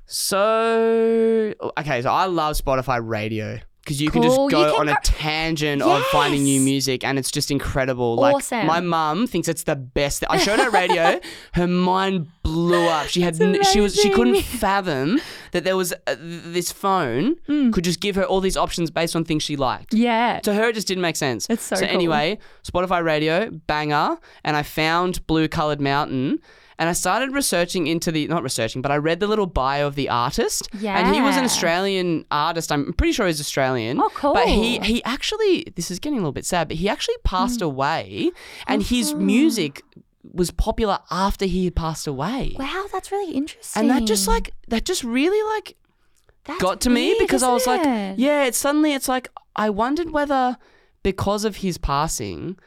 So 0.06 1.54
okay, 1.78 2.00
so 2.00 2.10
I 2.10 2.24
love 2.24 2.56
Spotify 2.56 2.98
Radio. 3.02 3.58
Because 3.88 4.02
you 4.02 4.10
can 4.10 4.22
just 4.22 4.36
go 4.36 4.48
can 4.48 4.80
on 4.80 4.88
a 4.90 4.96
tangent 5.02 5.80
of 5.80 6.02
finding 6.12 6.44
new 6.44 6.60
music, 6.60 7.02
and 7.04 7.18
it's 7.18 7.30
just 7.30 7.50
incredible. 7.50 8.16
Like 8.16 8.34
Awesome. 8.36 8.66
my 8.66 8.80
mum 8.80 9.26
thinks 9.26 9.48
it's 9.48 9.62
the 9.62 9.76
best. 9.76 10.24
I 10.28 10.36
showed 10.36 10.58
her 10.58 10.68
radio, 10.70 11.18
her 11.54 11.66
mind 11.66 12.26
blew 12.42 12.86
up. 12.86 13.06
She 13.06 13.22
had 13.22 13.40
n- 13.40 13.62
she 13.64 13.80
was 13.80 13.94
she 13.94 14.10
couldn't 14.10 14.42
fathom 14.42 15.20
that 15.52 15.64
there 15.64 15.76
was 15.76 15.94
uh, 16.06 16.16
this 16.18 16.70
phone 16.70 17.36
Hmm. 17.46 17.70
could 17.70 17.84
just 17.84 18.00
give 18.00 18.14
her 18.16 18.24
all 18.24 18.40
these 18.42 18.58
options 18.58 18.90
based 18.90 19.16
on 19.16 19.24
things 19.24 19.42
she 19.42 19.56
liked. 19.56 19.94
Yeah. 19.94 20.40
To 20.40 20.52
her, 20.52 20.68
it 20.68 20.74
just 20.74 20.86
didn't 20.86 21.02
make 21.02 21.16
sense. 21.16 21.46
It's 21.48 21.62
so 21.62 21.76
so 21.76 21.86
cool. 21.86 21.94
anyway, 21.94 22.38
Spotify 22.64 23.02
Radio 23.02 23.50
banger, 23.50 24.18
and 24.44 24.54
I 24.54 24.62
found 24.64 25.26
Blue 25.26 25.48
Colored 25.48 25.80
Mountain, 25.80 26.40
and 26.78 26.88
I 26.88 26.92
started 26.92 27.32
researching 27.32 27.86
into 27.86 28.12
the 28.12 28.28
not 28.28 28.42
researching, 28.42 28.82
but 28.82 28.90
I 28.92 28.96
read 28.96 29.20
the 29.20 29.26
little 29.26 29.46
bio 29.46 29.86
of 29.86 29.94
the 29.96 30.08
artist. 30.08 30.68
and 30.72 31.14
he 31.14 31.20
was 31.20 31.36
an 31.36 31.44
Australian 31.44 32.24
artist. 32.30 32.70
I'm 32.70 32.92
pretty 32.92 33.12
sure 33.12 33.26
he's 33.26 33.40
Australian. 33.40 34.00
Oh, 34.00 34.10
cool. 34.14 34.34
But 34.34 34.48
he 34.48 34.78
he 34.80 35.02
actually 35.04 35.72
this 35.76 35.90
is 35.90 35.98
getting 35.98 36.18
a 36.18 36.22
little 36.22 36.32
bit 36.32 36.46
sad, 36.46 36.68
but 36.68 36.76
he 36.76 36.88
actually 36.88 37.16
passed 37.24 37.60
Hmm. 37.60 37.66
away, 37.66 38.30
and 38.66 38.82
his 38.82 39.12
Oh. 39.12 39.16
music 39.16 39.82
was 40.32 40.50
popular 40.50 40.98
after 41.10 41.46
he 41.46 41.64
had 41.64 41.74
passed 41.74 42.06
away. 42.06 42.54
Wow, 42.58 42.86
that's 42.92 43.10
really 43.10 43.32
interesting. 43.32 43.80
And 43.80 43.90
that 43.90 44.04
just 44.06 44.28
like 44.28 44.52
that 44.68 44.84
just 44.84 45.02
really 45.02 45.42
like 45.56 45.74
That's 46.44 46.60
got 46.60 46.80
to 46.82 46.90
me 46.90 47.08
weird, 47.08 47.18
because 47.18 47.42
I 47.42 47.52
was 47.52 47.62
isn't 47.62 47.76
like, 47.84 48.14
yeah, 48.18 48.44
it's 48.44 48.58
suddenly 48.58 48.92
it's 48.92 49.08
like 49.08 49.28
I 49.56 49.70
wondered 49.70 50.10
whether 50.10 50.56
because 51.02 51.44
of 51.44 51.56
his 51.56 51.78
passing, 51.78 52.58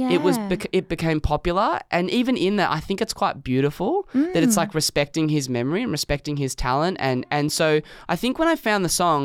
yeah. 0.00 0.10
it 0.16 0.20
was 0.28 0.36
bec- 0.50 0.68
it 0.72 0.86
became 0.94 1.18
popular, 1.20 1.70
and 1.90 2.04
even 2.20 2.34
in 2.46 2.56
that, 2.60 2.70
I 2.78 2.80
think 2.86 2.98
it's 3.04 3.16
quite 3.22 3.36
beautiful 3.52 3.92
that 4.12 4.42
it's 4.44 4.54
Mm. 4.54 4.62
like 4.62 4.72
respecting 4.82 5.26
his 5.36 5.48
memory 5.58 5.82
and 5.84 5.90
respecting 5.98 6.36
his 6.44 6.52
talent, 6.54 6.96
and 7.00 7.18
and 7.30 7.46
so 7.60 7.68
I 8.08 8.16
think 8.20 8.38
when 8.40 8.48
I 8.54 8.56
found 8.68 8.84
the 8.84 8.94
song 9.02 9.20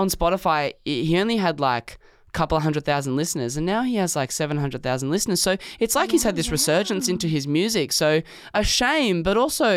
on 0.00 0.06
Spotify, 0.16 0.60
it, 0.84 1.04
he 1.08 1.18
only 1.22 1.38
had 1.46 1.56
like. 1.60 1.88
a 2.34 2.38
Couple 2.42 2.56
of 2.56 2.62
hundred 2.62 2.84
thousand 2.86 3.14
listeners, 3.22 3.58
and 3.58 3.66
now 3.74 3.82
he 3.90 3.96
has 4.02 4.16
like 4.20 4.32
seven 4.32 4.56
hundred 4.64 4.80
thousand 4.82 5.10
listeners. 5.14 5.40
So 5.42 5.52
it's 5.78 5.94
like 5.98 6.08
he's 6.14 6.22
had 6.28 6.34
this 6.34 6.50
resurgence 6.50 7.04
into 7.12 7.26
his 7.36 7.44
music. 7.46 7.92
So 7.92 8.08
a 8.54 8.64
shame, 8.64 9.22
but 9.22 9.36
also 9.36 9.70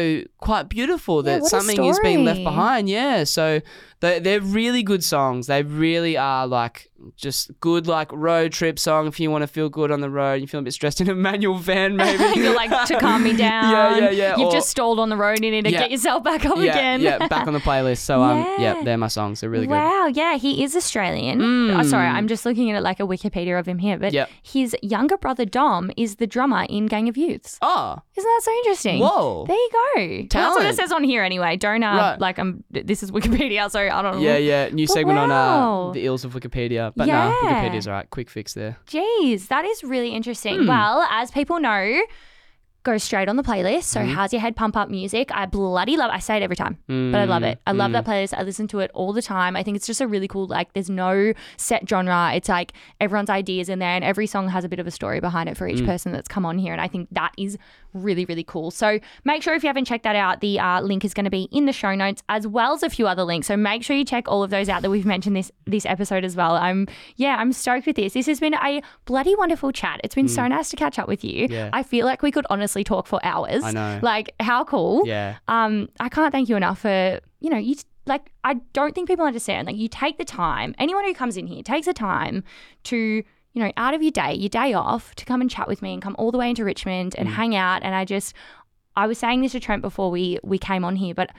quite 0.50 0.66
beautiful 0.78 1.16
that 1.28 1.42
a 1.42 1.46
something 1.56 1.84
is 1.92 2.00
being 2.00 2.24
left 2.30 2.44
behind. 2.52 2.88
Yeah, 2.88 3.26
so 3.26 3.60
they 4.00 4.14
they're 4.26 4.40
really 4.62 4.84
good 4.92 5.04
songs. 5.04 5.48
They 5.48 5.64
really 5.64 6.16
are 6.16 6.48
like 6.60 6.78
just 7.16 7.52
good 7.60 7.88
like 7.88 8.10
road 8.12 8.52
trip 8.54 8.80
song 8.80 9.08
if 9.08 9.20
you 9.20 9.30
want 9.30 9.42
to 9.42 9.48
feel 9.48 9.70
good 9.70 9.92
on 9.92 10.02
the 10.02 10.10
road. 10.10 10.36
You 10.42 10.48
feel 10.48 10.60
a 10.62 10.64
bit 10.64 10.74
stressed 10.74 11.02
in 11.02 11.10
a 11.10 11.16
manual 11.16 11.58
van, 11.58 11.96
maybe. 11.98 12.40
You're 12.40 12.56
like 12.56 12.88
to 12.88 13.00
calm 13.00 13.24
me 13.24 13.34
down. 13.38 13.72
Yeah, 13.72 13.98
yeah, 13.98 14.10
yeah, 14.12 14.38
You've 14.38 14.48
or- 14.48 14.52
just 14.52 14.70
stalled 14.70 15.00
on 15.00 15.10
the 15.10 15.18
road. 15.18 15.44
You 15.44 15.52
need 15.52 15.66
to 15.66 15.72
Yeah. 15.72 15.80
get 15.80 15.92
yourself 15.92 16.24
back 16.24 16.46
up 16.46 16.58
yeah, 16.58 16.72
again. 16.72 17.02
yeah, 17.02 17.28
back 17.28 17.48
on 17.48 17.54
the 17.54 17.60
playlist. 17.60 17.98
So 18.00 18.22
um, 18.24 18.40
Yeah. 18.40 18.60
yeah, 18.78 18.84
they're 18.84 18.98
my 18.98 19.08
songs. 19.08 19.42
They're 19.42 19.50
really 19.50 19.68
good. 19.68 19.74
Wow, 19.74 20.08
yeah, 20.14 20.38
he 20.38 20.64
is 20.64 20.76
Australian. 20.76 21.40
Mm. 21.40 21.80
Oh, 21.80 21.84
sorry, 21.84 22.08
I'm 22.08 22.28
just 22.28 22.46
looking 22.46 22.72
at 22.72 22.78
it 22.78 22.82
like 22.82 23.00
a 23.00 23.04
Wikipedia 23.04 23.60
of 23.60 23.68
him 23.68 23.78
here. 23.80 23.98
But 24.00 24.14
Yep. 24.14 24.30
his 24.42 24.76
younger 24.82 25.18
brother 25.18 25.46
Dom 25.46 25.92
is 25.98 26.16
the 26.16 26.28
drummer 26.28 26.66
in 26.70 26.88
Gang 26.88 27.10
of 27.10 27.18
Youths. 27.18 27.58
Oh, 27.62 27.98
Isn't 28.16 28.30
that 28.30 28.42
so 28.44 28.52
interesting? 28.60 29.00
whoa. 29.02 29.46
There 29.48 29.56
you 29.56 29.70
go. 29.72 29.80
Well, 29.98 30.28
that's 30.32 30.56
what 30.58 30.66
it 30.66 30.76
says 30.76 30.92
on 30.92 31.04
here 31.04 31.24
anyway. 31.24 31.58
Don't 31.58 31.84
uh, 31.84 31.96
Right. 31.96 32.20
like 32.20 32.40
I'm. 32.40 32.64
This 32.72 33.04
is 33.04 33.12
Wikipedia, 33.12 33.70
so 33.70 33.80
I 33.82 34.02
don't 34.02 34.16
know. 34.16 34.22
Yeah, 34.22 34.38
yeah. 34.38 34.70
New 34.70 34.88
But 34.88 34.94
segment 34.94 35.20
on 35.20 35.32
uh, 35.32 35.92
the 35.92 36.06
ills 36.06 36.24
of 36.26 36.34
Wikipedia. 36.34 36.85
But 36.96 37.08
Yeah. 37.08 37.30
no, 37.44 37.50
Wikipedia's 37.50 37.88
alright. 37.88 38.10
Quick 38.10 38.30
fix 38.30 38.54
there. 38.54 38.78
Jeez, 38.88 39.48
that 39.48 39.66
is 39.66 39.84
really 39.84 40.10
interesting. 40.10 40.62
Hmm. 40.62 40.68
Well, 40.68 41.08
as 41.10 41.32
people 41.32 41.60
know, 41.60 42.02
go 42.86 42.98
straight 42.98 43.28
on 43.28 43.36
the 43.36 43.44
playlist. 43.44 43.84
So, 43.84 44.00
Mm-hmm. 44.00 44.14
how's 44.14 44.32
your 44.32 44.42
head 44.42 44.56
pump 44.56 44.78
up 44.78 44.90
music? 44.90 45.30
I 45.34 45.46
bloody 45.46 45.98
love. 45.98 46.12
I 46.14 46.20
say 46.20 46.38
it 46.38 46.44
every 46.44 46.56
time, 46.56 46.78
but 46.88 47.16
I 47.20 47.26
love 47.26 47.44
it. 47.44 47.60
I 47.68 47.72
love 47.74 47.92
that 47.92 48.06
playlist. 48.06 48.34
I 48.38 48.44
listen 48.44 48.68
to 48.70 48.80
it 48.80 48.92
all 48.94 49.12
the 49.12 49.22
time. 49.22 49.56
I 49.58 49.64
think 49.64 49.76
it's 49.76 49.88
just 49.88 50.00
a 50.02 50.08
really 50.08 50.28
cool. 50.30 50.48
Like, 50.48 50.72
there's 50.74 50.90
no 50.90 51.34
set 51.58 51.90
genre. 51.90 52.32
It's 52.34 52.48
like 52.48 52.72
everyone's 53.02 53.30
ideas 53.30 53.68
in 53.68 53.80
there, 53.80 53.90
and 53.96 54.04
every 54.04 54.28
song 54.28 54.48
has 54.50 54.64
a 54.64 54.70
bit 54.70 54.80
of 54.80 54.88
a 54.88 54.92
story 54.92 55.20
behind 55.20 55.50
it 55.50 55.58
for 55.58 55.68
Mm. 55.68 55.74
each 55.80 55.86
person 55.86 56.12
that's 56.14 56.28
come 56.28 56.46
on 56.46 56.58
here. 56.58 56.72
And 56.72 56.82
I 56.82 56.88
think 56.88 57.10
that 57.12 57.34
is 57.38 57.58
really, 57.94 58.26
really 58.26 58.44
cool. 58.44 58.72
So 58.72 59.00
make 59.24 59.42
sure 59.42 59.54
if 59.56 59.64
you 59.64 59.68
haven't 59.68 59.86
checked 59.86 60.04
that 60.04 60.16
out, 60.18 60.42
the 60.42 60.60
uh, 60.60 60.82
link 60.82 61.06
is 61.06 61.14
going 61.14 61.24
to 61.24 61.30
be 61.32 61.44
in 61.52 61.66
the 61.66 61.72
show 61.74 61.96
notes 61.96 62.22
as 62.28 62.46
well 62.46 62.74
as 62.74 62.84
a 62.84 62.90
few 62.90 63.08
other 63.08 63.24
links. 63.24 63.48
So 63.48 63.56
make 63.56 63.84
sure 63.84 63.96
you 63.96 64.04
check 64.04 64.28
all 64.28 64.44
of 64.44 64.50
those 64.50 64.68
out 64.68 64.82
that 64.82 64.92
we've 64.92 65.06
mentioned 65.06 65.36
this 65.36 65.50
this 65.66 65.86
episode 65.86 66.24
as 66.26 66.36
well. 66.36 66.56
I'm 66.56 66.88
yeah, 67.16 67.38
I'm 67.40 67.54
stoked 67.54 67.88
with 67.88 67.96
this. 67.96 68.12
This 68.14 68.26
has 68.28 68.40
been 68.42 68.54
a 68.54 68.82
bloody 69.06 69.34
wonderful 69.36 69.72
chat. 69.72 70.02
It's 70.04 70.14
been 70.14 70.28
so 70.28 70.46
nice 70.48 70.70
to 70.72 70.76
catch 70.76 71.00
up 71.00 71.08
with 71.08 71.24
you. 71.24 71.48
Mm. 71.48 71.52
Yeah. 71.52 71.70
I 71.72 71.84
feel 71.84 72.06
like 72.06 72.22
we 72.22 72.32
could 72.32 72.46
honestly 72.50 72.75
talk 72.84 73.08
for 73.08 73.20
hours. 73.24 73.64
I 73.64 73.72
know. 73.72 74.00
Like 74.02 74.34
how 74.40 74.64
cool. 74.64 75.04
Yeah. 75.06 75.38
Um, 75.48 75.90
I 76.00 76.10
can't 76.10 76.32
thank 76.32 76.50
you 76.50 76.56
enough 76.56 76.80
for 76.80 77.20
you 77.40 77.50
know 77.50 77.58
you 77.58 77.76
like 78.06 78.32
I 78.44 78.56
don't 78.74 78.94
think 78.94 79.08
people 79.08 79.26
understand. 79.26 79.68
Like 79.68 79.78
you 79.78 79.88
take 79.88 80.18
the 80.18 80.26
time. 80.26 80.76
Anyone 80.78 81.06
who 81.06 81.14
comes 81.14 81.38
in 81.38 81.48
here 81.48 81.64
takes 81.64 81.86
the 81.88 81.94
time 81.94 82.44
to 82.84 82.98
you 82.98 83.24
know 83.64 83.72
out 83.78 83.94
of 83.94 84.02
your 84.04 84.12
day, 84.12 84.34
your 84.34 84.50
day 84.50 84.74
off, 84.74 85.16
to 85.16 85.26
come 85.26 85.42
and 85.42 85.50
chat 85.50 85.68
with 85.68 85.82
me 85.82 85.94
and 85.94 86.02
come 86.02 86.16
all 86.20 86.32
the 86.32 86.38
way 86.38 86.50
into 86.50 86.64
Richmond 86.66 87.14
Mm. 87.14 87.20
and 87.22 87.30
hang 87.30 87.56
out. 87.56 87.84
And 87.84 87.96
I 87.96 88.06
just 88.06 88.34
I 88.96 89.08
was 89.08 89.18
saying 89.18 89.42
this 89.42 89.54
to 89.54 89.60
Trent 89.60 89.82
before 89.82 90.12
we 90.12 90.40
we 90.44 90.58
came 90.58 90.84
on 90.86 90.96
here, 90.98 91.14
but 91.16 91.32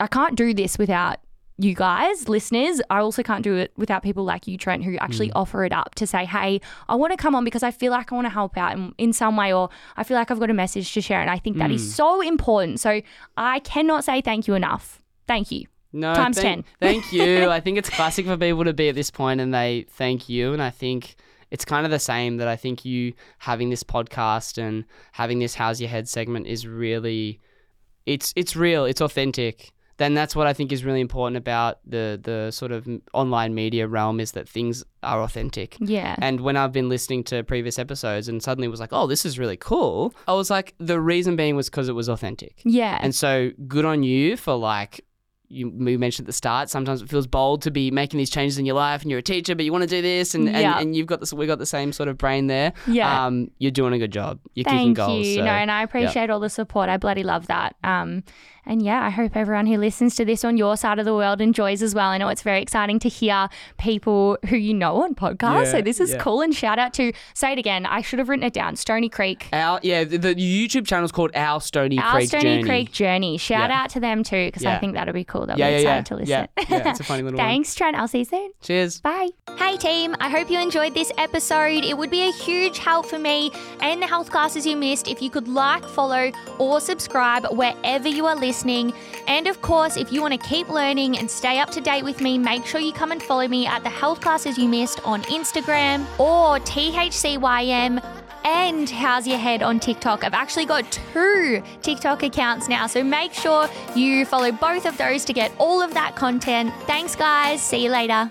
I 0.00 0.06
can't 0.06 0.36
do 0.36 0.52
this 0.54 0.76
without 0.78 1.18
you 1.58 1.74
guys, 1.74 2.28
listeners. 2.28 2.82
I 2.90 2.98
also 2.98 3.22
can't 3.22 3.42
do 3.42 3.56
it 3.56 3.72
without 3.76 4.02
people 4.02 4.24
like 4.24 4.46
you, 4.46 4.58
Trent, 4.58 4.84
who 4.84 4.96
actually 4.98 5.28
mm. 5.28 5.32
offer 5.36 5.64
it 5.64 5.72
up 5.72 5.94
to 5.94 6.06
say, 6.06 6.24
hey, 6.24 6.60
I 6.88 6.94
want 6.94 7.12
to 7.12 7.16
come 7.16 7.34
on 7.34 7.44
because 7.44 7.62
I 7.62 7.70
feel 7.70 7.92
like 7.92 8.12
I 8.12 8.14
want 8.14 8.26
to 8.26 8.30
help 8.30 8.56
out 8.58 8.74
in, 8.74 8.94
in 8.98 9.12
some 9.12 9.36
way, 9.36 9.52
or 9.52 9.70
I 9.96 10.04
feel 10.04 10.16
like 10.16 10.30
I've 10.30 10.40
got 10.40 10.50
a 10.50 10.54
message 10.54 10.92
to 10.94 11.00
share. 11.00 11.20
And 11.20 11.30
I 11.30 11.38
think 11.38 11.56
that 11.56 11.70
is 11.70 11.82
mm. 11.82 11.94
so 11.94 12.20
important. 12.20 12.80
So 12.80 13.00
I 13.36 13.60
cannot 13.60 14.04
say 14.04 14.20
thank 14.20 14.46
you 14.46 14.54
enough. 14.54 15.00
Thank 15.26 15.50
you. 15.50 15.66
No, 15.92 16.14
Times 16.14 16.38
thank, 16.38 16.66
10. 16.66 16.74
thank 16.80 17.12
you. 17.12 17.48
I 17.50 17.60
think 17.60 17.78
it's 17.78 17.88
classic 17.88 18.26
for 18.26 18.36
people 18.36 18.64
to 18.64 18.74
be 18.74 18.90
at 18.90 18.94
this 18.94 19.10
point 19.10 19.40
and 19.40 19.54
they 19.54 19.86
thank 19.88 20.28
you. 20.28 20.52
And 20.52 20.62
I 20.62 20.70
think 20.70 21.16
it's 21.50 21.64
kind 21.64 21.86
of 21.86 21.90
the 21.90 21.98
same 21.98 22.36
that 22.36 22.48
I 22.48 22.56
think 22.56 22.84
you 22.84 23.14
having 23.38 23.70
this 23.70 23.82
podcast 23.82 24.58
and 24.58 24.84
having 25.12 25.38
this 25.38 25.54
How's 25.54 25.80
Your 25.80 25.88
Head 25.88 26.06
segment 26.06 26.46
is 26.46 26.66
really, 26.66 27.40
it's 28.04 28.34
it's 28.36 28.56
real, 28.56 28.84
it's 28.84 29.00
authentic. 29.00 29.72
Then 29.98 30.12
that's 30.14 30.36
what 30.36 30.46
I 30.46 30.52
think 30.52 30.72
is 30.72 30.84
really 30.84 31.00
important 31.00 31.36
about 31.38 31.78
the 31.86 32.20
the 32.22 32.50
sort 32.50 32.70
of 32.72 32.86
online 33.14 33.54
media 33.54 33.86
realm 33.88 34.20
is 34.20 34.32
that 34.32 34.46
things 34.48 34.84
are 35.02 35.22
authentic. 35.22 35.76
Yeah. 35.80 36.16
And 36.18 36.40
when 36.40 36.56
I've 36.56 36.72
been 36.72 36.88
listening 36.90 37.24
to 37.24 37.42
previous 37.44 37.78
episodes 37.78 38.28
and 38.28 38.42
suddenly 38.42 38.68
was 38.68 38.78
like, 38.80 38.92
oh, 38.92 39.06
this 39.06 39.24
is 39.24 39.38
really 39.38 39.56
cool, 39.56 40.14
I 40.28 40.34
was 40.34 40.50
like, 40.50 40.74
the 40.78 41.00
reason 41.00 41.34
being 41.36 41.56
was 41.56 41.70
because 41.70 41.88
it 41.88 41.94
was 41.94 42.08
authentic. 42.08 42.60
yeah. 42.64 42.98
And 43.00 43.14
so 43.14 43.52
good 43.66 43.84
on 43.86 44.02
you 44.02 44.36
for 44.36 44.54
like 44.54 45.02
you 45.48 45.70
we 45.70 45.96
mentioned 45.96 46.24
at 46.24 46.26
the 46.26 46.32
start. 46.32 46.68
Sometimes 46.68 47.00
it 47.02 47.08
feels 47.08 47.28
bold 47.28 47.62
to 47.62 47.70
be 47.70 47.92
making 47.92 48.18
these 48.18 48.30
changes 48.30 48.58
in 48.58 48.66
your 48.66 48.74
life, 48.74 49.02
and 49.02 49.10
you're 49.12 49.20
a 49.20 49.22
teacher, 49.22 49.54
but 49.54 49.64
you 49.64 49.70
want 49.70 49.82
to 49.82 49.88
do 49.88 50.02
this, 50.02 50.34
and, 50.34 50.46
Yeah. 50.46 50.72
and, 50.78 50.80
and 50.88 50.96
you've 50.96 51.06
got 51.06 51.20
this. 51.20 51.32
We 51.32 51.46
got 51.46 51.60
the 51.60 51.64
same 51.66 51.92
sort 51.92 52.08
of 52.08 52.18
brain 52.18 52.48
there. 52.48 52.72
Yeah. 52.88 53.26
Um, 53.26 53.52
you're 53.58 53.70
doing 53.70 53.92
a 53.92 53.98
good 53.98 54.10
job. 54.10 54.40
You're 54.54 54.64
kicking 54.64 54.78
Thank 54.78 54.96
goals. 54.96 55.24
you. 55.24 55.36
so- 55.36 55.44
no, 55.44 55.52
and 55.52 55.70
I 55.70 55.84
appreciate 55.84 56.30
all 56.30 56.40
the 56.40 56.50
support. 56.50 56.88
I 56.88 56.96
bloody 56.96 57.22
love 57.22 57.46
that. 57.46 57.76
Um, 57.84 58.24
and 58.66 58.82
yeah, 58.82 59.04
I 59.04 59.10
hope 59.10 59.36
everyone 59.36 59.66
who 59.66 59.76
listens 59.78 60.14
to 60.16 60.24
this 60.24 60.44
on 60.44 60.56
your 60.56 60.76
side 60.76 60.98
of 60.98 61.04
the 61.04 61.14
world 61.14 61.40
enjoys 61.40 61.82
as 61.82 61.94
well. 61.94 62.08
I 62.10 62.18
know 62.18 62.28
it's 62.28 62.42
very 62.42 62.60
exciting 62.60 62.98
to 63.00 63.08
hear 63.08 63.48
people 63.78 64.38
who 64.48 64.56
you 64.56 64.74
know 64.74 65.02
on 65.02 65.14
podcasts. 65.14 65.70
so 65.70 65.80
this 65.82 66.00
is 66.00 66.10
yeah. 66.12 66.18
cool. 66.18 66.40
And 66.42 66.54
shout 66.54 66.78
out 66.78 66.92
to 66.94 67.12
say 67.34 67.52
it 67.52 67.58
again. 67.58 67.86
I 67.86 68.00
should 68.02 68.18
have 68.18 68.28
written 68.28 68.44
it 68.44 68.52
down. 68.52 68.76
Stony 68.76 69.08
Creek. 69.08 69.46
Our 69.52 69.80
yeah, 69.82 70.04
the, 70.04 70.18
the 70.18 70.34
YouTube 70.34 70.86
channel 70.86 71.04
is 71.04 71.12
called 71.12 71.30
Our 71.34 71.60
Stony 71.60 71.96
Creek 71.96 72.00
Journey. 72.00 72.06
Our 72.08 72.12
Creek 72.16 72.28
Stony 72.28 72.42
Journey. 72.44 72.62
Creek 72.64 72.92
Journey. 72.92 73.38
Shout 73.38 73.70
Yeah. 73.70 73.82
out 73.82 73.90
to 73.90 74.00
them 74.00 74.22
too, 74.22 74.46
because 74.46 74.64
I 74.64 74.78
think 74.78 74.94
that'll 74.94 75.14
be 75.14 75.24
cool. 75.24 75.46
They'll 75.46 75.58
Yeah, 75.58 75.76
be 75.76 75.82
yeah, 75.82 75.96
excited 75.98 75.98
yeah. 75.98 76.02
to 76.02 76.14
listen. 76.16 76.28
Yeah, 76.68 76.76
yeah, 76.84 76.90
it's 76.90 77.00
a 77.00 77.04
funny 77.10 77.22
little 77.22 77.38
one. 77.38 77.46
Thanks, 77.46 77.74
Trent. 77.74 77.96
I'll 77.96 78.08
see 78.08 78.18
you 78.18 78.24
soon. 78.24 78.50
Cheers. 78.62 79.00
Bye. 79.00 79.28
Hey, 79.56 79.76
team. 79.76 80.14
I 80.20 80.28
hope 80.28 80.50
you 80.50 80.58
enjoyed 80.60 80.94
this 80.94 81.12
episode. 81.18 81.84
It 81.84 81.96
would 81.96 82.10
be 82.10 82.22
a 82.28 82.32
huge 82.32 82.78
help 82.78 83.06
for 83.06 83.18
me 83.18 83.50
and 83.80 84.02
the 84.02 84.06
health 84.06 84.30
classes 84.30 84.66
you 84.66 84.76
missed 84.76 85.08
if 85.08 85.22
you 85.22 85.30
could 85.30 85.48
like, 85.48 85.84
follow, 85.84 86.30
or 86.58 86.80
subscribe 86.80 87.46
wherever 87.52 88.08
you 88.08 88.26
are 88.26 88.36
listening. 88.56 88.92
And 89.28 89.46
of 89.46 89.60
course, 89.60 89.98
if 89.98 90.10
you 90.10 90.22
want 90.22 90.32
to 90.40 90.48
keep 90.48 90.70
learning 90.70 91.18
and 91.18 91.30
stay 91.30 91.58
up 91.58 91.70
to 91.72 91.80
date 91.80 92.04
with 92.04 92.22
me, 92.22 92.38
make 92.38 92.64
sure 92.64 92.80
you 92.80 92.92
come 92.92 93.12
and 93.12 93.22
follow 93.22 93.46
me 93.46 93.66
at 93.66 93.82
the 93.82 93.90
health 93.90 94.22
classes 94.22 94.56
you 94.56 94.66
missed 94.66 94.98
on 95.04 95.22
Instagram 95.24 96.06
or 96.18 96.58
THCYM. 96.60 98.02
And 98.44 98.88
how's 98.88 99.26
your 99.26 99.38
head 99.38 99.62
on 99.62 99.78
TikTok? 99.78 100.24
I've 100.24 100.32
actually 100.32 100.64
got 100.64 100.90
two 100.90 101.62
TikTok 101.82 102.22
accounts 102.22 102.68
now, 102.68 102.86
so 102.86 103.04
make 103.04 103.34
sure 103.34 103.68
you 103.94 104.24
follow 104.24 104.52
both 104.52 104.86
of 104.86 104.96
those 104.96 105.24
to 105.26 105.32
get 105.32 105.52
all 105.58 105.82
of 105.82 105.92
that 105.94 106.16
content. 106.16 106.72
Thanks, 106.86 107.14
guys. 107.14 107.60
See 107.60 107.84
you 107.84 107.90
later. 107.90 108.30